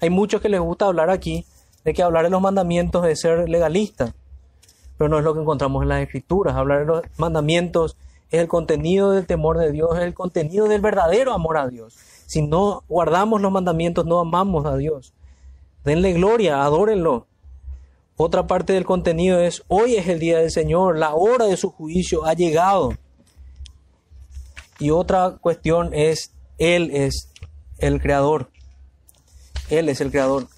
Hay 0.00 0.10
muchos 0.10 0.40
que 0.40 0.48
les 0.48 0.58
gusta 0.58 0.86
hablar 0.86 1.10
aquí 1.10 1.46
de 1.84 1.94
que 1.94 2.02
hablar 2.02 2.24
de 2.24 2.30
los 2.30 2.40
mandamientos 2.40 3.06
es 3.06 3.20
ser 3.20 3.48
legalista, 3.48 4.16
pero 4.96 5.08
no 5.08 5.18
es 5.18 5.24
lo 5.24 5.32
que 5.32 5.42
encontramos 5.42 5.80
en 5.84 5.90
las 5.90 6.02
escrituras. 6.02 6.56
Hablar 6.56 6.80
de 6.80 6.86
los 6.86 7.02
mandamientos 7.18 7.96
es 8.28 8.40
el 8.40 8.48
contenido 8.48 9.12
del 9.12 9.28
temor 9.28 9.58
de 9.58 9.70
Dios, 9.70 9.96
es 9.96 10.02
el 10.02 10.14
contenido 10.14 10.66
del 10.66 10.80
verdadero 10.80 11.34
amor 11.34 11.56
a 11.58 11.68
Dios. 11.68 11.94
Si 12.26 12.42
no 12.42 12.82
guardamos 12.88 13.40
los 13.40 13.52
mandamientos, 13.52 14.06
no 14.06 14.18
amamos 14.18 14.66
a 14.66 14.76
Dios. 14.76 15.14
Denle 15.84 16.14
gloria, 16.14 16.64
adórenlo. 16.64 17.28
Otra 18.20 18.48
parte 18.48 18.72
del 18.72 18.84
contenido 18.84 19.38
es, 19.38 19.62
hoy 19.68 19.94
es 19.94 20.08
el 20.08 20.18
día 20.18 20.38
del 20.38 20.50
Señor, 20.50 20.98
la 20.98 21.14
hora 21.14 21.46
de 21.46 21.56
su 21.56 21.70
juicio 21.70 22.24
ha 22.24 22.34
llegado. 22.34 22.94
Y 24.80 24.90
otra 24.90 25.38
cuestión 25.40 25.94
es, 25.94 26.34
Él 26.58 26.90
es 26.92 27.30
el 27.78 28.02
creador. 28.02 28.50
Él 29.70 29.88
es 29.88 30.00
el 30.00 30.10
creador. 30.10 30.48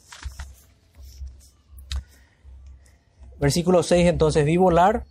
Versículo 3.39 3.83
6, 3.83 4.07
entonces 4.07 4.47
vi 4.47 4.57
volar 4.57 5.05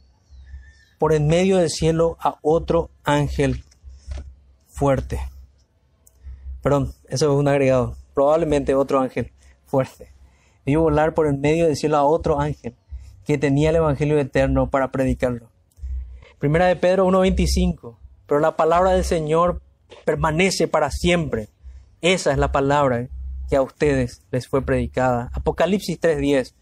por 0.97 1.14
en 1.14 1.28
medio 1.28 1.58
del 1.58 1.70
cielo 1.70 2.18
a 2.20 2.39
otro 2.41 2.89
ángel 3.04 3.64
fuerte. 4.68 5.20
Perdón, 6.64 6.95
eso 7.10 7.32
es 7.32 7.39
un 7.39 7.47
agregado. 7.47 7.95
Probablemente 8.16 8.74
otro 8.74 9.00
ángel 9.00 9.32
fuerte. 9.68 10.12
Vi 10.70 10.76
volar 10.76 11.15
por 11.15 11.26
en 11.26 11.41
medio 11.41 11.65
del 11.65 11.76
cielo 11.76 11.97
a 11.97 12.03
otro 12.03 12.39
ángel 12.39 12.76
que 13.26 13.39
tenía 13.39 13.72
el 13.72 13.78
Evangelio 13.78 14.20
eterno 14.20 14.70
para 14.70 14.91
predicarlo. 14.91 15.49
Primera 16.38 16.67
de 16.67 16.76
Pedro 16.76 17.07
1.25. 17.07 17.97
Pero 18.28 18.39
la 18.39 18.55
palabra 18.55 18.91
del 18.91 19.03
Señor 19.03 19.61
permanece 20.05 20.67
para 20.67 20.91
siempre. 20.91 21.49
Esa 22.01 22.32
es 22.32 22.38
la 22.38 22.51
palabra 22.51 23.07
que 23.49 23.55
a 23.55 23.63
ustedes 23.63 24.22
les 24.30 24.47
fue 24.47 24.61
predicada. 24.61 25.32
Apocalipsis 25.34 25.99
3.10. 25.99 26.53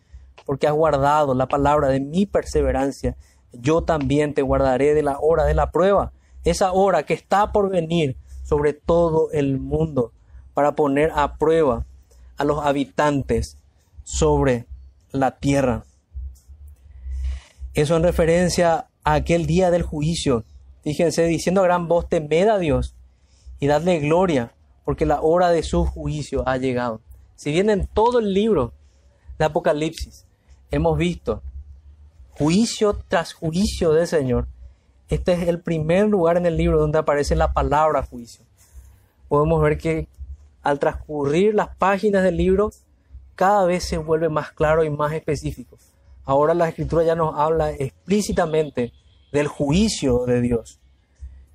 Porque 0.46 0.68
has 0.68 0.74
guardado 0.74 1.36
la 1.36 1.48
palabra 1.48 1.90
de 1.90 2.00
mi 2.00 2.26
perseverancia 2.26 3.18
yo 3.52 3.84
también 3.84 4.34
te 4.34 4.42
guardaré 4.42 4.94
de 4.94 5.04
la 5.04 5.18
hora 5.20 5.46
de 5.46 5.54
la 5.54 5.72
prueba, 5.72 6.12
esa 6.44 6.72
hora 6.72 7.04
que 7.04 7.14
está 7.14 7.52
por 7.52 7.70
venir 7.70 8.18
sobre 8.44 8.74
todo 8.74 9.30
el 9.32 9.60
mundo, 9.60 10.14
para 10.54 10.74
poner 10.74 11.12
a 11.14 11.38
prueba 11.38 11.86
a 12.38 12.44
los 12.44 12.66
habitantes 12.66 13.58
sobre 14.08 14.68
la 15.12 15.38
tierra. 15.38 15.84
Eso 17.74 17.98
en 17.98 18.04
referencia 18.04 18.88
a 19.04 19.14
aquel 19.16 19.46
día 19.46 19.70
del 19.70 19.84
juicio. 19.84 20.46
Fíjense, 20.82 21.26
diciendo 21.26 21.60
a 21.60 21.66
gran 21.66 21.90
voz, 21.90 22.08
temed 22.08 22.48
a 22.48 22.58
Dios 22.58 22.96
y 23.60 23.68
dadle 23.68 24.00
gloria, 24.00 24.54
porque 24.86 25.06
la 25.06 25.20
hora 25.20 25.50
de 25.50 25.62
su 25.62 25.86
juicio 25.86 26.48
ha 26.48 26.56
llegado. 26.56 27.02
Si 27.36 27.52
bien 27.52 27.70
en 27.70 27.86
todo 27.86 28.20
el 28.20 28.34
libro 28.34 28.72
de 29.38 29.44
Apocalipsis 29.44 30.26
hemos 30.72 30.98
visto 30.98 31.44
juicio 32.32 32.98
tras 33.10 33.34
juicio 33.34 33.92
del 33.92 34.08
Señor. 34.08 34.48
Este 35.10 35.34
es 35.34 35.50
el 35.50 35.60
primer 35.60 36.08
lugar 36.08 36.38
en 36.38 36.46
el 36.46 36.56
libro 36.56 36.80
donde 36.80 37.00
aparece 37.00 37.36
la 37.36 37.52
palabra 37.52 38.04
juicio. 38.04 38.46
Podemos 39.28 39.62
ver 39.62 39.78
que 39.78 40.08
al 40.64 40.80
transcurrir 40.80 41.56
las 41.56 41.76
páginas 41.76 42.24
del 42.24 42.38
libro, 42.38 42.72
cada 43.38 43.66
vez 43.66 43.86
se 43.86 43.98
vuelve 43.98 44.28
más 44.28 44.52
claro 44.52 44.84
y 44.84 44.90
más 44.90 45.14
específico. 45.14 45.78
Ahora 46.26 46.54
la 46.54 46.68
escritura 46.68 47.06
ya 47.06 47.16
nos 47.16 47.34
habla 47.40 47.72
explícitamente 47.72 48.92
del 49.32 49.48
juicio 49.48 50.26
de 50.26 50.42
Dios. 50.42 50.82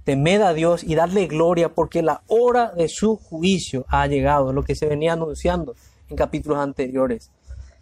Temed 0.04 0.40
a 0.40 0.54
Dios 0.54 0.82
y 0.82 0.94
darle 0.94 1.26
gloria 1.26 1.74
porque 1.74 2.00
la 2.00 2.22
hora 2.28 2.72
de 2.72 2.88
su 2.88 3.16
juicio 3.16 3.84
ha 3.88 4.06
llegado, 4.06 4.54
lo 4.54 4.62
que 4.62 4.74
se 4.74 4.86
venía 4.86 5.12
anunciando 5.12 5.74
en 6.08 6.16
capítulos 6.16 6.58
anteriores. 6.58 7.30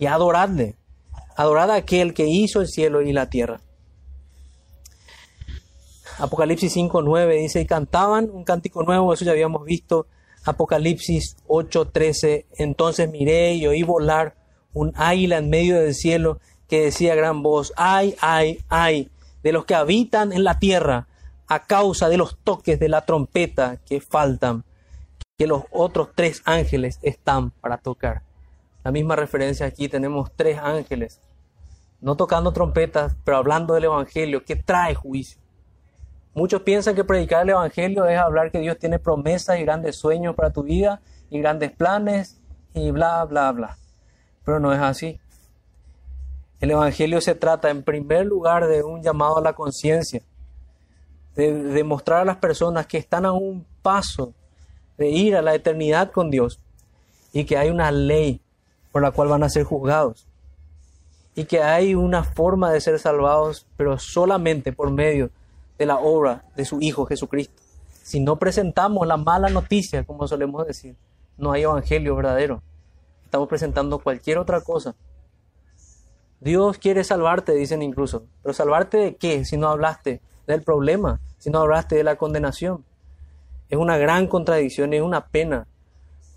Y 0.01 0.07
adoradle, 0.07 0.77
Adorad 1.37 1.71
a 1.71 1.77
aquel 1.77 2.13
que 2.13 2.27
hizo 2.27 2.61
el 2.61 2.69
cielo 2.69 3.01
y 3.01 3.13
la 3.13 3.31
tierra. 3.31 3.61
Apocalipsis 6.19 6.77
5.9 6.77 7.41
dice, 7.41 7.63
y 7.63 7.67
cantaban 7.67 8.29
un 8.31 8.45
cántico 8.45 8.83
nuevo, 8.83 9.15
eso 9.15 9.25
ya 9.25 9.31
habíamos 9.31 9.65
visto. 9.65 10.07
Apocalipsis 10.45 11.37
8.13, 11.47 12.47
entonces 12.59 13.11
miré 13.11 13.55
y 13.55 13.67
oí 13.67 13.83
volar 13.83 14.37
un 14.73 14.93
águila 14.97 15.39
en 15.39 15.51
medio 15.51 15.81
del 15.81 15.95
cielo 15.95 16.41
que 16.69 16.83
decía 16.83 17.13
a 17.13 17.17
gran 17.17 17.43
voz, 17.43 17.73
ay, 17.77 18.15
ay, 18.21 18.61
ay, 18.69 19.11
de 19.43 19.53
los 19.53 19.65
que 19.65 19.75
habitan 19.75 20.33
en 20.33 20.45
la 20.45 20.59
tierra 20.59 21.09
a 21.49 21.67
causa 21.67 22.09
de 22.09 22.17
los 22.17 22.39
toques 22.39 22.79
de 22.79 22.89
la 22.89 23.05
trompeta 23.05 23.79
que 23.85 24.01
faltan, 24.01 24.65
que 25.37 25.49
los 25.49 25.65
otros 25.73 26.11
tres 26.15 26.43
ángeles 26.45 27.01
están 27.03 27.51
para 27.51 27.79
tocar. 27.79 28.23
La 28.85 28.93
misma 28.93 29.17
referencia 29.17 29.67
aquí 29.67 29.89
tenemos 29.89 30.31
tres 30.37 30.59
ángeles, 30.59 31.21
no 32.01 32.17
tocando 32.17 32.53
trompetas, 32.53 33.17
pero 33.25 33.37
hablando 33.37 33.75
del 33.75 33.85
Evangelio, 33.85 34.45
que 34.45 34.57
trae 34.57 34.95
juicio. 34.95 35.40
Muchos 36.33 36.63
piensan 36.63 36.95
que 36.95 37.05
predicar 37.05 37.43
el 37.43 37.51
Evangelio 37.51 38.07
es 38.07 38.19
hablar 38.19 38.53
que 38.53 38.61
Dios 38.61 38.79
tiene 38.79 38.99
promesas 38.99 39.59
y 39.59 39.63
grandes 39.63 39.97
sueños 39.97 40.37
para 40.37 40.51
tu 40.51 40.63
vida 40.63 41.01
y 41.29 41.41
grandes 41.41 41.73
planes 41.73 42.41
y 42.73 42.93
bla, 42.93 43.25
bla, 43.25 43.51
bla. 43.51 43.79
Pero 44.45 44.61
no 44.61 44.73
es 44.73 44.81
así. 44.81 45.19
El 46.61 46.71
Evangelio 46.71 47.21
se 47.21 47.35
trata 47.35 47.71
en 47.71 47.83
primer 47.83 48.27
lugar 48.27 48.69
de 48.69 48.85
un 48.85 49.03
llamado 49.03 49.39
a 49.39 49.43
la 49.43 49.55
conciencia, 49.55 50.23
de 51.35 51.53
demostrar 51.53 52.21
a 52.21 52.25
las 52.25 52.37
personas 52.37 52.87
que 52.87 52.99
están 52.99 53.25
a 53.25 53.33
un 53.33 53.67
paso 53.83 54.33
de 54.99 55.09
ir 55.09 55.35
a 55.35 55.43
la 55.43 55.55
eternidad 55.55 56.13
con 56.13 56.31
Dios 56.31 56.61
y 57.33 57.45
que 57.45 57.57
hay 57.57 57.71
una 57.71 57.91
ley 57.91 58.41
por 58.93 59.03
la 59.03 59.11
cual 59.11 59.29
van 59.29 59.43
a 59.43 59.49
ser 59.49 59.65
juzgados 59.65 60.27
y 61.35 61.45
que 61.45 61.63
hay 61.63 61.95
una 61.95 62.25
forma 62.25 62.71
de 62.71 62.81
ser 62.81 62.99
salvados, 62.99 63.67
pero 63.77 63.99
solamente 63.99 64.73
por 64.73 64.91
medio 64.91 65.31
de 65.81 65.87
la 65.87 65.99
obra 65.99 66.45
de 66.57 66.67
su 66.67 66.79
Hijo 66.83 67.07
Jesucristo. 67.07 67.63
Si 68.03 68.21
no 68.21 68.37
presentamos 68.37 69.07
la 69.07 69.17
mala 69.17 69.49
noticia, 69.49 70.05
como 70.05 70.29
solemos 70.29 70.67
decir, 70.67 70.95
no 71.39 71.53
hay 71.53 71.63
evangelio 71.63 72.15
verdadero. 72.15 72.63
Estamos 73.25 73.49
presentando 73.49 73.99
cualquier 73.99 74.37
otra 74.37 74.61
cosa. 74.61 74.95
Dios 76.39 76.77
quiere 76.77 77.03
salvarte, 77.03 77.55
dicen 77.55 77.81
incluso. 77.81 78.27
Pero 78.43 78.53
salvarte 78.53 78.99
de 78.99 79.17
qué 79.17 79.47
si 79.47 79.57
no 79.57 79.69
hablaste 79.69 80.21
del 80.47 80.61
problema, 80.61 81.19
si 81.39 81.49
no 81.49 81.61
hablaste 81.61 81.97
de 81.97 82.05
la 82.05 82.17
condenación. 82.17 82.85
Es 83.71 83.79
una 83.79 83.97
gran 83.97 84.27
contradicción, 84.27 84.93
es 84.93 85.01
una 85.01 85.29
pena. 85.29 85.67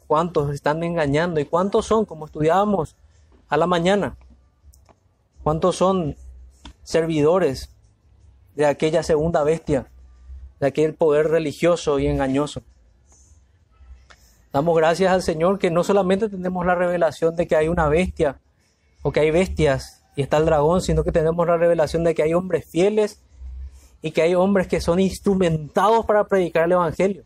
¿Cuántos 0.07 0.53
están 0.53 0.81
engañando? 0.85 1.41
¿Y 1.41 1.45
cuántos 1.45 1.85
son, 1.85 2.05
como 2.05 2.27
estudiábamos 2.27 2.95
a 3.49 3.57
la 3.57 3.67
mañana? 3.67 4.15
¿Cuántos 5.43 5.75
son 5.75 6.15
servidores 6.83 7.72
de 8.56 8.66
aquella 8.66 9.04
segunda 9.04 9.43
bestia, 9.43 9.88
de 10.60 10.68
aquel 10.68 10.93
poder 10.93 11.28
religioso 11.30 11.99
y 11.99 12.08
engañoso? 12.08 12.62
Damos 14.51 14.78
gracias 14.78 15.12
al 15.12 15.24
Señor 15.24 15.58
que 15.58 15.72
no 15.72 15.84
solamente 15.84 16.30
tenemos 16.30 16.66
la 16.66 16.76
revelación 16.76 17.36
de 17.36 17.47
que 17.47 17.56
hay 17.56 17.68
una 17.68 17.88
bestia 17.89 18.39
o 19.01 19.12
que 19.12 19.22
hay 19.22 19.32
bestias 19.32 20.04
y 20.16 20.22
está 20.22 20.38
el 20.38 20.45
dragón, 20.45 20.82
sino 20.82 21.04
que 21.04 21.12
tenemos 21.12 21.47
la 21.47 21.58
revelación 21.58 22.04
de 22.04 22.14
que 22.14 22.22
hay 22.22 22.34
hombres 22.36 22.66
fieles 22.70 23.20
y 24.04 24.12
que 24.12 24.22
hay 24.22 24.36
hombres 24.36 24.68
que 24.68 24.80
son 24.80 24.99
instrumentados 24.99 26.06
para 26.06 26.26
predicar 26.26 26.66
el 26.66 26.74
Evangelio. 26.74 27.24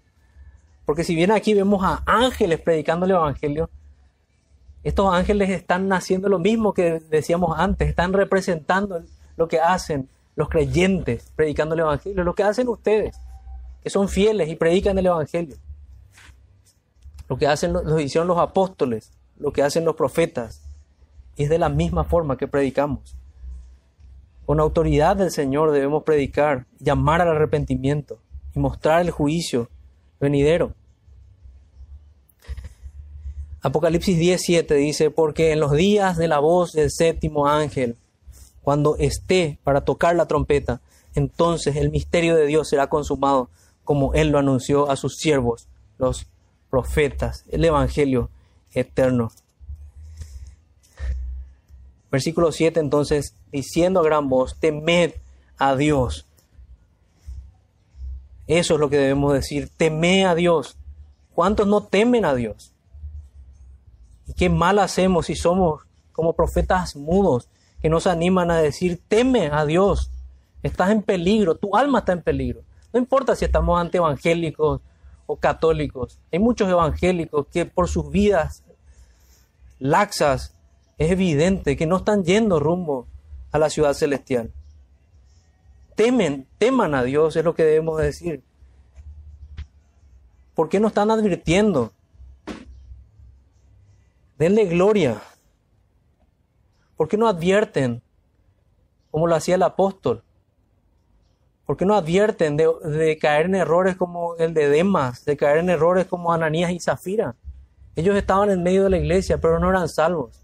Porque 0.86 1.04
si 1.04 1.16
bien 1.16 1.32
aquí 1.32 1.54
vemos 1.54 1.84
a 1.84 2.02
ángeles 2.06 2.62
predicando 2.62 3.06
el 3.06 3.12
Evangelio, 3.12 3.70
estos 4.84 5.14
ángeles 5.14 5.50
están 5.50 5.92
haciendo 5.92 6.30
lo 6.30 6.40
mismo 6.40 6.74
que 6.74 7.02
decíamos 7.10 7.60
antes, 7.60 7.90
están 7.90 8.14
representando 8.14 9.04
lo 9.36 9.50
que 9.50 9.60
hacen 9.60 10.08
los 10.38 10.50
creyentes 10.50 11.32
predicando 11.36 11.74
el 11.74 11.82
Evangelio, 11.82 12.24
lo 12.24 12.36
que 12.36 12.44
hacen 12.44 12.70
ustedes, 12.70 13.20
que 13.84 13.90
son 13.90 14.08
fieles 14.08 14.48
y 14.50 14.56
predican 14.56 14.98
el 14.98 15.08
Evangelio. 15.08 15.58
Lo 17.28 17.38
que 17.38 17.48
hacen, 17.48 17.76
hicieron 18.00 18.28
los 18.28 18.38
apóstoles, 18.38 19.12
lo 19.38 19.52
que 19.52 19.64
hacen 19.64 19.84
los 19.84 19.96
profetas, 19.96 20.62
y 21.36 21.44
es 21.44 21.50
de 21.50 21.58
la 21.58 21.70
misma 21.70 22.04
forma 22.04 22.38
que 22.38 22.48
predicamos. 22.48 23.18
Con 24.46 24.60
autoridad 24.60 25.16
del 25.16 25.32
Señor 25.32 25.72
debemos 25.72 26.04
predicar, 26.04 26.68
llamar 26.80 27.22
al 27.22 27.30
arrepentimiento 27.30 28.20
y 28.56 28.60
mostrar 28.60 29.02
el 29.02 29.10
juicio 29.10 29.70
venidero. 30.20 30.76
Apocalipsis 33.64 34.20
17 34.20 34.76
dice, 34.76 35.10
porque 35.10 35.52
en 35.52 35.60
los 35.60 35.72
días 35.72 36.16
de 36.16 36.28
la 36.28 36.38
voz 36.38 36.74
del 36.74 36.92
séptimo 36.92 37.48
ángel, 37.48 37.98
cuando 38.68 38.98
esté 38.98 39.60
para 39.64 39.86
tocar 39.86 40.14
la 40.18 40.26
trompeta, 40.26 40.82
entonces 41.16 41.78
el 41.78 41.90
misterio 41.90 42.36
de 42.36 42.46
Dios 42.48 42.68
será 42.68 42.88
consumado, 42.88 43.50
como 43.86 44.14
Él 44.14 44.28
lo 44.28 44.40
anunció 44.40 44.92
a 44.92 44.98
sus 44.98 45.16
siervos, 45.16 45.70
los 45.98 46.28
profetas, 46.70 47.46
el 47.48 47.64
Evangelio 47.64 48.30
eterno. 48.74 49.32
Versículo 52.12 52.52
7 52.52 52.82
entonces, 52.82 53.38
diciendo 53.54 54.02
a 54.02 54.04
gran 54.04 54.28
voz, 54.28 54.60
temed 54.60 55.14
a 55.58 55.78
Dios. 55.78 56.26
Eso 58.48 58.74
es 58.74 58.80
lo 58.82 58.90
que 58.90 58.98
debemos 58.98 59.32
decir, 59.32 59.72
temed 59.78 60.26
a 60.26 60.36
Dios. 60.36 60.76
¿Cuántos 61.34 61.68
no 61.68 61.86
temen 61.86 62.26
a 62.26 62.36
Dios? 62.36 62.74
Y 64.28 64.34
qué 64.34 64.50
mal 64.50 64.78
hacemos 64.80 65.28
si 65.28 65.38
somos 65.38 65.84
como 66.12 66.34
profetas 66.34 66.98
mudos 66.98 67.48
que 67.82 67.90
nos 67.90 68.08
animan 68.08 68.52
a 68.52 68.58
decir, 68.58 69.00
teme 69.08 69.50
a 69.52 69.66
Dios, 69.66 70.12
estás 70.64 70.92
en 70.92 71.04
peligro, 71.04 71.56
tu 71.56 71.76
alma 71.76 72.00
está 72.00 72.14
en 72.14 72.22
peligro. 72.22 72.62
No 72.94 73.00
importa 73.00 73.36
si 73.36 73.46
estamos 73.46 73.80
ante 73.80 73.98
evangélicos 73.98 74.82
o 75.26 75.36
católicos. 75.36 76.20
Hay 76.32 76.40
muchos 76.40 76.70
evangélicos 76.70 77.48
que 77.52 77.66
por 77.66 77.88
sus 77.88 78.10
vidas 78.10 78.64
laxas 79.80 80.56
es 80.98 81.12
evidente 81.12 81.78
que 81.78 81.86
no 81.86 81.98
están 81.98 82.24
yendo 82.24 82.60
rumbo 82.60 83.08
a 83.52 83.60
la 83.60 83.70
ciudad 83.70 83.94
celestial. 83.94 84.52
Temen, 85.96 86.48
teman 86.58 86.96
a 86.96 87.04
Dios, 87.04 87.36
es 87.36 87.44
lo 87.44 87.56
que 87.56 87.64
debemos 87.64 87.98
decir. 88.00 88.44
¿Por 90.56 90.70
qué 90.70 90.80
no 90.80 90.88
están 90.88 91.12
advirtiendo? 91.12 91.92
Denle 94.38 94.66
gloria. 94.66 95.22
¿Por 96.98 97.08
qué 97.08 97.16
no 97.16 97.28
advierten 97.28 98.02
como 99.12 99.28
lo 99.28 99.36
hacía 99.36 99.56
el 99.56 99.64
apóstol? 99.64 100.24
¿Por 101.66 101.78
qué 101.78 101.86
no 101.86 101.96
advierten 101.96 102.58
de, 102.58 102.68
de, 102.84 103.18
caer 103.18 103.46
en 103.46 103.56
errores 103.56 103.96
como 103.96 104.36
el 104.38 104.54
de 104.54 104.70
Demas, 104.70 105.24
de 105.26 105.38
caer 105.38 105.60
en 105.60 105.70
errores 105.70 106.08
como 106.08 106.34
Ananías 106.34 106.72
y 106.72 106.80
Zafira? 106.80 107.36
Ellos 107.96 108.16
estaban 108.16 108.50
en 108.50 108.64
medio 108.64 108.84
de 108.84 108.90
la 108.90 108.98
iglesia, 108.98 109.38
pero 109.40 109.60
no 109.60 109.70
eran 109.70 109.88
salvos. 109.88 110.42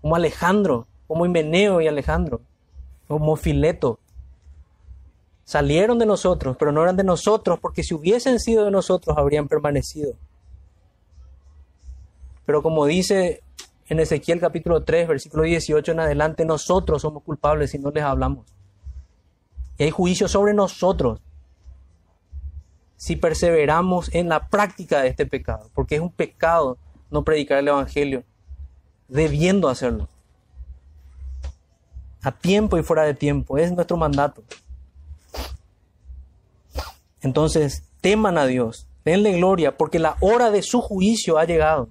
Como 0.00 0.16
Alejandro, 0.16 0.86
como 1.06 1.26
Himeneo 1.26 1.80
y 1.80 1.86
Alejandro, 1.86 2.40
como 3.06 3.36
Fileto. 3.36 3.98
Salieron 5.44 5.98
de 5.98 6.06
nosotros, 6.06 6.56
pero 6.58 6.72
no 6.72 6.82
eran 6.82 6.96
de 6.96 7.04
nosotros, 7.04 7.58
porque 7.60 7.82
si 7.82 7.94
hubiesen 7.94 8.40
sido 8.40 8.64
de 8.64 8.70
nosotros 8.70 9.16
habrían 9.16 9.46
permanecido. 9.46 10.14
Pero 12.46 12.62
como 12.62 12.86
dice 12.86 13.43
en 13.88 14.00
Ezequiel 14.00 14.40
capítulo 14.40 14.82
3, 14.82 15.08
versículo 15.08 15.42
18 15.42 15.92
en 15.92 16.00
adelante, 16.00 16.44
nosotros 16.44 17.02
somos 17.02 17.22
culpables 17.22 17.70
si 17.70 17.78
no 17.78 17.90
les 17.90 18.02
hablamos. 18.02 18.46
Y 19.76 19.84
hay 19.84 19.90
juicio 19.90 20.28
sobre 20.28 20.54
nosotros 20.54 21.20
si 22.96 23.16
perseveramos 23.16 24.14
en 24.14 24.28
la 24.28 24.48
práctica 24.48 25.02
de 25.02 25.08
este 25.08 25.26
pecado, 25.26 25.68
porque 25.74 25.96
es 25.96 26.00
un 26.00 26.10
pecado 26.10 26.78
no 27.10 27.22
predicar 27.22 27.58
el 27.58 27.68
Evangelio, 27.68 28.24
debiendo 29.08 29.68
hacerlo. 29.68 30.08
A 32.22 32.32
tiempo 32.32 32.78
y 32.78 32.82
fuera 32.82 33.02
de 33.02 33.12
tiempo, 33.12 33.58
es 33.58 33.70
nuestro 33.72 33.98
mandato. 33.98 34.42
Entonces, 37.20 37.82
teman 38.00 38.38
a 38.38 38.46
Dios, 38.46 38.86
denle 39.04 39.32
gloria, 39.36 39.76
porque 39.76 39.98
la 39.98 40.16
hora 40.20 40.50
de 40.50 40.62
su 40.62 40.80
juicio 40.80 41.38
ha 41.38 41.44
llegado 41.44 41.88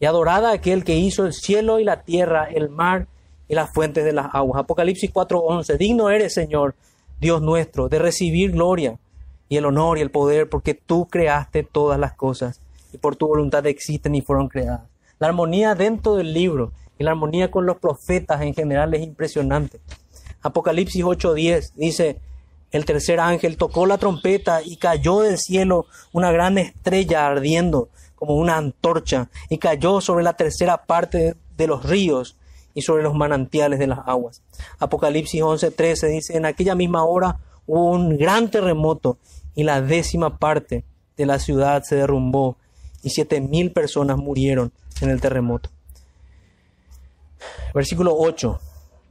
y 0.00 0.06
adorada 0.06 0.52
aquel 0.52 0.84
que 0.84 0.96
hizo 0.96 1.26
el 1.26 1.32
cielo 1.32 1.80
y 1.80 1.84
la 1.84 2.02
tierra, 2.02 2.48
el 2.50 2.68
mar 2.68 3.06
y 3.48 3.54
las 3.54 3.72
fuentes 3.72 4.04
de 4.04 4.12
las 4.12 4.34
aguas. 4.34 4.60
Apocalipsis 4.60 5.10
4:11, 5.12 5.76
digno 5.76 6.10
eres, 6.10 6.34
Señor, 6.34 6.74
Dios 7.20 7.42
nuestro, 7.42 7.88
de 7.88 7.98
recibir 7.98 8.52
gloria 8.52 8.98
y 9.48 9.56
el 9.56 9.66
honor 9.66 9.98
y 9.98 10.02
el 10.02 10.10
poder, 10.10 10.48
porque 10.48 10.74
tú 10.74 11.06
creaste 11.08 11.62
todas 11.62 11.98
las 11.98 12.14
cosas 12.14 12.60
y 12.92 12.98
por 12.98 13.16
tu 13.16 13.26
voluntad 13.26 13.66
existen 13.66 14.14
y 14.14 14.22
fueron 14.22 14.48
creadas. 14.48 14.82
La 15.18 15.28
armonía 15.28 15.74
dentro 15.74 16.14
del 16.14 16.32
libro 16.32 16.72
y 16.98 17.04
la 17.04 17.12
armonía 17.12 17.50
con 17.50 17.66
los 17.66 17.78
profetas 17.78 18.42
en 18.42 18.54
general 18.54 18.94
es 18.94 19.02
impresionante. 19.02 19.80
Apocalipsis 20.42 21.02
8:10 21.02 21.72
dice, 21.74 22.20
el 22.70 22.84
tercer 22.84 23.18
ángel 23.18 23.56
tocó 23.56 23.86
la 23.86 23.98
trompeta 23.98 24.60
y 24.62 24.76
cayó 24.76 25.20
del 25.20 25.38
cielo 25.38 25.86
una 26.12 26.30
gran 26.30 26.58
estrella 26.58 27.26
ardiendo 27.26 27.88
como 28.18 28.34
una 28.34 28.56
antorcha 28.56 29.30
y 29.48 29.58
cayó 29.58 30.00
sobre 30.00 30.24
la 30.24 30.34
tercera 30.34 30.84
parte 30.84 31.36
de 31.56 31.66
los 31.66 31.84
ríos 31.84 32.36
y 32.74 32.82
sobre 32.82 33.02
los 33.02 33.14
manantiales 33.14 33.78
de 33.78 33.86
las 33.86 34.00
aguas. 34.06 34.42
Apocalipsis 34.78 35.40
11:13 35.40 36.08
dice, 36.08 36.36
en 36.36 36.44
aquella 36.44 36.74
misma 36.74 37.04
hora 37.04 37.38
hubo 37.66 37.90
un 37.92 38.16
gran 38.16 38.50
terremoto 38.50 39.18
y 39.54 39.64
la 39.64 39.80
décima 39.80 40.38
parte 40.38 40.84
de 41.16 41.26
la 41.26 41.38
ciudad 41.38 41.82
se 41.82 41.96
derrumbó 41.96 42.56
y 43.02 43.10
siete 43.10 43.40
mil 43.40 43.72
personas 43.72 44.16
murieron 44.16 44.72
en 45.00 45.10
el 45.10 45.20
terremoto. 45.20 45.70
Versículo 47.74 48.16
8. 48.16 48.58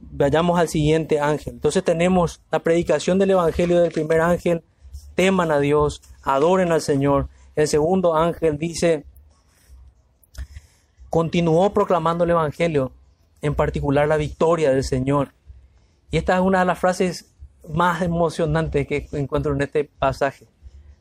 Vayamos 0.00 0.58
al 0.58 0.68
siguiente 0.68 1.20
ángel. 1.20 1.54
Entonces 1.54 1.82
tenemos 1.82 2.40
la 2.50 2.60
predicación 2.60 3.18
del 3.18 3.30
Evangelio 3.30 3.80
del 3.80 3.92
primer 3.92 4.20
ángel. 4.20 4.62
Teman 5.14 5.50
a 5.50 5.58
Dios, 5.58 6.02
adoren 6.22 6.72
al 6.72 6.80
Señor. 6.80 7.28
El 7.58 7.66
segundo 7.66 8.14
ángel 8.14 8.56
dice, 8.56 9.04
continuó 11.10 11.74
proclamando 11.74 12.22
el 12.22 12.30
Evangelio, 12.30 12.92
en 13.42 13.56
particular 13.56 14.06
la 14.06 14.16
victoria 14.16 14.70
del 14.70 14.84
Señor. 14.84 15.32
Y 16.12 16.18
esta 16.18 16.36
es 16.36 16.40
una 16.40 16.60
de 16.60 16.66
las 16.66 16.78
frases 16.78 17.34
más 17.68 18.00
emocionantes 18.02 18.86
que 18.86 19.08
encuentro 19.10 19.52
en 19.54 19.62
este 19.62 19.82
pasaje. 19.82 20.46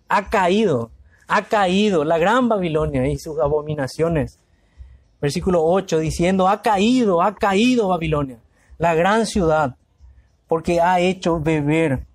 Ha 0.10 0.32
caído, 0.32 0.90
ha 1.28 1.44
caído 1.44 2.04
la 2.04 2.18
gran 2.18 2.50
Babilonia 2.50 3.06
y 3.06 3.20
sus 3.20 3.38
abominaciones. 3.40 4.40
Versículo 5.22 5.64
8 5.64 6.00
diciendo, 6.00 6.48
ha 6.48 6.64
caído, 6.64 7.22
ha 7.22 7.36
caído 7.36 7.90
Babilonia, 7.90 8.40
la 8.80 8.96
gran 8.96 9.28
ciudad, 9.28 9.76
porque 10.48 10.82
ha 10.82 11.02
hecho 11.02 11.40
beber 11.40 12.08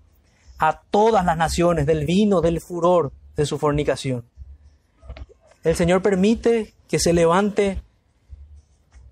a 0.59 0.80
todas 0.90 1.24
las 1.24 1.36
naciones 1.36 1.86
del 1.86 2.07
vino 2.07 2.40
del 2.40 2.61
furor 2.61 3.12
de 3.36 3.47
su 3.47 3.57
fornicación. 3.57 4.32
El 5.62 5.76
Señor 5.76 6.02
permite 6.02 6.74
que 6.88 6.98
se 6.98 7.12
levante 7.12 7.80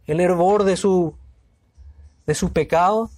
el 0.06 0.20
hervor 0.20 0.64
de 0.64 0.76
su, 0.76 1.14
de 2.26 2.34
pecado, 2.52 3.10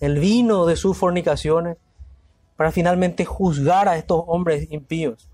el 0.00 0.18
vino 0.18 0.64
de 0.64 0.76
sus 0.76 0.96
fornicaciones, 0.96 1.76
para 2.56 2.72
finalmente 2.72 3.24
juzgar 3.24 3.88
a 3.88 3.96
estos 3.96 4.22
hombres 4.26 4.70
impíos. 4.70 5.28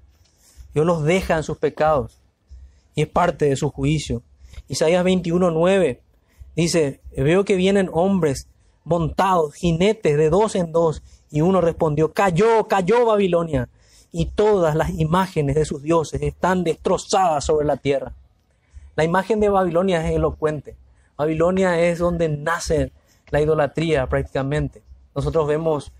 Dios 0.75 0.87
los 0.87 1.05
deja 1.05 1.37
en 1.37 1.43
sus 1.43 1.59
pecados 1.59 2.21
y 2.95 3.03
es 3.03 3.09
parte 3.09 3.47
de 3.47 3.57
su 3.57 3.71
juicio. 3.71 4.23
Isaías 4.69 5.05
21:9 5.05 6.01
dice, 6.57 7.01
veo 7.17 7.45
que 7.45 7.57
vienen 7.57 7.89
hombres 7.93 8.49
montados, 8.85 9.55
jinetes 9.55 10.17
de 10.17 10.31
dos 10.31 10.55
en 10.55 10.73
dos, 10.73 11.03
y 11.31 11.41
uno 11.41 11.61
respondió, 11.61 12.13
cayó, 12.13 12.69
cayó 12.69 13.05
Babilonia, 13.07 13.69
y 14.13 14.27
todas 14.27 14.75
las 14.75 14.91
imágenes 14.91 15.57
de 15.57 15.65
sus 15.65 15.83
dioses 15.83 16.23
están 16.23 16.65
destrozadas 16.65 17.45
sobre 17.45 17.67
la 17.67 17.77
tierra. 17.77 18.13
La 18.95 19.05
imagen 19.05 19.41
de 19.41 19.49
Babilonia 19.49 20.07
es 20.07 20.15
elocuente. 20.17 20.77
Babilonia 21.17 21.81
es 21.81 21.99
donde 21.99 22.29
nace 22.29 22.93
la 23.31 23.41
idolatría 23.41 24.07
prácticamente. 24.07 24.83
Nosotros 25.15 25.47
vemos 25.47 25.93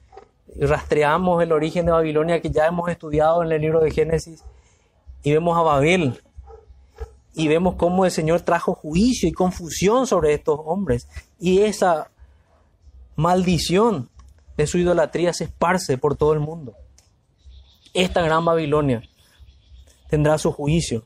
rastreamos 0.59 1.43
el 1.43 1.53
origen 1.53 1.87
de 1.87 1.93
Babilonia 1.93 2.41
que 2.41 2.51
ya 2.51 2.67
hemos 2.67 2.89
estudiado 2.89 3.43
en 3.43 3.53
el 3.53 3.61
libro 3.61 3.81
de 3.81 3.91
Génesis 3.91 4.45
y 5.23 5.33
vemos 5.33 5.59
a 5.59 5.63
Babel 5.63 6.23
y 7.35 7.49
vemos 7.49 7.75
cómo 7.75 8.05
el 8.05 8.11
Señor 8.11 8.41
trajo 8.41 8.75
juicio 8.75 9.29
y 9.29 9.33
confusión 9.33 10.07
sobre 10.07 10.33
estos 10.33 10.59
hombres 10.65 11.09
y 11.39 11.63
esa 11.63 12.11
maldición 13.17 14.09
de 14.57 14.67
su 14.67 14.79
idolatría 14.79 15.33
se 15.33 15.45
esparce 15.45 15.99
por 15.99 16.17
todo 16.17 16.33
el 16.33 16.41
mundo. 16.41 16.75
Esta 17.97 18.21
gran 18.21 18.45
Babilonia 18.45 19.01
tendrá 20.11 20.37
su 20.37 20.53
juicio 20.53 21.05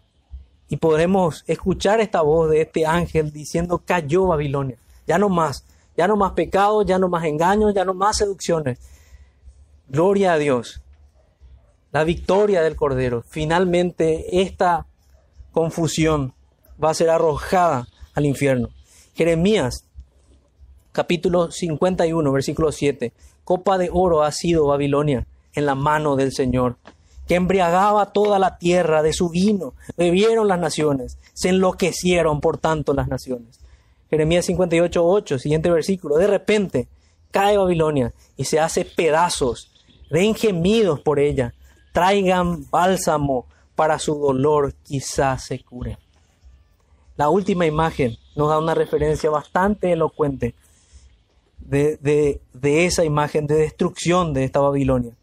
y 0.68 0.76
podremos 0.76 1.44
escuchar 1.46 2.00
esta 2.00 2.20
voz 2.20 2.50
de 2.50 2.62
este 2.62 2.84
ángel 2.84 3.32
diciendo 3.32 3.80
cayó 3.84 4.26
Babilonia, 4.26 4.76
ya 5.06 5.16
no 5.16 5.28
más, 5.28 5.64
ya 5.96 6.08
no 6.08 6.16
más 6.16 6.32
pecados, 6.32 6.84
ya 6.84 6.98
no 6.98 7.08
más 7.08 7.24
engaños, 7.26 7.74
ya 7.74 7.84
no 7.84 7.94
más 7.94 8.16
seducciones. 8.16 8.80
Gloria 9.86 10.32
a 10.32 10.38
Dios. 10.38 10.82
La 11.92 12.02
victoria 12.02 12.60
del 12.60 12.74
Cordero. 12.74 13.22
Finalmente 13.22 14.42
esta 14.42 14.86
confusión 15.52 16.34
va 16.82 16.90
a 16.90 16.94
ser 16.94 17.10
arrojada 17.10 17.86
al 18.14 18.26
infierno. 18.26 18.70
Jeremías 19.14 19.84
capítulo 20.90 21.52
51, 21.52 22.32
versículo 22.32 22.72
7. 22.72 23.12
Copa 23.44 23.78
de 23.78 23.90
oro 23.92 24.24
ha 24.24 24.32
sido 24.32 24.66
Babilonia 24.66 25.28
en 25.54 25.66
la 25.66 25.74
mano 25.74 26.16
del 26.16 26.32
Señor, 26.32 26.76
que 27.26 27.36
embriagaba 27.36 28.12
toda 28.12 28.38
la 28.38 28.58
tierra 28.58 29.02
de 29.02 29.12
su 29.12 29.28
vino. 29.28 29.74
Bebieron 29.96 30.48
las 30.48 30.58
naciones, 30.58 31.18
se 31.32 31.50
enloquecieron 31.50 32.40
por 32.40 32.58
tanto 32.58 32.92
las 32.94 33.08
naciones. 33.08 33.60
Jeremías 34.10 34.46
58, 34.46 35.06
8, 35.06 35.38
siguiente 35.38 35.70
versículo. 35.70 36.16
De 36.16 36.26
repente 36.26 36.88
cae 37.30 37.56
Babilonia 37.56 38.12
y 38.36 38.44
se 38.44 38.58
hace 38.58 38.84
pedazos. 38.84 39.70
Den 40.10 40.34
gemidos 40.34 41.00
por 41.00 41.20
ella. 41.20 41.54
Traigan 41.92 42.68
bálsamo 42.68 43.46
para 43.76 43.98
su 43.98 44.16
dolor, 44.16 44.74
quizás 44.82 45.44
se 45.44 45.62
cure. 45.62 45.98
La 47.16 47.28
última 47.28 47.66
imagen 47.66 48.16
nos 48.34 48.48
da 48.48 48.58
una 48.58 48.74
referencia 48.74 49.30
bastante 49.30 49.92
elocuente 49.92 50.54
de, 51.58 52.40
de 52.52 52.86
esa 52.86 53.04
imagen 53.04 53.46
de 53.46 53.54
destrucción 53.54 54.34
de 54.34 54.44
esta 54.44 54.58
Babilonia. 54.58 55.14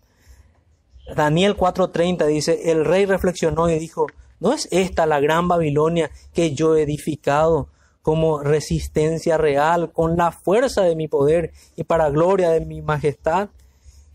Daniel 1.15 1.55
4:30 1.55 2.25
dice, 2.25 2.71
el 2.71 2.85
rey 2.85 3.05
reflexionó 3.05 3.69
y 3.69 3.79
dijo, 3.79 4.07
¿no 4.39 4.53
es 4.53 4.67
esta 4.71 5.05
la 5.05 5.19
gran 5.19 5.47
Babilonia 5.47 6.11
que 6.33 6.53
yo 6.53 6.75
he 6.75 6.83
edificado 6.83 7.69
como 8.07 8.39
resistencia 8.39 9.37
real, 9.37 9.91
con 9.91 10.15
la 10.15 10.31
fuerza 10.31 10.83
de 10.83 10.95
mi 10.95 11.09
poder 11.09 11.51
y 11.75 11.83
para 11.83 12.09
gloria 12.09 12.51
de 12.51 12.61
mi 12.61 12.81
majestad. 12.81 13.49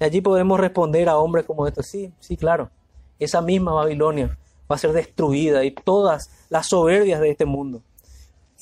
Y 0.00 0.04
allí 0.04 0.22
podemos 0.22 0.58
responder 0.58 1.10
a 1.10 1.18
hombres 1.18 1.44
como 1.44 1.66
estos, 1.66 1.88
sí, 1.88 2.10
sí, 2.18 2.38
claro, 2.38 2.70
esa 3.18 3.42
misma 3.42 3.74
Babilonia 3.74 4.38
va 4.70 4.76
a 4.76 4.78
ser 4.78 4.94
destruida 4.94 5.62
y 5.64 5.72
todas 5.72 6.30
las 6.48 6.68
soberbias 6.68 7.20
de 7.20 7.32
este 7.32 7.44
mundo 7.44 7.82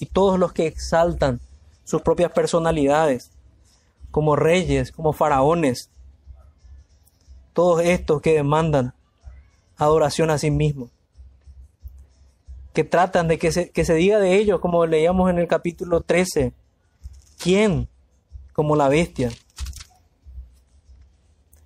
y 0.01 0.07
todos 0.07 0.37
los 0.37 0.53
que 0.53 0.67
exaltan 0.67 1.39
sus 1.85 2.03
propias 2.03 2.33
personalidades 2.33 3.31
como 4.11 4.35
reyes, 4.35 4.91
como 4.91 5.13
faraones, 5.13 5.91
todos 7.53 7.83
estos 7.83 8.21
que 8.23 8.35
demandan 8.35 8.95
adoración 9.77 10.31
a 10.31 10.39
sí 10.39 10.51
mismos 10.51 10.91
que 12.73 12.85
tratan 12.85 13.29
de 13.29 13.39
que 13.39 13.53
se, 13.53 13.71
que 13.71 13.85
se 13.85 13.95
diga 13.95 14.19
de 14.19 14.37
ellos, 14.37 14.61
como 14.61 14.87
leíamos 14.87 15.31
en 15.31 15.39
el 15.39 15.49
capítulo 15.49 16.03
13, 16.03 16.53
¿quién 17.39 17.89
como 18.53 18.77
la 18.77 18.89
bestia? 18.89 19.31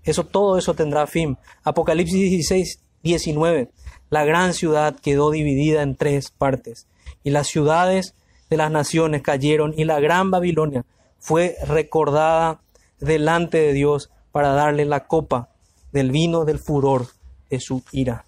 Eso, 0.02 0.24
todo 0.24 0.58
eso 0.58 0.74
tendrá 0.74 1.06
fin. 1.06 1.38
Apocalipsis 1.62 2.30
16, 2.30 2.80
19. 3.02 3.70
La 4.10 4.24
gran 4.24 4.54
ciudad 4.54 4.96
quedó 4.96 5.30
dividida 5.30 5.82
en 5.82 5.96
tres 5.96 6.30
partes, 6.30 6.86
y 7.22 7.30
las 7.30 7.48
ciudades 7.48 8.14
de 8.50 8.56
las 8.56 8.70
naciones 8.70 9.22
cayeron, 9.22 9.74
y 9.76 9.84
la 9.84 10.00
gran 10.00 10.30
Babilonia 10.30 10.84
fue 11.18 11.56
recordada 11.66 12.60
delante 13.00 13.58
de 13.58 13.72
Dios 13.72 14.10
para 14.30 14.52
darle 14.52 14.84
la 14.84 15.06
copa 15.06 15.50
del 15.94 16.10
vino 16.10 16.44
del 16.44 16.58
furor 16.58 17.06
de 17.48 17.58
su 17.58 17.82
ira 17.92 18.26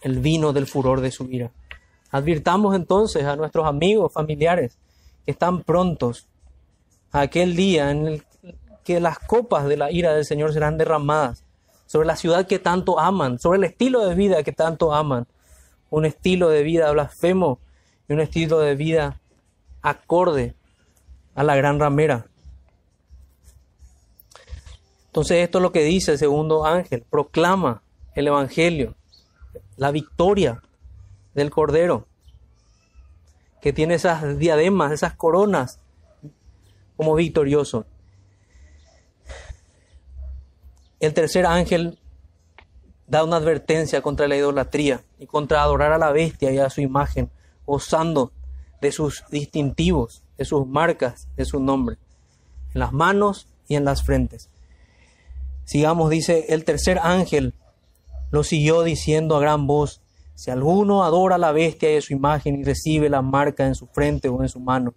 el 0.00 0.20
vino 0.20 0.52
del 0.52 0.66
furor 0.66 1.00
de 1.00 1.10
su 1.10 1.24
ira. 1.30 1.50
Advirtamos 2.10 2.74
entonces 2.74 3.24
a 3.24 3.36
nuestros 3.36 3.66
amigos, 3.66 4.12
familiares, 4.12 4.78
que 5.24 5.32
están 5.32 5.62
prontos 5.62 6.26
a 7.12 7.22
aquel 7.22 7.56
día 7.56 7.90
en 7.90 8.06
el 8.06 8.22
que 8.84 9.00
las 9.00 9.18
copas 9.18 9.66
de 9.66 9.76
la 9.76 9.90
ira 9.90 10.14
del 10.14 10.24
Señor 10.24 10.52
serán 10.52 10.78
derramadas 10.78 11.44
sobre 11.86 12.06
la 12.06 12.16
ciudad 12.16 12.46
que 12.46 12.58
tanto 12.58 12.98
aman, 12.98 13.38
sobre 13.38 13.58
el 13.58 13.64
estilo 13.64 14.06
de 14.06 14.14
vida 14.14 14.42
que 14.42 14.52
tanto 14.52 14.94
aman, 14.94 15.26
un 15.90 16.04
estilo 16.04 16.48
de 16.48 16.62
vida 16.62 16.90
blasfemo 16.90 17.58
y 18.08 18.14
un 18.14 18.20
estilo 18.20 18.60
de 18.60 18.74
vida 18.74 19.20
acorde 19.82 20.54
a 21.34 21.44
la 21.44 21.56
gran 21.56 21.78
ramera. 21.78 22.26
Entonces 25.08 25.38
esto 25.38 25.58
es 25.58 25.62
lo 25.62 25.72
que 25.72 25.82
dice 25.82 26.12
el 26.12 26.18
segundo 26.18 26.64
ángel, 26.64 27.04
proclama 27.08 27.82
el 28.14 28.26
Evangelio, 28.26 28.94
la 29.76 29.90
victoria 29.90 30.62
del 31.34 31.50
Cordero, 31.50 32.06
que 33.60 33.72
tiene 33.72 33.94
esas 33.94 34.38
diademas, 34.38 34.92
esas 34.92 35.14
coronas 35.14 35.80
como 36.96 37.14
victorioso. 37.14 37.86
El 41.00 41.14
tercer 41.14 41.46
ángel 41.46 41.98
da 43.06 43.24
una 43.24 43.36
advertencia 43.36 44.02
contra 44.02 44.28
la 44.28 44.36
idolatría 44.36 45.02
y 45.18 45.26
contra 45.26 45.62
adorar 45.62 45.92
a 45.92 45.98
la 45.98 46.12
bestia 46.12 46.52
y 46.52 46.58
a 46.58 46.68
su 46.70 46.80
imagen, 46.80 47.30
gozando 47.64 48.32
de 48.80 48.92
sus 48.92 49.24
distintivos, 49.30 50.22
de 50.36 50.44
sus 50.44 50.66
marcas, 50.66 51.28
de 51.36 51.44
su 51.44 51.60
nombre, 51.60 51.96
en 52.74 52.80
las 52.80 52.92
manos 52.92 53.48
y 53.66 53.76
en 53.76 53.84
las 53.84 54.02
frentes. 54.02 54.50
Sigamos, 55.68 56.08
dice 56.08 56.46
el 56.48 56.64
tercer 56.64 56.98
ángel, 57.02 57.52
lo 58.30 58.42
siguió 58.42 58.84
diciendo 58.84 59.36
a 59.36 59.40
gran 59.40 59.66
voz, 59.66 60.00
si 60.34 60.50
alguno 60.50 61.04
adora 61.04 61.34
a 61.34 61.38
la 61.38 61.52
bestia 61.52 61.92
y 61.92 61.98
a 61.98 62.00
su 62.00 62.14
imagen 62.14 62.58
y 62.58 62.64
recibe 62.64 63.10
la 63.10 63.20
marca 63.20 63.66
en 63.66 63.74
su 63.74 63.86
frente 63.88 64.30
o 64.30 64.40
en 64.40 64.48
su 64.48 64.60
mano, 64.60 64.94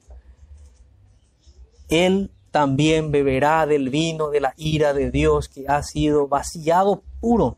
él 1.89 2.31
también 2.51 3.11
beberá 3.11 3.65
del 3.65 3.89
vino 3.89 4.29
de 4.29 4.39
la 4.39 4.53
ira 4.55 4.93
de 4.93 5.11
Dios 5.11 5.49
que 5.49 5.65
ha 5.67 5.83
sido 5.83 6.29
vaciado 6.29 7.03
puro 7.19 7.57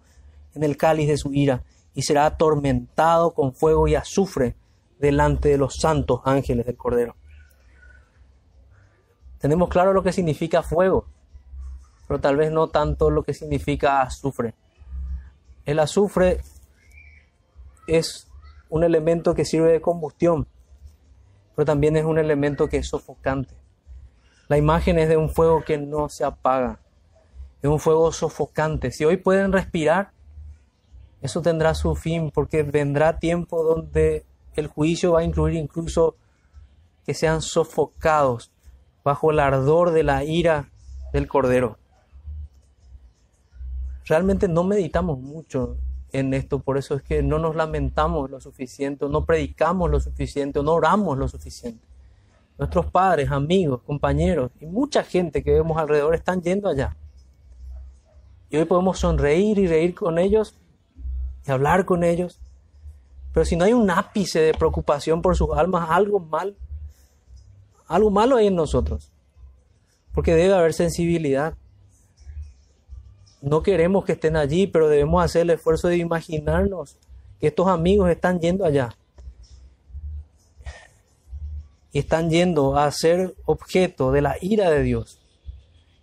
en 0.55 0.63
el 0.63 0.75
cáliz 0.75 1.07
de 1.07 1.17
su 1.17 1.31
ira 1.35 1.61
y 1.93 2.01
será 2.01 2.25
atormentado 2.25 3.35
con 3.35 3.53
fuego 3.53 3.87
y 3.87 3.93
azufre 3.93 4.55
delante 4.97 5.49
de 5.49 5.59
los 5.59 5.75
santos 5.75 6.21
ángeles 6.25 6.65
del 6.65 6.77
Cordero. 6.77 7.15
Tenemos 9.37 9.69
claro 9.69 9.93
lo 9.93 10.01
que 10.01 10.13
significa 10.13 10.63
fuego, 10.63 11.12
pero 12.07 12.19
tal 12.19 12.37
vez 12.37 12.51
no 12.51 12.67
tanto 12.67 13.09
lo 13.09 13.23
que 13.23 13.33
significa 13.33 14.01
azufre. 14.01 14.53
El 15.65 15.79
azufre 15.79 16.41
es 17.87 18.27
un 18.69 18.83
elemento 18.83 19.33
que 19.33 19.45
sirve 19.45 19.71
de 19.71 19.81
combustión, 19.81 20.47
pero 21.55 21.65
también 21.65 21.95
es 21.95 22.05
un 22.05 22.17
elemento 22.17 22.67
que 22.67 22.77
es 22.77 22.87
sofocante. 22.87 23.55
La 24.47 24.57
imagen 24.57 24.99
es 24.99 25.09
de 25.09 25.17
un 25.17 25.29
fuego 25.29 25.63
que 25.63 25.77
no 25.77 26.09
se 26.09 26.25
apaga, 26.25 26.79
es 27.61 27.69
un 27.69 27.79
fuego 27.79 28.11
sofocante. 28.11 28.91
Si 28.91 29.05
hoy 29.05 29.17
pueden 29.17 29.53
respirar, 29.53 30.11
eso 31.21 31.41
tendrá 31.41 31.73
su 31.73 31.95
fin, 31.95 32.31
porque 32.31 32.63
vendrá 32.63 33.19
tiempo 33.19 33.63
donde 33.63 34.25
el 34.55 34.67
juicio 34.67 35.13
va 35.13 35.21
a 35.21 35.23
incluir 35.23 35.55
incluso 35.55 36.17
que 37.05 37.13
sean 37.13 37.41
sofocados 37.41 38.51
bajo 39.03 39.31
el 39.31 39.39
ardor 39.39 39.91
de 39.91 40.03
la 40.03 40.23
ira 40.23 40.69
del 41.11 41.27
Cordero. 41.27 41.77
Realmente 44.05 44.47
no 44.47 44.63
meditamos 44.63 45.19
mucho 45.19 45.77
en 46.11 46.33
esto, 46.33 46.59
por 46.59 46.77
eso 46.77 46.95
es 46.95 47.01
que 47.01 47.23
no 47.23 47.39
nos 47.39 47.55
lamentamos 47.55 48.29
lo 48.29 48.39
suficiente, 48.39 49.07
no 49.09 49.25
predicamos 49.25 49.89
lo 49.89 49.99
suficiente, 49.99 50.61
no 50.61 50.73
oramos 50.73 51.17
lo 51.17 51.27
suficiente. 51.27 51.83
Nuestros 52.57 52.85
padres, 52.85 53.31
amigos, 53.31 53.81
compañeros 53.81 54.51
y 54.61 54.67
mucha 54.67 55.03
gente 55.03 55.43
que 55.43 55.51
vemos 55.51 55.77
alrededor 55.77 56.13
están 56.13 56.41
yendo 56.41 56.69
allá. 56.69 56.95
Y 58.51 58.57
hoy 58.57 58.65
podemos 58.65 58.99
sonreír 58.99 59.57
y 59.57 59.65
reír 59.65 59.95
con 59.95 60.19
ellos 60.19 60.55
y 61.47 61.51
hablar 61.51 61.85
con 61.85 62.03
ellos. 62.03 62.39
Pero 63.33 63.45
si 63.45 63.55
no 63.55 63.65
hay 63.65 63.73
un 63.73 63.89
ápice 63.89 64.39
de 64.39 64.53
preocupación 64.53 65.23
por 65.23 65.35
sus 65.35 65.49
almas, 65.57 65.89
algo 65.89 66.19
mal, 66.19 66.55
algo 67.87 68.11
malo 68.11 68.35
hay 68.35 68.47
en 68.47 68.55
nosotros. 68.55 69.11
Porque 70.13 70.35
debe 70.35 70.53
haber 70.53 70.73
sensibilidad. 70.73 71.55
No 73.43 73.61
queremos 73.61 74.05
que 74.05 74.13
estén 74.13 74.37
allí, 74.37 74.67
pero 74.67 74.87
debemos 74.87 75.21
hacer 75.21 75.41
el 75.41 75.49
esfuerzo 75.49 75.89
de 75.89 75.97
imaginarnos 75.97 76.95
que 77.41 77.47
estos 77.47 77.67
amigos 77.67 78.09
están 78.09 78.39
yendo 78.39 78.63
allá. 78.63 78.95
Y 81.91 81.99
están 81.99 82.29
yendo 82.29 82.77
a 82.77 82.89
ser 82.89 83.35
objeto 83.43 84.13
de 84.13 84.21
la 84.21 84.37
ira 84.39 84.71
de 84.71 84.81
Dios 84.81 85.19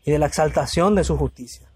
y 0.05 0.11
de 0.11 0.19
la 0.19 0.27
exaltación 0.27 0.95
de 0.95 1.03
su 1.03 1.17
justicia. 1.17 1.67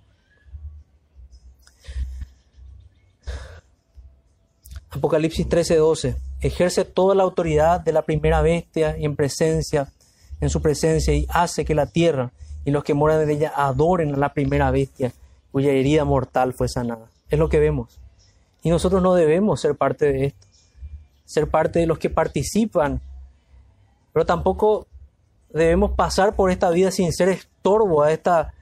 Apocalipsis 4.91 5.49
13:12 5.49 6.19
ejerce 6.43 6.85
toda 6.85 7.15
la 7.15 7.23
autoridad 7.23 7.81
de 7.81 7.93
la 7.93 8.03
primera 8.03 8.43
bestia 8.43 8.95
en 8.99 9.17
presencia 9.17 9.89
en 10.43 10.51
su 10.51 10.61
presencia 10.61 11.15
y 11.15 11.27
hace 11.31 11.65
que 11.65 11.75
la 11.75 11.87
tierra 11.87 12.33
y 12.67 12.71
los 12.71 12.85
que 12.85 12.93
moran 12.93 13.23
en 13.23 13.31
ella 13.31 13.53
adoren 13.57 14.15
a 14.15 14.19
la 14.19 14.35
primera 14.35 14.71
bestia 14.71 15.15
cuya 15.55 15.71
herida 15.71 16.05
mortal 16.05 16.53
fue 16.53 16.69
sanada. 16.69 17.07
Es 17.31 17.39
lo 17.39 17.49
que 17.49 17.61
vemos. 17.61 17.99
Y 18.63 18.71
nosotros 18.71 19.01
no 19.01 19.15
debemos 19.15 19.61
ser 19.61 19.77
parte 19.77 20.13
de 20.13 20.25
esto, 20.27 20.47
ser 21.25 21.49
parte 21.49 21.79
de 21.79 21.87
los 21.87 21.99
que 21.99 22.11
participan 22.11 23.01
pero 24.15 24.25
tampoco 24.25 24.87
debemos 25.53 25.91
pasar 25.91 26.37
por 26.37 26.53
esta 26.53 26.71
vida 26.71 26.93
sin 26.93 27.13
ser 27.13 27.29
estorbo 27.29 28.05
a 28.05 28.13
esta 28.13 28.55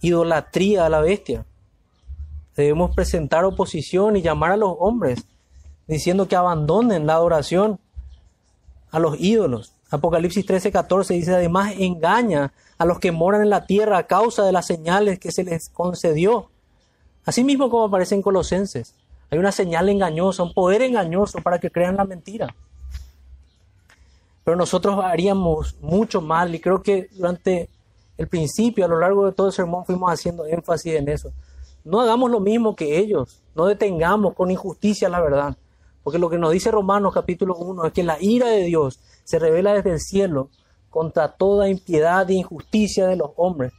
idolatría 0.00 0.86
a 0.86 0.88
la 0.88 1.02
bestia. 1.02 1.44
Debemos 2.56 2.94
presentar 2.94 3.44
oposición 3.44 4.16
y 4.16 4.22
llamar 4.22 4.52
a 4.52 4.56
los 4.56 4.74
hombres 4.78 5.26
diciendo 5.86 6.26
que 6.28 6.34
abandonen 6.34 7.06
la 7.06 7.12
adoración 7.12 7.78
a 8.90 8.98
los 8.98 9.20
ídolos. 9.20 9.75
Apocalipsis 9.90 10.44
13, 10.44 10.72
14 10.72 11.14
dice, 11.14 11.34
además 11.34 11.74
engaña 11.78 12.52
a 12.76 12.84
los 12.84 12.98
que 12.98 13.12
moran 13.12 13.42
en 13.42 13.50
la 13.50 13.66
tierra 13.66 13.98
a 13.98 14.06
causa 14.06 14.44
de 14.44 14.52
las 14.52 14.66
señales 14.66 15.18
que 15.18 15.30
se 15.30 15.44
les 15.44 15.68
concedió. 15.68 16.50
Asimismo 17.24 17.70
como 17.70 17.84
aparece 17.84 18.14
en 18.14 18.22
Colosenses, 18.22 18.94
hay 19.30 19.38
una 19.38 19.52
señal 19.52 19.88
engañosa, 19.88 20.42
un 20.42 20.54
poder 20.54 20.82
engañoso 20.82 21.40
para 21.40 21.58
que 21.58 21.70
crean 21.70 21.96
la 21.96 22.04
mentira. 22.04 22.54
Pero 24.44 24.56
nosotros 24.56 25.00
haríamos 25.04 25.76
mucho 25.80 26.20
mal 26.20 26.54
y 26.54 26.60
creo 26.60 26.82
que 26.82 27.08
durante 27.12 27.68
el 28.16 28.28
principio, 28.28 28.84
a 28.84 28.88
lo 28.88 28.98
largo 28.98 29.26
de 29.26 29.32
todo 29.32 29.48
el 29.48 29.52
sermón, 29.52 29.84
fuimos 29.84 30.10
haciendo 30.12 30.46
énfasis 30.46 30.94
en 30.94 31.08
eso. 31.08 31.32
No 31.84 32.00
hagamos 32.00 32.30
lo 32.30 32.40
mismo 32.40 32.74
que 32.74 32.98
ellos, 32.98 33.42
no 33.54 33.66
detengamos 33.66 34.34
con 34.34 34.50
injusticia 34.50 35.08
la 35.08 35.20
verdad. 35.20 35.56
Porque 36.06 36.20
lo 36.20 36.30
que 36.30 36.38
nos 36.38 36.52
dice 36.52 36.70
Romanos 36.70 37.12
capítulo 37.12 37.56
1 37.56 37.86
es 37.86 37.92
que 37.92 38.04
la 38.04 38.16
ira 38.20 38.46
de 38.46 38.62
Dios 38.62 39.00
se 39.24 39.40
revela 39.40 39.74
desde 39.74 39.90
el 39.90 39.98
cielo 39.98 40.50
contra 40.88 41.32
toda 41.32 41.68
impiedad 41.68 42.30
e 42.30 42.34
injusticia 42.34 43.08
de 43.08 43.16
los 43.16 43.30
hombres 43.34 43.72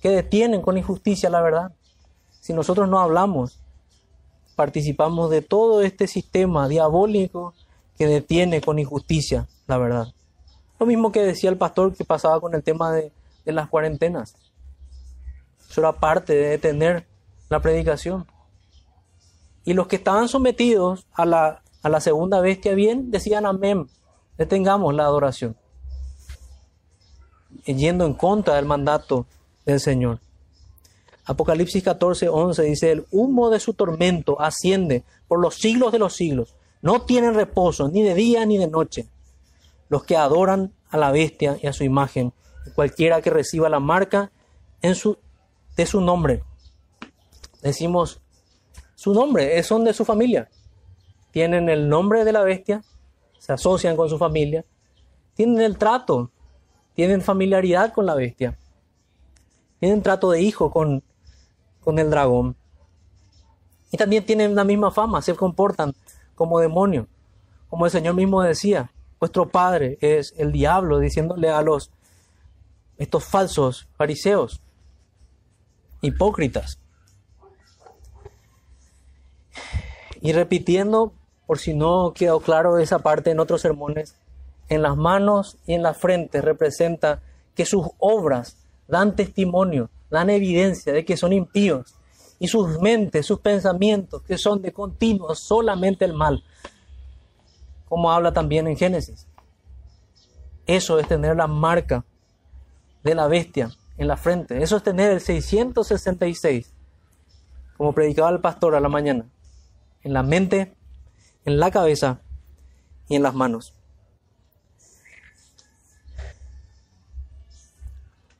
que 0.00 0.08
detienen 0.08 0.60
con 0.60 0.76
injusticia 0.76 1.30
la 1.30 1.40
verdad. 1.40 1.72
Si 2.40 2.52
nosotros 2.52 2.88
no 2.88 2.98
hablamos, 2.98 3.60
participamos 4.56 5.30
de 5.30 5.40
todo 5.40 5.82
este 5.82 6.08
sistema 6.08 6.66
diabólico 6.66 7.54
que 7.96 8.08
detiene 8.08 8.60
con 8.60 8.80
injusticia 8.80 9.46
la 9.68 9.78
verdad. 9.78 10.08
Lo 10.80 10.86
mismo 10.86 11.12
que 11.12 11.22
decía 11.22 11.48
el 11.48 11.58
pastor 11.58 11.94
que 11.94 12.04
pasaba 12.04 12.40
con 12.40 12.56
el 12.56 12.64
tema 12.64 12.90
de, 12.90 13.12
las 13.44 13.68
cuarentenas. 13.68 14.34
Eso 15.70 15.80
era 15.80 15.92
parte 15.92 16.34
de 16.34 16.48
detener 16.48 17.06
la 17.48 17.60
predicación. 17.60 18.26
Y 19.64 19.74
los 19.74 19.86
que 19.86 19.96
estaban 19.96 20.28
sometidos 20.28 21.06
a 21.12 21.24
la, 21.24 21.62
a 21.82 21.88
la 21.88 22.00
segunda 22.00 22.40
bestia 22.40 22.74
bien 22.74 23.10
decían 23.10 23.46
amén, 23.46 23.88
detengamos 24.36 24.94
la 24.94 25.04
adoración. 25.04 25.56
Yendo 27.64 28.06
en 28.06 28.14
contra 28.14 28.56
del 28.56 28.64
mandato 28.64 29.26
del 29.64 29.80
Señor. 29.80 30.20
Apocalipsis 31.24 31.82
14, 31.84 32.28
11 32.28 32.62
dice, 32.62 32.90
el 32.90 33.06
humo 33.10 33.50
de 33.50 33.60
su 33.60 33.74
tormento 33.74 34.40
asciende 34.40 35.04
por 35.26 35.40
los 35.40 35.56
siglos 35.56 35.92
de 35.92 35.98
los 35.98 36.14
siglos. 36.14 36.54
No 36.80 37.02
tienen 37.02 37.34
reposo 37.34 37.88
ni 37.88 38.02
de 38.02 38.14
día 38.14 38.46
ni 38.46 38.56
de 38.56 38.68
noche 38.68 39.08
los 39.88 40.04
que 40.04 40.16
adoran 40.16 40.72
a 40.90 40.96
la 40.96 41.10
bestia 41.10 41.58
y 41.60 41.66
a 41.66 41.72
su 41.72 41.84
imagen, 41.84 42.32
cualquiera 42.74 43.22
que 43.22 43.30
reciba 43.30 43.68
la 43.68 43.80
marca 43.80 44.30
en 44.82 44.94
su, 44.94 45.18
de 45.76 45.86
su 45.86 46.00
nombre. 46.00 46.44
Decimos 47.62 48.20
su 48.94 49.12
nombre, 49.12 49.62
son 49.62 49.84
de 49.84 49.94
su 49.94 50.04
familia. 50.04 50.48
Tienen 51.30 51.68
el 51.68 51.88
nombre 51.88 52.24
de 52.24 52.32
la 52.32 52.42
bestia, 52.42 52.82
se 53.38 53.52
asocian 53.52 53.96
con 53.96 54.08
su 54.08 54.18
familia, 54.18 54.64
tienen 55.34 55.60
el 55.60 55.78
trato, 55.78 56.30
tienen 56.94 57.22
familiaridad 57.22 57.92
con 57.92 58.06
la 58.06 58.14
bestia, 58.14 58.58
tienen 59.78 60.02
trato 60.02 60.30
de 60.30 60.42
hijo 60.42 60.70
con, 60.70 61.02
con 61.80 61.98
el 61.98 62.10
dragón. 62.10 62.56
Y 63.90 63.96
también 63.96 64.24
tienen 64.26 64.54
la 64.54 64.64
misma 64.64 64.90
fama, 64.90 65.22
se 65.22 65.34
comportan 65.34 65.94
como 66.34 66.60
demonios. 66.60 67.06
Como 67.68 67.84
el 67.84 67.90
Señor 67.90 68.14
mismo 68.14 68.42
decía, 68.42 68.90
vuestro 69.20 69.48
padre 69.48 69.98
es 70.00 70.34
el 70.36 70.52
diablo, 70.52 70.98
diciéndole 70.98 71.50
a 71.50 71.62
los 71.62 71.90
estos 72.96 73.24
falsos 73.24 73.88
fariseos, 73.96 74.60
hipócritas. 76.00 76.78
Y 80.20 80.32
repitiendo, 80.32 81.12
por 81.48 81.58
si 81.58 81.72
no 81.72 82.12
quedó 82.14 82.40
claro 82.40 82.76
esa 82.76 82.98
parte 82.98 83.30
en 83.30 83.40
otros 83.40 83.62
sermones, 83.62 84.14
en 84.68 84.82
las 84.82 84.98
manos 84.98 85.56
y 85.66 85.72
en 85.72 85.82
la 85.82 85.94
frente 85.94 86.42
representa 86.42 87.22
que 87.54 87.64
sus 87.64 87.86
obras 87.96 88.58
dan 88.86 89.16
testimonio, 89.16 89.88
dan 90.10 90.28
evidencia 90.28 90.92
de 90.92 91.06
que 91.06 91.16
son 91.16 91.32
impíos, 91.32 91.94
y 92.38 92.48
sus 92.48 92.78
mentes, 92.82 93.24
sus 93.24 93.40
pensamientos, 93.40 94.20
que 94.24 94.36
son 94.36 94.60
de 94.60 94.74
continuo 94.74 95.34
solamente 95.34 96.04
el 96.04 96.12
mal, 96.12 96.44
como 97.88 98.12
habla 98.12 98.34
también 98.34 98.68
en 98.68 98.76
Génesis. 98.76 99.26
Eso 100.66 100.98
es 100.98 101.08
tener 101.08 101.34
la 101.34 101.46
marca 101.46 102.04
de 103.02 103.14
la 103.14 103.26
bestia 103.26 103.70
en 103.96 104.06
la 104.06 104.18
frente. 104.18 104.62
Eso 104.62 104.76
es 104.76 104.82
tener 104.82 105.12
el 105.12 105.22
666, 105.22 106.74
como 107.78 107.94
predicaba 107.94 108.28
el 108.28 108.40
pastor 108.40 108.74
a 108.74 108.80
la 108.80 108.90
mañana, 108.90 109.24
en 110.02 110.12
la 110.12 110.22
mente, 110.22 110.74
en 111.44 111.58
la 111.58 111.70
cabeza 111.70 112.20
y 113.08 113.16
en 113.16 113.22
las 113.22 113.34
manos. 113.34 113.74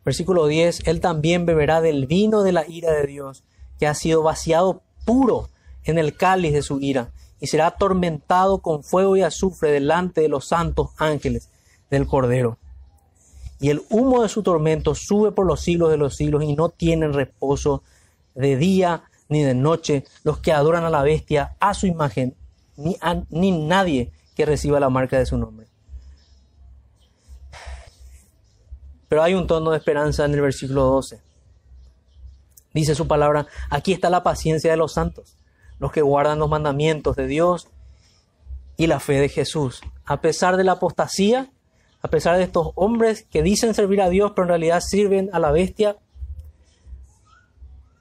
Versículo 0.05 0.46
10, 0.46 0.86
Él 0.86 1.01
también 1.01 1.44
beberá 1.44 1.80
del 1.80 2.07
vino 2.07 2.42
de 2.42 2.53
la 2.53 2.66
ira 2.66 2.92
de 2.92 3.07
Dios, 3.07 3.44
que 3.78 3.86
ha 3.86 3.94
sido 3.94 4.22
vaciado 4.22 4.82
puro 5.05 5.49
en 5.84 5.99
el 5.99 6.16
cáliz 6.16 6.53
de 6.53 6.62
su 6.62 6.80
ira 6.80 7.12
y 7.40 7.46
será 7.46 7.68
atormentado 7.68 8.59
con 8.59 8.82
fuego 8.82 9.16
y 9.16 9.22
azufre 9.22 9.70
delante 9.70 10.20
de 10.20 10.28
los 10.28 10.49
santos 10.49 10.90
ángeles 10.99 11.51
del 11.90 12.07
Cordero. 12.07 12.59
y 13.61 13.70
el 13.70 13.82
humo 13.90 14.22
de 14.22 14.28
su 14.28 14.42
tormento 14.42 14.94
sube 14.94 15.32
por 15.32 15.44
los 15.44 15.61
siglos 15.61 15.90
de 15.90 15.96
los 15.96 16.14
siglos 16.14 16.44
y 16.44 16.55
no 16.55 16.68
tienen 16.68 17.12
reposo 17.12 17.82
de 18.36 18.57
día 18.57 19.03
ni 19.28 19.42
de 19.42 19.55
noche 19.55 20.05
los 20.22 20.38
que 20.38 20.53
adoran 20.53 20.84
a 20.84 20.90
la 20.90 21.03
bestia, 21.03 21.57
a 21.59 21.74
su 21.74 21.86
imagen, 21.86 22.36
ni, 22.78 22.96
ni 23.28 23.52
nadie 23.52 24.12
que 24.34 24.46
reciba 24.46 24.80
la 24.80 24.88
marca 24.88 25.18
de 25.18 25.26
su 25.26 25.36
nombre. 25.36 25.66
Pero 29.08 29.22
hay 29.22 29.34
un 29.34 29.46
tono 29.46 29.70
de 29.70 29.78
esperanza 29.78 30.24
en 30.24 30.32
el 30.32 30.40
versículo 30.40 30.84
12. 30.84 31.20
Dice 32.74 32.94
su 32.94 33.08
palabra, 33.08 33.46
aquí 33.70 33.92
está 33.92 34.10
la 34.10 34.22
paciencia 34.22 34.70
de 34.70 34.76
los 34.76 34.92
santos, 34.92 35.36
los 35.78 35.90
que 35.92 36.02
guardan 36.02 36.38
los 36.38 36.48
mandamientos 36.48 37.16
de 37.16 37.26
Dios 37.26 37.68
y 38.76 38.86
la 38.86 39.00
fe 39.00 39.14
de 39.14 39.28
Jesús. 39.28 39.80
A 40.04 40.20
pesar 40.20 40.56
de 40.56 40.64
la 40.64 40.72
apostasía, 40.72 41.50
a 42.00 42.08
pesar 42.08 42.36
de 42.36 42.44
estos 42.44 42.70
hombres 42.74 43.26
que 43.28 43.42
dicen 43.42 43.74
servir 43.74 44.00
a 44.00 44.08
Dios, 44.08 44.32
pero 44.34 44.44
en 44.44 44.50
realidad 44.50 44.80
sirven 44.80 45.30
a 45.32 45.40
la 45.40 45.50
bestia, 45.50 45.96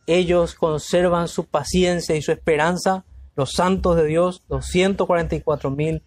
ellos 0.06 0.56
conservan 0.56 1.28
su 1.28 1.46
paciencia 1.46 2.16
y 2.16 2.22
su 2.22 2.32
esperanza. 2.32 3.06
Los 3.38 3.54
santos 3.54 3.96
de 3.96 4.06
Dios, 4.06 4.44
los 4.50 4.66
144 4.66 5.70
mil, 5.70 6.02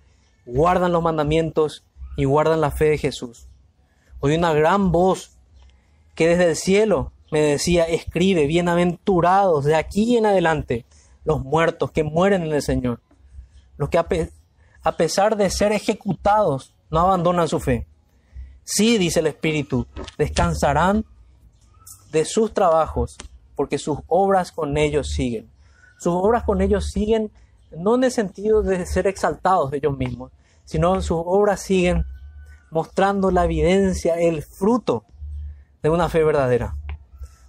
guardan 0.44 0.90
los 0.90 1.02
mandamientos 1.02 1.84
y 2.16 2.24
guardan 2.24 2.60
la 2.60 2.72
fe 2.72 2.86
de 2.86 2.98
Jesús. 2.98 3.46
Oí 4.18 4.34
una 4.34 4.52
gran 4.52 4.90
voz 4.90 5.38
que 6.16 6.26
desde 6.26 6.50
el 6.50 6.56
cielo 6.56 7.12
me 7.30 7.40
decía, 7.40 7.84
escribe, 7.84 8.46
bienaventurados 8.46 9.64
de 9.64 9.76
aquí 9.76 10.16
en 10.16 10.26
adelante 10.26 10.84
los 11.24 11.44
muertos 11.44 11.92
que 11.92 12.02
mueren 12.02 12.42
en 12.42 12.52
el 12.52 12.62
Señor, 12.62 13.00
los 13.76 13.88
que 13.90 13.98
a, 13.98 14.96
pesar 14.96 15.36
de 15.36 15.50
ser 15.50 15.70
ejecutados 15.70 16.74
no 16.90 16.98
abandonan 16.98 17.46
su 17.46 17.60
fe. 17.60 17.86
Sí, 18.64 18.98
dice 18.98 19.20
el 19.20 19.28
Espíritu, 19.28 19.86
descansarán 20.18 21.04
de 22.10 22.24
sus 22.24 22.52
trabajos, 22.52 23.16
porque 23.54 23.78
sus 23.78 23.98
obras 24.08 24.50
con 24.50 24.76
ellos 24.76 25.10
siguen. 25.10 25.48
Sus 26.00 26.14
obras 26.14 26.44
con 26.44 26.62
ellos 26.62 26.86
siguen 26.86 27.30
no 27.76 27.94
en 27.94 28.04
el 28.04 28.10
sentido 28.10 28.62
de 28.62 28.86
ser 28.86 29.06
exaltados 29.06 29.70
ellos 29.74 29.98
mismos, 29.98 30.32
sino 30.64 31.02
sus 31.02 31.20
obras 31.22 31.60
siguen 31.60 32.06
mostrando 32.70 33.30
la 33.30 33.44
evidencia, 33.44 34.14
el 34.14 34.42
fruto 34.42 35.04
de 35.82 35.90
una 35.90 36.08
fe 36.08 36.24
verdadera, 36.24 36.74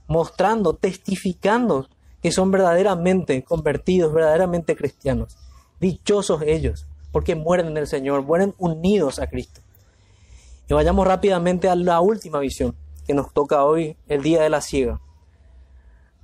mostrando, 0.05 0.73
testificando 0.73 1.87
que 2.21 2.33
son 2.33 2.51
verdaderamente 2.51 3.41
convertidos, 3.41 4.13
verdaderamente 4.13 4.75
cristianos. 4.75 5.37
Dichosos 5.79 6.41
ellos, 6.41 6.87
porque 7.13 7.35
mueren 7.35 7.67
en 7.67 7.77
el 7.77 7.87
Señor, 7.87 8.21
mueren 8.23 8.53
unidos 8.57 9.19
a 9.19 9.27
Cristo. 9.27 9.61
Y 10.67 10.73
vayamos 10.73 11.07
rápidamente 11.07 11.69
a 11.69 11.75
la 11.75 12.01
última 12.01 12.39
visión 12.39 12.75
que 13.07 13.13
nos 13.13 13.31
toca 13.31 13.63
hoy, 13.63 13.95
el 14.09 14.21
día 14.21 14.41
de 14.41 14.49
la 14.49 14.59
ciega. 14.59 14.99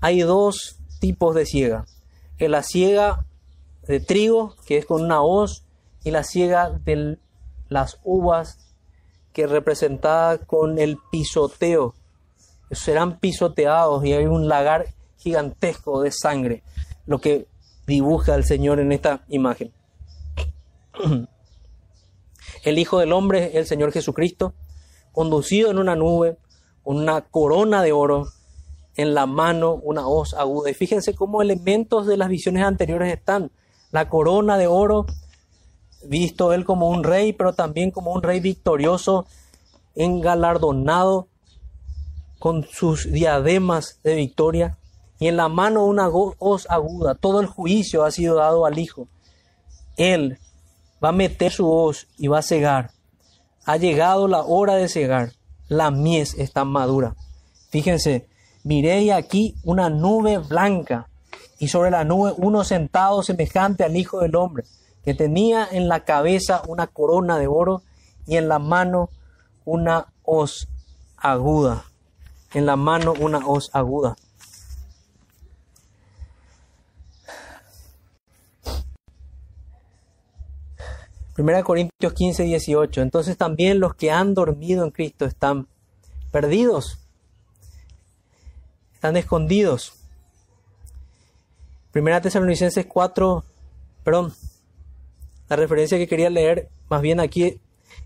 Hay 0.01 0.19
dos 0.23 0.77
tipos 0.99 1.33
de 1.33 1.45
ciega. 1.45 1.85
La 2.39 2.63
ciega 2.63 3.25
de 3.87 3.99
trigo, 3.99 4.55
que 4.65 4.77
es 4.77 4.85
con 4.85 5.03
una 5.03 5.21
hoz, 5.21 5.65
y 6.03 6.11
la 6.11 6.23
ciega 6.23 6.69
de 6.69 7.17
las 7.69 7.99
uvas, 8.03 8.59
que 9.33 9.43
es 9.43 9.49
representada 9.49 10.37
con 10.37 10.79
el 10.79 10.97
pisoteo. 11.11 11.95
Serán 12.71 13.19
pisoteados 13.19 14.05
y 14.05 14.13
hay 14.13 14.25
un 14.25 14.47
lagar 14.47 14.87
gigantesco 15.17 16.01
de 16.01 16.11
sangre, 16.11 16.63
lo 17.05 17.19
que 17.19 17.47
dibuja 17.85 18.35
el 18.35 18.43
Señor 18.43 18.79
en 18.79 18.91
esta 18.91 19.23
imagen. 19.27 19.73
El 22.63 22.79
Hijo 22.79 22.99
del 22.99 23.13
Hombre, 23.13 23.57
el 23.57 23.65
Señor 23.65 23.91
Jesucristo, 23.91 24.53
conducido 25.11 25.69
en 25.69 25.77
una 25.77 25.95
nube, 25.95 26.37
con 26.83 26.97
una 26.97 27.21
corona 27.21 27.81
de 27.83 27.91
oro, 27.91 28.27
en 28.97 29.13
la 29.13 29.27
mano 29.27 29.75
una 29.75 30.07
hoz 30.07 30.33
aguda. 30.33 30.71
Y 30.71 30.73
fíjense 30.73 31.15
cómo 31.15 31.41
elementos 31.41 32.07
de 32.07 32.17
las 32.17 32.29
visiones 32.29 32.63
anteriores 32.63 33.13
están. 33.13 33.51
La 33.91 34.09
corona 34.09 34.57
de 34.57 34.67
oro, 34.67 35.05
visto 36.03 36.51
él 36.51 36.65
como 36.65 36.89
un 36.89 37.03
rey, 37.03 37.31
pero 37.31 37.53
también 37.53 37.91
como 37.91 38.11
un 38.11 38.23
rey 38.23 38.39
victorioso, 38.39 39.25
engalardonado 39.95 41.27
con 42.39 42.65
sus 42.65 43.09
diademas 43.11 43.99
de 44.03 44.15
victoria. 44.15 44.77
Y 45.19 45.27
en 45.27 45.37
la 45.37 45.47
mano 45.47 45.85
una 45.85 46.09
hoz 46.09 46.67
aguda. 46.69 47.15
Todo 47.15 47.39
el 47.39 47.47
juicio 47.47 48.03
ha 48.03 48.11
sido 48.11 48.35
dado 48.35 48.65
al 48.65 48.77
Hijo. 48.79 49.07
Él 49.95 50.39
va 51.03 51.09
a 51.09 51.13
meter 51.13 51.51
su 51.51 51.71
hoz 51.71 52.07
y 52.17 52.27
va 52.27 52.39
a 52.39 52.43
cegar. 52.43 52.91
Ha 53.65 53.77
llegado 53.77 54.27
la 54.27 54.43
hora 54.43 54.75
de 54.75 54.89
cegar. 54.89 55.33
La 55.67 55.91
mies 55.91 56.33
está 56.35 56.65
madura. 56.65 57.15
Fíjense, 57.69 58.27
miré 58.67 59.13
aquí 59.13 59.55
una 59.63 59.89
nube 59.89 60.39
blanca 60.39 61.07
y 61.57 61.69
sobre 61.69 61.89
la 61.89 62.03
nube 62.03 62.33
uno 62.37 62.65
sentado 62.65 63.23
semejante 63.23 63.85
al 63.85 63.95
Hijo 63.95 64.19
del 64.19 64.35
Hombre, 64.35 64.65
que 65.05 65.13
tenía 65.13 65.65
en 65.71 65.87
la 65.87 66.03
cabeza 66.03 66.61
una 66.67 66.87
corona 66.87 67.39
de 67.39 67.47
oro 67.47 67.81
y 68.27 68.35
en 68.35 68.49
la 68.49 68.59
mano 68.59 69.09
una 69.63 70.07
hoz 70.23 70.67
aguda. 71.15 71.85
En 72.53 72.65
la 72.65 72.75
mano 72.75 73.13
una 73.19 73.39
hoz 73.47 73.69
aguda. 73.71 74.17
Primera 81.33 81.63
Corintios 81.63 82.13
15, 82.13 82.43
18. 82.43 83.01
Entonces 83.01 83.37
también 83.37 83.79
los 83.79 83.95
que 83.95 84.11
han 84.11 84.33
dormido 84.33 84.83
en 84.83 84.91
Cristo 84.91 85.23
están 85.23 85.67
perdidos, 86.31 87.06
están 89.07 89.17
escondidos. 89.17 89.93
Primera 91.91 92.19
Tesalonicenses 92.19 92.85
4, 92.85 93.45
perdón, 94.03 94.33
la 95.47 95.55
referencia 95.55 95.97
que 95.97 96.07
quería 96.07 96.29
leer 96.29 96.67
más 96.89 97.01
bien 97.01 97.21
aquí 97.21 97.61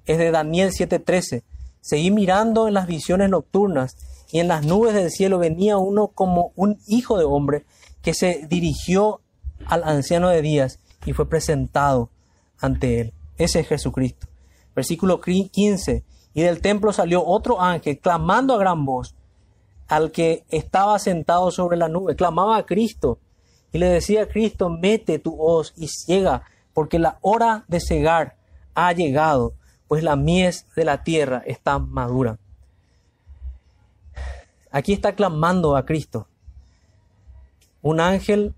es 0.06 0.18
de 0.20 0.30
Daniel 0.30 0.72
7:13. 0.72 1.42
Seguí 1.82 2.12
mirando 2.12 2.68
en 2.68 2.76
las 2.76 2.86
visiones 2.86 3.32
nocturnas 3.32 3.98
y 4.32 4.40
en 4.40 4.48
las 4.48 4.64
nubes 4.64 4.94
del 4.94 5.10
cielo 5.10 5.40
venía 5.40 5.78
uno 5.78 6.10
como 6.10 6.52
un 6.56 6.80
hijo 6.86 7.18
de 7.18 7.26
hombre 7.26 7.66
que 8.04 8.14
se 8.14 8.46
dirigió 8.48 9.22
al 9.66 9.84
anciano 9.84 10.30
de 10.30 10.44
días 10.44 10.80
y 11.08 11.14
fue 11.14 11.28
presentado 11.28 12.12
ante 12.60 13.02
él. 13.02 13.14
Ese 13.38 13.62
es 13.62 13.68
Jesucristo. 13.68 14.28
Versículo 14.76 15.20
15. 15.20 16.04
Y 16.36 16.42
del 16.44 16.62
templo 16.62 16.94
salió 16.94 17.26
otro 17.26 17.60
ángel 17.60 17.98
clamando 17.98 18.54
a 18.54 18.60
gran 18.60 18.86
voz 18.86 19.16
al 19.92 20.14
que 20.14 20.46
estaba 20.48 20.98
sentado 21.00 21.52
sobre 21.52 21.76
la 21.76 21.90
nube. 21.90 22.16
Clamaba 22.16 22.56
a 22.56 22.66
Cristo 22.66 23.20
y 23.74 23.78
le 23.78 23.90
decía 23.90 24.24
a 24.24 24.28
Cristo, 24.28 24.70
mete 24.70 25.20
tu 25.20 25.36
hoz 25.38 25.74
y 25.76 25.90
ciega, 25.90 26.44
porque 26.74 26.98
la 26.98 27.18
hora 27.20 27.66
de 27.68 27.82
cegar 27.82 28.38
ha 28.74 28.94
llegado, 28.94 29.54
pues 29.90 30.02
la 30.02 30.16
mies 30.16 30.66
de 30.78 30.86
la 30.86 31.04
tierra 31.04 31.44
está 31.46 31.78
madura. 31.78 32.40
Aquí 34.72 34.94
está 34.94 35.14
clamando 35.14 35.76
a 35.76 35.86
Cristo. 35.86 36.26
Un 37.82 38.00
ángel, 38.00 38.56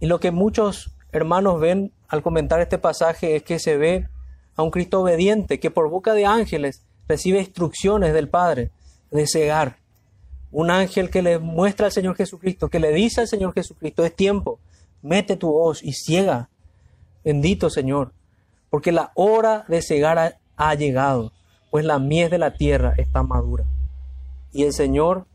y 0.00 0.06
lo 0.06 0.18
que 0.18 0.30
muchos 0.30 0.96
hermanos 1.12 1.60
ven 1.60 1.92
al 2.08 2.22
comentar 2.22 2.58
este 2.62 2.78
pasaje 2.78 3.36
es 3.36 3.42
que 3.42 3.58
se 3.58 3.76
ve 3.76 4.08
a 4.56 4.62
un 4.62 4.70
Cristo 4.70 5.02
obediente 5.02 5.60
que 5.60 5.70
por 5.70 5.90
boca 5.90 6.14
de 6.14 6.24
ángeles 6.24 6.86
recibe 7.06 7.40
instrucciones 7.40 8.14
del 8.14 8.30
Padre 8.30 8.70
de 9.10 9.26
cegar. 9.26 9.84
Un 10.58 10.70
ángel 10.70 11.10
que 11.10 11.20
le 11.20 11.38
muestra 11.38 11.84
al 11.84 11.92
Señor 11.92 12.16
Jesucristo, 12.16 12.70
que 12.70 12.80
le 12.80 12.90
dice 12.90 13.20
al 13.20 13.28
Señor 13.28 13.52
Jesucristo, 13.52 14.06
es 14.06 14.16
tiempo, 14.16 14.58
mete 15.02 15.36
tu 15.36 15.52
voz 15.52 15.82
y 15.82 15.92
ciega. 15.92 16.48
Bendito 17.22 17.68
Señor, 17.68 18.14
porque 18.70 18.90
la 18.90 19.12
hora 19.16 19.66
de 19.68 19.82
cegar 19.82 20.38
ha, 20.56 20.74
llegado, 20.74 21.34
pues 21.70 21.84
la 21.84 21.98
mies 21.98 22.30
de 22.30 22.38
la 22.38 22.54
tierra 22.54 22.94
está 22.96 23.22
madura. 23.22 23.66
Y 24.50 24.62
el 24.62 24.72
Señor 24.72 25.26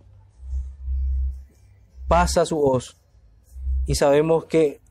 pasa 2.08 2.44
su 2.44 2.56
voz. 2.56 2.98
Y 3.86 3.94
sabemos 3.94 4.46
que 4.46 4.82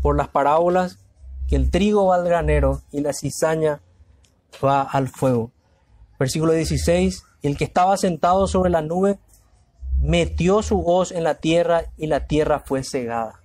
por 0.00 0.16
las 0.16 0.28
parábolas 0.28 0.98
que 1.46 1.56
el 1.56 1.70
trigo 1.70 2.06
va 2.06 2.14
al 2.14 2.24
granero 2.24 2.80
y 2.90 3.02
la 3.02 3.12
cizaña 3.12 3.82
va 4.64 4.80
al 4.80 5.08
fuego. 5.08 5.50
Versículo 6.18 6.54
16, 6.54 7.22
el 7.42 7.58
que 7.58 7.64
estaba 7.64 7.98
sentado 7.98 8.46
sobre 8.46 8.70
la 8.70 8.80
nube 8.80 9.18
metió 10.00 10.62
su 10.62 10.80
hoz 10.86 11.12
en 11.12 11.24
la 11.24 11.36
tierra 11.36 11.84
y 11.96 12.06
la 12.06 12.26
tierra 12.26 12.60
fue 12.60 12.82
cegada. 12.82 13.40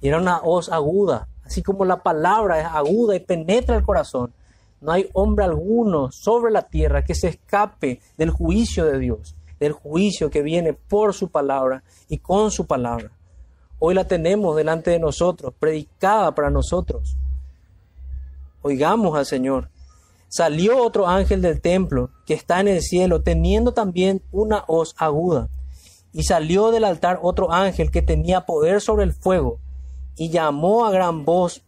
Y 0.00 0.08
era 0.08 0.18
una 0.18 0.40
hoz 0.42 0.70
aguda, 0.70 1.28
así 1.44 1.62
como 1.62 1.84
la 1.84 2.02
palabra 2.02 2.60
es 2.60 2.66
aguda 2.66 3.16
y 3.16 3.20
penetra 3.20 3.76
el 3.76 3.82
corazón. 3.82 4.32
No 4.80 4.92
hay 4.92 5.10
hombre 5.12 5.44
alguno 5.44 6.10
sobre 6.10 6.50
la 6.50 6.62
tierra 6.62 7.04
que 7.04 7.14
se 7.14 7.28
escape 7.28 8.00
del 8.16 8.30
juicio 8.30 8.86
de 8.86 8.98
Dios, 8.98 9.34
del 9.58 9.72
juicio 9.72 10.30
que 10.30 10.42
viene 10.42 10.72
por 10.72 11.12
su 11.12 11.28
palabra 11.28 11.82
y 12.08 12.18
con 12.18 12.50
su 12.50 12.66
palabra. 12.66 13.10
Hoy 13.78 13.94
la 13.94 14.06
tenemos 14.06 14.56
delante 14.56 14.90
de 14.90 14.98
nosotros, 14.98 15.52
predicada 15.58 16.34
para 16.34 16.50
nosotros. 16.50 17.16
Oigamos 18.62 19.16
al 19.16 19.26
Señor. 19.26 19.70
Salió 20.28 20.82
otro 20.84 21.06
ángel 21.06 21.42
del 21.42 21.60
templo 21.60 22.10
que 22.26 22.34
está 22.34 22.60
en 22.60 22.68
el 22.68 22.82
cielo, 22.82 23.22
teniendo 23.22 23.72
también 23.72 24.22
una 24.32 24.64
hoz 24.68 24.94
aguda. 24.98 25.48
Y 26.12 26.24
salió 26.24 26.70
del 26.70 26.84
altar 26.84 27.20
otro 27.22 27.52
ángel 27.52 27.90
que 27.90 28.02
tenía 28.02 28.46
poder 28.46 28.80
sobre 28.80 29.04
el 29.04 29.12
fuego, 29.12 29.58
y 30.16 30.30
llamó 30.30 30.84
a 30.86 30.90
gran 30.90 31.24
voz 31.24 31.62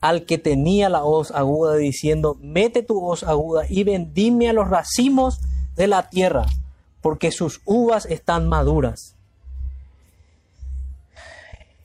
al 0.00 0.24
que 0.24 0.38
tenía 0.38 0.88
la 0.88 1.04
hoz 1.04 1.30
aguda, 1.30 1.76
diciendo, 1.76 2.36
mete 2.40 2.82
tu 2.82 3.04
hoz 3.04 3.22
aguda 3.22 3.64
y 3.68 3.84
vendime 3.84 4.48
a 4.48 4.52
los 4.52 4.68
racimos 4.68 5.40
de 5.74 5.86
la 5.86 6.08
tierra, 6.10 6.46
porque 7.00 7.32
sus 7.32 7.60
uvas 7.64 8.06
están 8.06 8.48
maduras. 8.48 9.16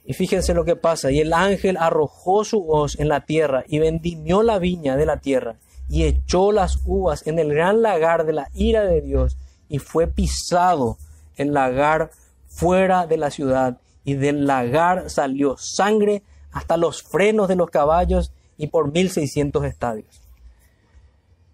Y 0.04 0.14
fíjense 0.14 0.52
lo 0.54 0.64
que 0.64 0.76
pasa. 0.76 1.10
Y 1.10 1.20
el 1.20 1.32
ángel 1.32 1.76
arrojó 1.76 2.44
su 2.44 2.68
hoz 2.68 2.98
en 2.98 3.08
la 3.08 3.24
tierra 3.24 3.64
y 3.68 3.78
vendimió 3.78 4.42
la 4.42 4.58
viña 4.58 4.96
de 4.96 5.06
la 5.06 5.18
tierra 5.18 5.56
y 5.88 6.04
echó 6.04 6.52
las 6.52 6.80
uvas 6.84 7.26
en 7.26 7.38
el 7.38 7.54
gran 7.54 7.82
lagar 7.82 8.24
de 8.24 8.32
la 8.32 8.48
ira 8.54 8.84
de 8.84 9.00
Dios 9.00 9.36
y 9.72 9.78
fue 9.78 10.06
pisado 10.06 10.98
el 11.36 11.54
lagar 11.54 12.10
fuera 12.46 13.06
de 13.06 13.16
la 13.16 13.30
ciudad 13.30 13.78
y 14.04 14.14
del 14.14 14.46
lagar 14.46 15.08
salió 15.08 15.56
sangre 15.56 16.22
hasta 16.50 16.76
los 16.76 17.02
frenos 17.02 17.48
de 17.48 17.56
los 17.56 17.70
caballos 17.70 18.32
y 18.58 18.66
por 18.66 18.92
1600 18.92 19.64
estadios. 19.64 20.20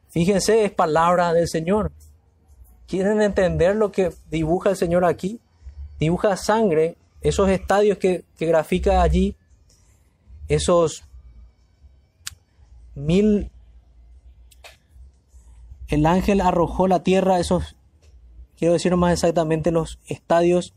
Fíjense, 0.08 0.64
es 0.64 0.72
palabra 0.72 1.32
del 1.32 1.46
Señor. 1.46 1.92
¿Quieren 2.88 3.22
entender 3.22 3.76
lo 3.76 3.92
que 3.92 4.12
dibuja 4.28 4.70
el 4.70 4.76
Señor 4.76 5.04
aquí? 5.04 5.40
Dibuja 6.00 6.36
sangre 6.36 6.96
esos 7.20 7.48
estadios 7.50 7.98
que, 7.98 8.24
grafica 8.40 9.00
allí, 9.00 9.36
esos 10.48 11.04
mil, 12.96 13.52
el 15.86 16.04
ángel 16.04 16.40
arrojó 16.40 16.88
la 16.88 17.04
tierra, 17.04 17.38
esos, 17.38 17.76
quiero 18.58 18.74
decir 18.74 18.94
más 18.96 19.12
exactamente, 19.12 19.70
los 19.70 20.00
estadios, 20.06 20.74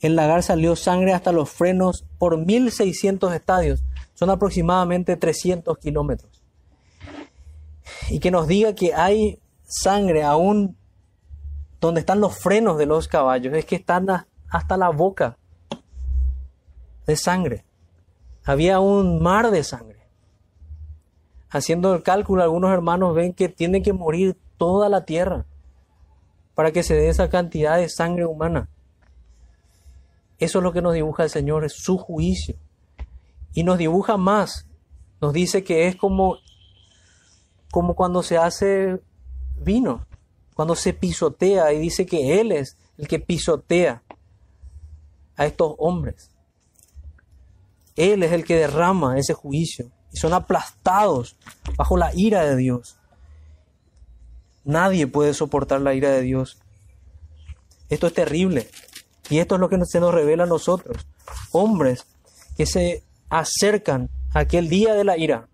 el 0.00 0.16
lagar 0.16 0.42
salió 0.42 0.76
sangre 0.76 1.14
hasta 1.14 1.32
los 1.32 1.48
frenos 1.48 2.04
por 2.18 2.36
1600 2.36 3.32
estadios, 3.32 3.84
son 4.14 4.30
aproximadamente 4.30 5.16
300 5.16 5.78
kilómetros. 5.78 6.42
Y 8.10 8.18
que 8.18 8.32
nos 8.32 8.48
diga 8.48 8.74
que 8.74 8.92
hay 8.92 9.38
sangre 9.62 10.24
aún 10.24 10.76
donde 11.80 12.00
están 12.00 12.20
los 12.20 12.36
frenos 12.36 12.76
de 12.78 12.86
los 12.86 13.06
caballos, 13.06 13.54
es 13.54 13.64
que 13.64 13.76
están 13.76 14.08
hasta 14.48 14.76
la 14.76 14.90
boca 14.90 15.38
de 17.06 17.16
sangre. 17.16 17.64
Había 18.44 18.80
un 18.80 19.22
mar 19.22 19.50
de 19.52 19.62
sangre. 19.62 20.00
Haciendo 21.50 21.94
el 21.94 22.02
cálculo, 22.02 22.42
algunos 22.42 22.72
hermanos 22.72 23.14
ven 23.14 23.32
que 23.32 23.48
tiene 23.48 23.82
que 23.82 23.92
morir 23.92 24.36
toda 24.56 24.88
la 24.88 25.04
tierra 25.04 25.46
para 26.56 26.72
que 26.72 26.82
se 26.82 26.94
dé 26.94 27.10
esa 27.10 27.28
cantidad 27.28 27.76
de 27.76 27.90
sangre 27.90 28.24
humana. 28.24 28.70
Eso 30.38 30.58
es 30.58 30.64
lo 30.64 30.72
que 30.72 30.80
nos 30.80 30.94
dibuja 30.94 31.24
el 31.24 31.30
Señor, 31.30 31.66
es 31.66 31.74
su 31.74 31.98
juicio. 31.98 32.56
Y 33.52 33.62
nos 33.62 33.76
dibuja 33.76 34.16
más. 34.16 34.66
Nos 35.20 35.34
dice 35.34 35.62
que 35.62 35.86
es 35.86 35.96
como, 35.96 36.38
como 37.70 37.94
cuando 37.94 38.22
se 38.22 38.38
hace 38.38 39.00
vino, 39.58 40.06
cuando 40.54 40.74
se 40.74 40.94
pisotea 40.94 41.74
y 41.74 41.78
dice 41.78 42.06
que 42.06 42.40
Él 42.40 42.52
es 42.52 42.78
el 42.96 43.06
que 43.06 43.20
pisotea 43.20 44.02
a 45.36 45.44
estos 45.44 45.74
hombres. 45.76 46.30
Él 47.96 48.22
es 48.22 48.32
el 48.32 48.44
que 48.46 48.56
derrama 48.56 49.18
ese 49.18 49.34
juicio 49.34 49.90
y 50.10 50.16
son 50.16 50.32
aplastados 50.32 51.36
bajo 51.76 51.98
la 51.98 52.12
ira 52.14 52.46
de 52.46 52.56
Dios. 52.56 52.95
Nadie 54.66 55.06
puede 55.06 55.32
soportar 55.32 55.80
la 55.80 55.94
ira 55.94 56.10
de 56.10 56.22
Dios. 56.22 56.58
Esto 57.88 58.08
es 58.08 58.14
terrible. 58.14 58.68
Y 59.30 59.38
esto 59.38 59.54
es 59.54 59.60
lo 59.60 59.68
que 59.68 59.78
se 59.84 60.00
nos 60.00 60.12
revela 60.12 60.42
a 60.42 60.48
nosotros. 60.48 61.06
Hombres 61.52 62.04
que 62.56 62.66
se 62.66 63.04
acercan 63.28 64.10
a 64.34 64.40
aquel 64.40 64.68
día 64.68 64.94
de 64.94 65.04
la 65.04 65.16
ira 65.16 65.48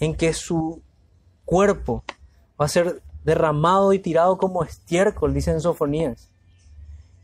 en 0.00 0.16
que 0.16 0.32
su 0.32 0.82
cuerpo 1.44 2.02
va 2.60 2.64
a 2.64 2.68
ser 2.68 3.02
derramado 3.22 3.92
y 3.92 4.00
tirado 4.00 4.36
como 4.36 4.64
estiércol, 4.64 5.32
dicen 5.32 5.60
Sofonías. 5.60 6.28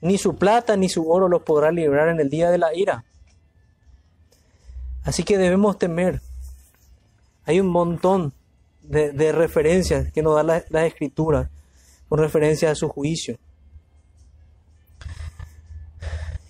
Ni 0.01 0.17
su 0.17 0.37
plata 0.37 0.77
ni 0.77 0.89
su 0.89 1.11
oro 1.11 1.29
los 1.29 1.43
podrá 1.43 1.73
librar 1.73 2.09
en 2.09 2.21
el 2.21 2.31
día 2.31 2.53
de 2.53 2.59
la 2.59 2.73
ira. 2.73 3.05
Así 5.03 5.25
que 5.25 5.39
debemos 5.39 5.77
temer. 5.77 6.23
Hay 7.47 7.59
un 7.59 7.67
montón 7.67 8.33
de, 8.85 9.33
referencias 9.33 10.13
que 10.13 10.23
nos 10.23 10.37
da 10.37 10.43
las 10.43 10.71
la 10.71 10.87
escrituras 10.87 11.49
con 12.09 12.19
referencia 12.19 12.71
a 12.71 12.75
su 12.75 12.89
juicio. 12.89 13.39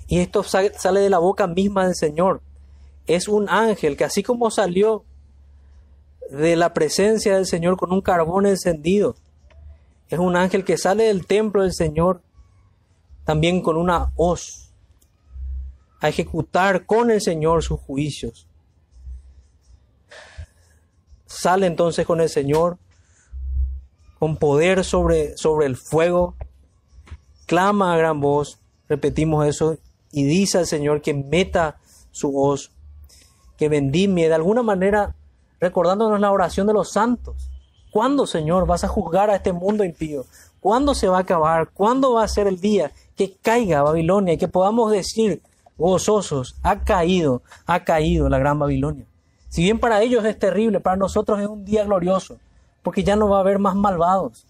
Y 0.07 0.18
esto 0.18 0.43
sale 0.43 1.01
de 1.01 1.11
la 1.11 1.18
boca 1.18 1.47
misma 1.47 1.87
del 1.87 1.95
Señor. 1.95 2.43
Es 3.07 3.28
un 3.28 3.49
ángel 3.49 3.97
que 3.97 4.05
así 4.05 4.22
como 4.22 4.51
salió 4.51 5.05
de 6.30 6.57
la 6.57 6.74
presencia 6.74 7.35
del 7.37 7.47
Señor 7.47 7.76
con 7.76 7.93
un 7.93 8.01
carbón 8.01 8.47
encendido, 8.47 9.16
es 10.09 10.18
un 10.18 10.37
ángel 10.37 10.64
que 10.64 10.76
sale 10.76 11.05
del 11.05 11.26
templo 11.26 11.62
del 11.62 11.72
Señor 11.72 12.20
también 13.24 13.62
con 13.62 13.76
una 13.76 14.12
hoz, 14.16 14.72
a 16.01 16.09
ejecutar 16.09 16.85
con 16.85 17.11
el 17.11 17.20
Señor 17.20 17.62
sus 17.62 17.80
juicios. 17.80 18.47
Sale 21.35 21.66
entonces 21.66 22.07
con 22.07 22.20
el 22.20 22.28
Señor, 22.28 22.78
con 24.18 24.37
poder 24.37 24.85
sobre, 24.85 25.37
sobre 25.37 25.66
el 25.66 25.76
fuego, 25.76 26.35
clama 27.47 27.93
a 27.93 27.97
gran 27.97 28.20
voz, 28.20 28.61
repetimos 28.89 29.47
eso, 29.47 29.76
y 30.12 30.24
dice 30.24 30.59
al 30.59 30.66
Señor 30.66 31.03
que 31.03 31.12
meta 31.12 31.76
su 32.12 32.39
hoz, 32.39 32.70
que 33.59 33.68
vendimie, 33.68 34.28
de 34.28 34.35
alguna 34.35 34.62
manera 34.62 35.16
recordándonos 35.61 36.20
la 36.20 36.30
oración 36.30 36.66
de 36.66 36.74
los 36.74 36.93
santos. 36.93 37.51
¿Cuándo, 37.91 38.26
Señor, 38.26 38.66
vas 38.66 38.85
a 38.85 38.89
juzgar 38.89 39.30
a 39.30 39.37
este 39.37 39.53
mundo 39.53 39.85
impío? 39.85 40.24
¿Cuándo 40.61 40.95
se 40.95 41.09
va 41.09 41.18
a 41.18 41.20
acabar? 41.20 41.70
¿Cuándo 41.72 42.14
va 42.14 42.24
a 42.24 42.28
ser 42.28 42.47
el 42.47 42.61
día 42.61 42.93
que 43.16 43.37
caiga 43.37 43.82
Babilonia 43.82 44.35
y 44.35 44.39
que 44.39 44.49
podamos 44.49 44.91
decir 44.91 45.43
gozosos, 45.76 46.57
ha 46.62 46.85
caído, 46.85 47.43
ha 47.66 47.85
caído 47.85 48.28
la 48.28 48.39
gran 48.39 48.59
Babilonia. 48.59 49.07
Si 49.55 49.62
bien 49.62 49.78
para 49.78 50.02
ellos 50.02 50.24
es 50.24 50.36
terrible, 50.36 50.80
para 50.80 50.96
nosotros 50.96 51.40
es 51.40 51.46
un 51.46 51.64
día 51.64 51.84
glorioso, 51.84 52.40
porque 52.82 53.05
ya 53.05 53.14
no 53.14 53.28
va 53.28 53.36
a 53.36 53.40
haber 53.40 53.61
más 53.61 53.76
malvados. 53.76 54.44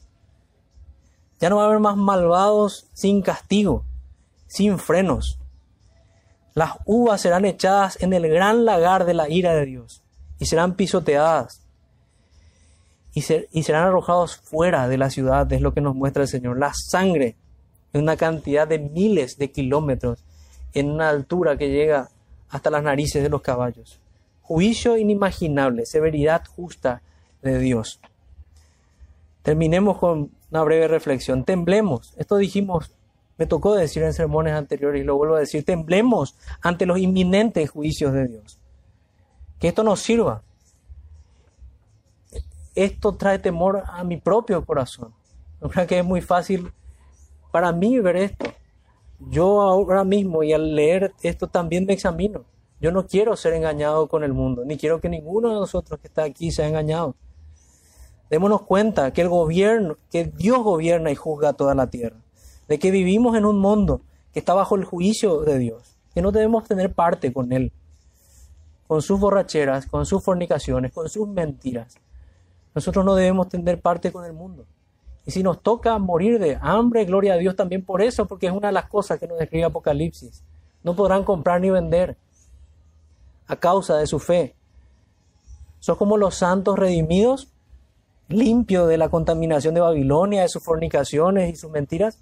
Ya 1.39 1.51
no 1.51 1.57
va 1.57 1.65
a 1.65 1.67
haber 1.67 1.79
más 1.79 1.99
malvados 1.99 2.87
sin 2.95 3.21
castigo, 3.21 3.85
sin 4.47 4.79
frenos. 4.79 5.39
Las 6.55 6.77
uvas 6.87 7.21
serán 7.21 7.45
echadas 7.45 8.03
en 8.03 8.15
el 8.15 8.27
gran 8.31 8.65
lagar 8.65 9.05
de 9.05 9.13
la 9.13 9.29
ira 9.29 9.55
de 9.55 9.67
Dios 9.67 10.03
y 10.39 10.47
serán 10.47 10.73
pisoteadas 10.73 11.61
y, 13.13 13.21
serán 13.21 13.85
arrojados 13.85 14.37
fuera 14.37 14.89
de 14.89 14.97
la 14.97 15.11
ciudad, 15.11 15.53
es 15.53 15.61
lo 15.61 15.75
que 15.75 15.83
nos 15.83 15.95
muestra 15.95 16.23
el 16.23 16.31
Señor. 16.31 16.59
La 16.59 16.73
sangre 16.73 17.37
en 17.93 18.01
una 18.01 18.17
cantidad 18.17 18.67
de 18.67 18.79
miles 18.79 19.37
de 19.37 19.53
kilómetros, 19.53 20.25
en 20.73 20.91
una 20.91 21.11
altura 21.11 21.59
que 21.59 21.69
llega 21.69 22.09
hasta 22.49 22.71
las 22.71 22.83
narices 22.83 23.23
de 23.23 23.29
los 23.29 23.43
caballos. 23.43 24.01
Juicio 24.45 24.97
inimaginable, 24.99 25.87
severidad 25.87 26.45
justa 26.47 27.03
de 27.43 27.59
Dios. 27.59 28.01
Terminemos 29.43 29.99
con 29.99 30.31
una 30.51 30.63
breve 30.63 30.87
reflexión. 30.87 31.45
Temblemos. 31.45 32.15
Esto 32.17 32.37
dijimos, 32.37 32.93
me 33.37 33.47
tocó 33.47 33.75
decir 33.75 34.03
en 34.03 34.13
sermones 34.13 34.55
anteriores 34.55 35.03
y 35.03 35.05
lo 35.05 35.17
vuelvo 35.17 35.35
a 35.35 35.41
decir. 35.41 35.65
Temblemos 35.65 36.37
ante 36.61 36.87
los 36.87 36.99
inminentes 36.99 37.71
juicios 37.71 38.13
de 38.13 38.29
Dios. 38.29 38.59
Que 39.59 39.69
esto 39.69 39.83
nos 39.83 40.01
sirva. 40.01 40.43
Esto 42.75 43.15
trae 43.15 43.39
temor 43.39 43.83
a 43.87 44.05
mi 44.05 44.19
propio 44.19 44.65
corazón. 44.65 45.13
No 45.61 45.69
creo 45.69 45.87
que 45.87 45.99
es 45.99 46.05
muy 46.05 46.21
fácil 46.21 46.73
para 47.51 47.73
mí 47.73 47.99
ver 47.99 48.17
esto. 48.17 48.53
Yo 49.19 49.63
ahora 49.63 50.05
mismo 50.05 50.43
y 50.43 50.53
al 50.53 50.75
leer 50.75 51.15
esto 51.23 51.49
también 51.49 51.87
me 51.87 51.95
examino. 51.95 52.45
Yo 52.85 52.93
no 52.93 53.07
quiero 53.07 53.35
ser 53.35 53.55
engañado 53.55 54.09
con 54.09 54.25
el 54.25 54.35
mundo, 54.35 54.63
ni 54.63 54.77
quiero 54.77 55.01
que 55.01 55.09
ninguno 55.09 55.49
de 55.49 55.55
nosotros 55.55 55.99
que 56.01 56.07
está 56.07 56.25
aquí 56.25 56.51
sea 56.51 56.69
engañado. 56.69 57.15
Démonos 58.29 58.61
cuenta 58.61 59.11
que 59.11 59.23
el 59.23 59.31
gobierno, 59.31 59.97
que 60.11 60.25
Dios 60.25 60.63
gobierna 60.63 61.11
y 61.11 61.15
juzga 61.15 61.55
toda 61.55 61.75
la 61.75 61.89
tierra, 61.89 62.19
de 62.69 62.79
que 62.79 62.91
vivimos 62.91 63.39
en 63.39 63.47
un 63.47 63.59
mundo 63.59 64.03
que 64.35 64.41
está 64.41 64.53
bajo 64.53 64.77
el 64.77 64.85
juicio 64.85 65.41
de 65.41 65.59
Dios, 65.59 65.97
que 66.13 66.21
no 66.21 66.31
debemos 66.31 66.65
tener 66.65 66.93
parte 66.93 67.33
con 67.33 67.55
Él, 67.55 67.73
con 68.87 69.01
sus 69.01 69.19
borracheras, 69.19 69.87
con 69.87 70.05
sus 70.05 70.23
fornicaciones, 70.23 70.93
con 70.93 71.09
sus 71.09 71.27
mentiras. 71.27 71.97
Nosotros 72.75 73.03
no 73.03 73.15
debemos 73.15 73.49
tener 73.49 73.81
parte 73.81 74.13
con 74.13 74.27
el 74.27 74.35
mundo. 74.35 74.67
Y 75.25 75.31
si 75.31 75.43
nos 75.43 75.63
toca 75.63 75.99
morir 75.99 76.39
de 76.39 76.59
hambre, 76.61 77.07
gloria 77.07 77.33
a 77.33 77.39
Dios 77.39 77.57
también 77.57 77.83
por 77.83 78.03
eso, 78.03 78.27
porque 78.27 78.49
es 78.49 78.53
una 78.53 78.67
de 78.67 78.75
las 78.75 78.91
cosas 78.91 79.19
que 79.19 79.27
nos 79.27 79.39
describe 79.39 79.65
Apocalipsis. 79.65 80.45
No 80.83 80.95
podrán 80.95 81.25
comprar 81.25 81.63
ni 81.63 81.71
vender 81.71 82.19
a 83.47 83.57
causa 83.57 83.97
de 83.97 84.07
su 84.07 84.19
fe. 84.19 84.55
¿Sos 85.81 85.99
como 85.99 86.17
los 86.17 86.37
santos 86.37 86.79
redimidos, 86.79 87.49
limpios 88.29 88.89
de 88.89 88.97
la 88.97 89.11
contaminación 89.11 89.75
de 89.75 89.81
Babilonia, 89.81 90.43
de 90.43 90.49
sus 90.49 90.65
fornicaciones 90.65 91.53
y 91.53 91.57
sus 91.57 91.71
mentiras? 91.71 92.19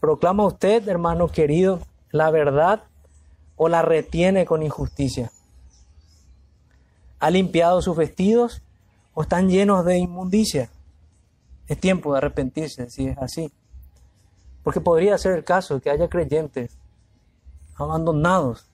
¿Proclama 0.00 0.46
usted, 0.46 0.86
hermano 0.88 1.28
querido, 1.28 1.80
la 2.10 2.30
verdad 2.30 2.84
o 3.56 3.68
la 3.68 3.82
retiene 3.82 4.46
con 4.46 4.62
injusticia? 4.62 5.32
¿Ha 7.18 7.30
limpiado 7.30 7.82
sus 7.82 7.96
vestidos 7.96 8.62
o 9.14 9.22
están 9.22 9.48
llenos 9.48 9.84
de 9.84 9.98
inmundicia? 9.98 10.70
Es 11.68 11.78
tiempo 11.78 12.12
de 12.12 12.18
arrepentirse 12.18 12.90
si 12.90 13.06
es 13.06 13.18
así. 13.18 13.52
Porque 14.64 14.80
podría 14.80 15.16
ser 15.18 15.32
el 15.32 15.44
caso 15.44 15.80
que 15.80 15.90
haya 15.90 16.08
creyentes 16.08 16.76
abandonados 17.76 18.66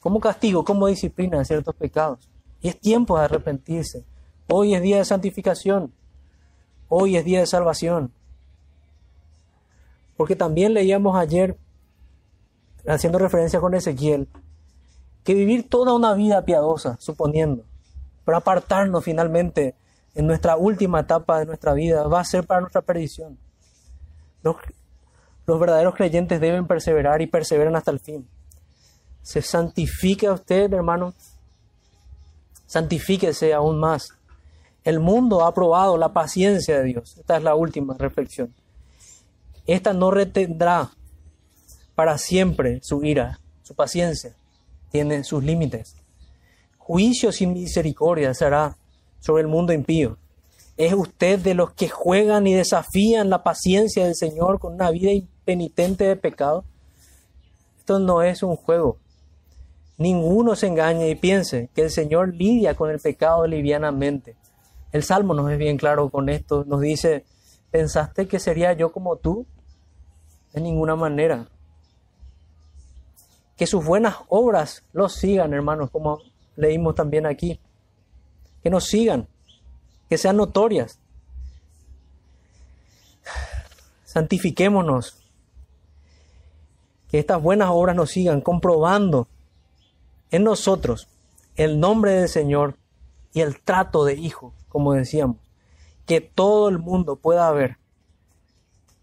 como 0.00 0.20
castigo, 0.20 0.64
como 0.64 0.86
disciplina 0.86 1.38
de 1.38 1.44
ciertos 1.44 1.74
pecados. 1.74 2.28
Y 2.60 2.68
es 2.68 2.78
tiempo 2.78 3.18
de 3.18 3.24
arrepentirse. 3.24 4.04
Hoy 4.48 4.74
es 4.74 4.82
día 4.82 4.98
de 4.98 5.04
santificación. 5.04 5.92
Hoy 6.88 7.16
es 7.16 7.24
día 7.24 7.40
de 7.40 7.46
salvación. 7.46 8.12
Porque 10.16 10.36
también 10.36 10.74
leíamos 10.74 11.16
ayer, 11.16 11.58
haciendo 12.86 13.18
referencia 13.18 13.60
con 13.60 13.74
Ezequiel, 13.74 14.28
que 15.24 15.34
vivir 15.34 15.68
toda 15.68 15.92
una 15.92 16.14
vida 16.14 16.44
piadosa, 16.44 16.96
suponiendo, 17.00 17.64
para 18.24 18.38
apartarnos 18.38 19.04
finalmente 19.04 19.74
en 20.14 20.26
nuestra 20.26 20.56
última 20.56 21.00
etapa 21.00 21.40
de 21.40 21.46
nuestra 21.46 21.74
vida, 21.74 22.06
va 22.06 22.20
a 22.20 22.24
ser 22.24 22.46
para 22.46 22.60
nuestra 22.60 22.80
perdición. 22.80 23.36
Los 25.46 25.60
verdaderos 25.60 25.94
creyentes 25.94 26.40
deben 26.40 26.66
perseverar 26.66 27.22
y 27.22 27.26
perseveran 27.26 27.76
hasta 27.76 27.92
el 27.92 28.00
fin. 28.00 28.28
Se 29.22 29.42
santifique 29.42 30.26
a 30.26 30.32
usted, 30.32 30.72
hermano. 30.72 31.14
Santifíquese 32.66 33.54
aún 33.54 33.78
más. 33.78 34.08
El 34.82 35.00
mundo 35.00 35.44
ha 35.44 35.54
probado 35.54 35.96
la 35.96 36.12
paciencia 36.12 36.78
de 36.78 36.84
Dios. 36.84 37.16
Esta 37.16 37.36
es 37.36 37.42
la 37.42 37.54
última 37.54 37.96
reflexión. 37.98 38.54
Esta 39.66 39.92
no 39.92 40.10
retendrá 40.10 40.90
para 41.94 42.18
siempre 42.18 42.80
su 42.82 43.04
ira, 43.04 43.40
su 43.62 43.74
paciencia. 43.74 44.34
Tiene 44.90 45.24
sus 45.24 45.42
límites. 45.42 45.96
Juicio 46.78 47.32
sin 47.32 47.52
misericordia 47.52 48.32
será 48.34 48.76
sobre 49.18 49.42
el 49.42 49.48
mundo 49.48 49.72
impío. 49.72 50.18
¿Es 50.76 50.92
usted 50.92 51.40
de 51.40 51.54
los 51.54 51.72
que 51.72 51.88
juegan 51.88 52.46
y 52.46 52.54
desafían 52.54 53.30
la 53.30 53.42
paciencia 53.42 54.04
del 54.04 54.14
Señor 54.14 54.60
con 54.60 54.74
una 54.74 54.90
vida 54.90 55.10
impenitente 55.46 56.02
de 56.02 56.16
pecado? 56.16 56.64
Esto 57.78 58.00
no 58.00 58.20
es 58.22 58.42
un 58.42 58.56
juego. 58.56 58.98
Ninguno 59.96 60.56
se 60.56 60.66
engañe 60.66 61.08
y 61.08 61.14
piense 61.14 61.70
que 61.72 61.82
el 61.82 61.90
Señor 61.90 62.34
lidia 62.34 62.74
con 62.74 62.90
el 62.90 62.98
pecado 62.98 63.46
livianamente. 63.46 64.34
El 64.90 65.04
Salmo 65.04 65.34
nos 65.34 65.50
es 65.52 65.56
bien 65.56 65.76
claro 65.76 66.10
con 66.10 66.28
esto. 66.28 66.64
Nos 66.66 66.80
dice, 66.80 67.24
¿pensaste 67.70 68.26
que 68.26 68.40
sería 68.40 68.72
yo 68.72 68.90
como 68.90 69.16
tú? 69.16 69.46
De 70.52 70.60
ninguna 70.60 70.96
manera. 70.96 71.48
Que 73.56 73.68
sus 73.68 73.84
buenas 73.84 74.16
obras 74.28 74.82
los 74.92 75.14
sigan, 75.14 75.54
hermanos, 75.54 75.90
como 75.90 76.18
leímos 76.56 76.96
también 76.96 77.24
aquí. 77.24 77.60
Que 78.64 78.70
nos 78.70 78.86
sigan, 78.86 79.28
que 80.08 80.18
sean 80.18 80.38
notorias. 80.38 80.98
Santifiquémonos. 84.04 85.25
Que 87.08 87.18
estas 87.18 87.40
buenas 87.40 87.70
obras 87.70 87.94
nos 87.96 88.10
sigan, 88.10 88.40
comprobando 88.40 89.28
en 90.30 90.44
nosotros 90.44 91.08
el 91.54 91.80
nombre 91.80 92.12
del 92.12 92.28
Señor 92.28 92.76
y 93.32 93.40
el 93.40 93.60
trato 93.60 94.04
de 94.04 94.14
hijo, 94.14 94.52
como 94.68 94.92
decíamos, 94.92 95.36
que 96.06 96.20
todo 96.20 96.68
el 96.68 96.78
mundo 96.78 97.16
pueda 97.16 97.50
ver 97.52 97.78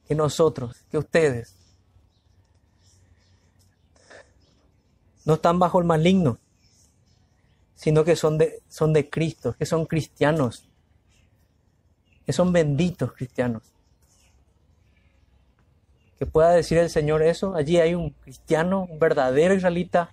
que 0.08 0.16
nosotros, 0.16 0.84
que 0.92 0.98
ustedes, 0.98 1.56
no 5.26 5.36
están 5.36 5.60
bajo 5.60 5.80
el 5.80 5.86
maligno, 5.86 6.40
sino 7.76 8.04
que 8.04 8.16
son 8.16 8.38
de, 8.38 8.62
son 8.70 8.94
de 8.94 9.10
Cristo, 9.10 9.56
que 9.58 9.66
son 9.66 9.86
cristianos, 9.86 10.68
que 12.26 12.34
son 12.34 12.54
benditos 12.54 13.14
cristianos. 13.14 13.73
Que 16.24 16.28
pueda 16.32 16.52
decir 16.52 16.78
el 16.78 16.90
Señor 16.90 17.22
eso, 17.22 17.54
allí 17.54 17.82
hay 17.82 17.96
un 17.96 18.12
cristiano, 18.12 18.88
un 18.90 18.98
verdadero 18.98 19.56
israelita, 19.56 20.10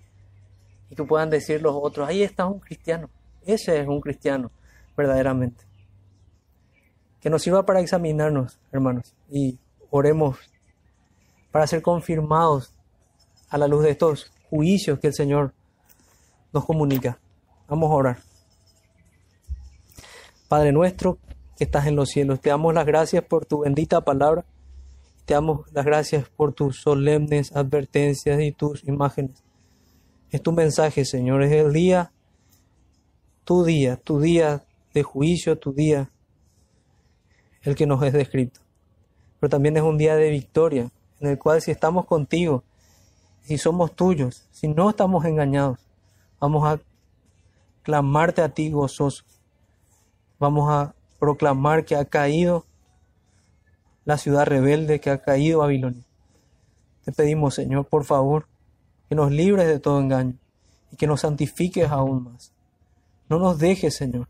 y 0.89 0.95
que 0.97 1.05
puedan 1.05 1.29
decir 1.29 1.61
los 1.61 1.73
otros, 1.73 2.05
ahí 2.05 2.21
está 2.21 2.47
un 2.47 2.59
cristiano, 2.59 3.09
ese 3.45 3.79
es 3.79 3.87
un 3.87 4.01
cristiano 4.01 4.51
verdaderamente. 4.97 5.63
Que 7.21 7.29
nos 7.29 7.43
sirva 7.43 7.65
para 7.65 7.79
examinarnos, 7.79 8.59
hermanos, 8.73 9.15
y 9.29 9.57
oremos 9.89 10.37
para 11.49 11.65
ser 11.65 11.81
confirmados 11.81 12.75
a 13.49 13.57
la 13.57 13.69
luz 13.69 13.83
de 13.83 13.91
estos 13.91 14.33
juicios 14.49 14.99
que 14.99 15.07
el 15.07 15.13
Señor 15.13 15.53
nos 16.51 16.65
comunica. 16.65 17.19
Vamos 17.69 17.89
a 17.89 17.93
orar. 17.93 18.17
Padre 20.49 20.73
nuestro 20.73 21.19
que 21.55 21.63
estás 21.63 21.87
en 21.87 21.95
los 21.95 22.09
cielos, 22.09 22.41
te 22.41 22.49
damos 22.49 22.73
las 22.73 22.85
gracias 22.85 23.23
por 23.23 23.45
tu 23.45 23.59
bendita 23.59 24.01
palabra. 24.01 24.43
Te 25.25 25.33
damos 25.33 25.71
las 25.71 25.85
gracias 25.85 26.29
por 26.29 26.53
tus 26.53 26.81
solemnes 26.81 27.55
advertencias 27.55 28.41
y 28.41 28.51
tus 28.51 28.83
imágenes. 28.85 29.43
Es 30.29 30.41
tu 30.41 30.51
mensaje, 30.51 31.05
Señor, 31.05 31.43
es 31.43 31.51
el 31.51 31.73
día, 31.73 32.11
tu 33.43 33.63
día, 33.63 33.97
tu 33.97 34.19
día 34.19 34.63
de 34.93 35.03
juicio, 35.03 35.57
tu 35.57 35.73
día, 35.73 36.09
el 37.61 37.75
que 37.75 37.85
nos 37.85 38.01
es 38.03 38.13
descrito. 38.13 38.61
Pero 39.39 39.49
también 39.49 39.77
es 39.77 39.83
un 39.83 39.97
día 39.97 40.15
de 40.15 40.29
victoria, 40.29 40.89
en 41.19 41.29
el 41.29 41.37
cual 41.37 41.61
si 41.61 41.71
estamos 41.71 42.05
contigo, 42.05 42.63
si 43.41 43.57
somos 43.57 43.95
tuyos, 43.95 44.47
si 44.51 44.67
no 44.67 44.89
estamos 44.89 45.25
engañados, 45.25 45.79
vamos 46.39 46.65
a 46.65 46.79
clamarte 47.83 48.41
a 48.41 48.49
ti 48.49 48.71
gozoso. 48.71 49.23
Vamos 50.39 50.69
a 50.69 50.95
proclamar 51.19 51.85
que 51.85 51.95
ha 51.95 52.05
caído 52.05 52.65
la 54.05 54.17
ciudad 54.17 54.45
rebelde, 54.45 54.99
que 54.99 55.09
ha 55.09 55.21
caído 55.21 55.59
Babilonia. 55.59 56.03
Te 57.03 57.11
pedimos, 57.11 57.55
Señor, 57.55 57.85
por 57.85 58.05
favor, 58.05 58.47
que 59.09 59.15
nos 59.15 59.31
libres 59.31 59.67
de 59.67 59.79
todo 59.79 59.99
engaño 59.99 60.35
y 60.91 60.95
que 60.95 61.07
nos 61.07 61.21
santifiques 61.21 61.89
aún 61.89 62.23
más. 62.23 62.51
No 63.29 63.39
nos 63.39 63.59
dejes, 63.59 63.95
Señor. 63.95 64.27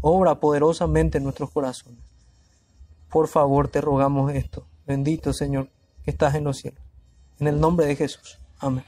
Obra 0.00 0.40
poderosamente 0.40 1.18
en 1.18 1.24
nuestros 1.24 1.50
corazones. 1.50 1.98
Por 3.10 3.28
favor, 3.28 3.68
te 3.68 3.80
rogamos 3.80 4.32
esto. 4.32 4.66
Bendito, 4.86 5.32
Señor, 5.32 5.68
que 6.04 6.10
estás 6.10 6.34
en 6.34 6.44
los 6.44 6.58
cielos. 6.58 6.80
En 7.38 7.48
el 7.48 7.60
nombre 7.60 7.86
de 7.86 7.96
Jesús. 7.96 8.38
Amén. 8.58 8.84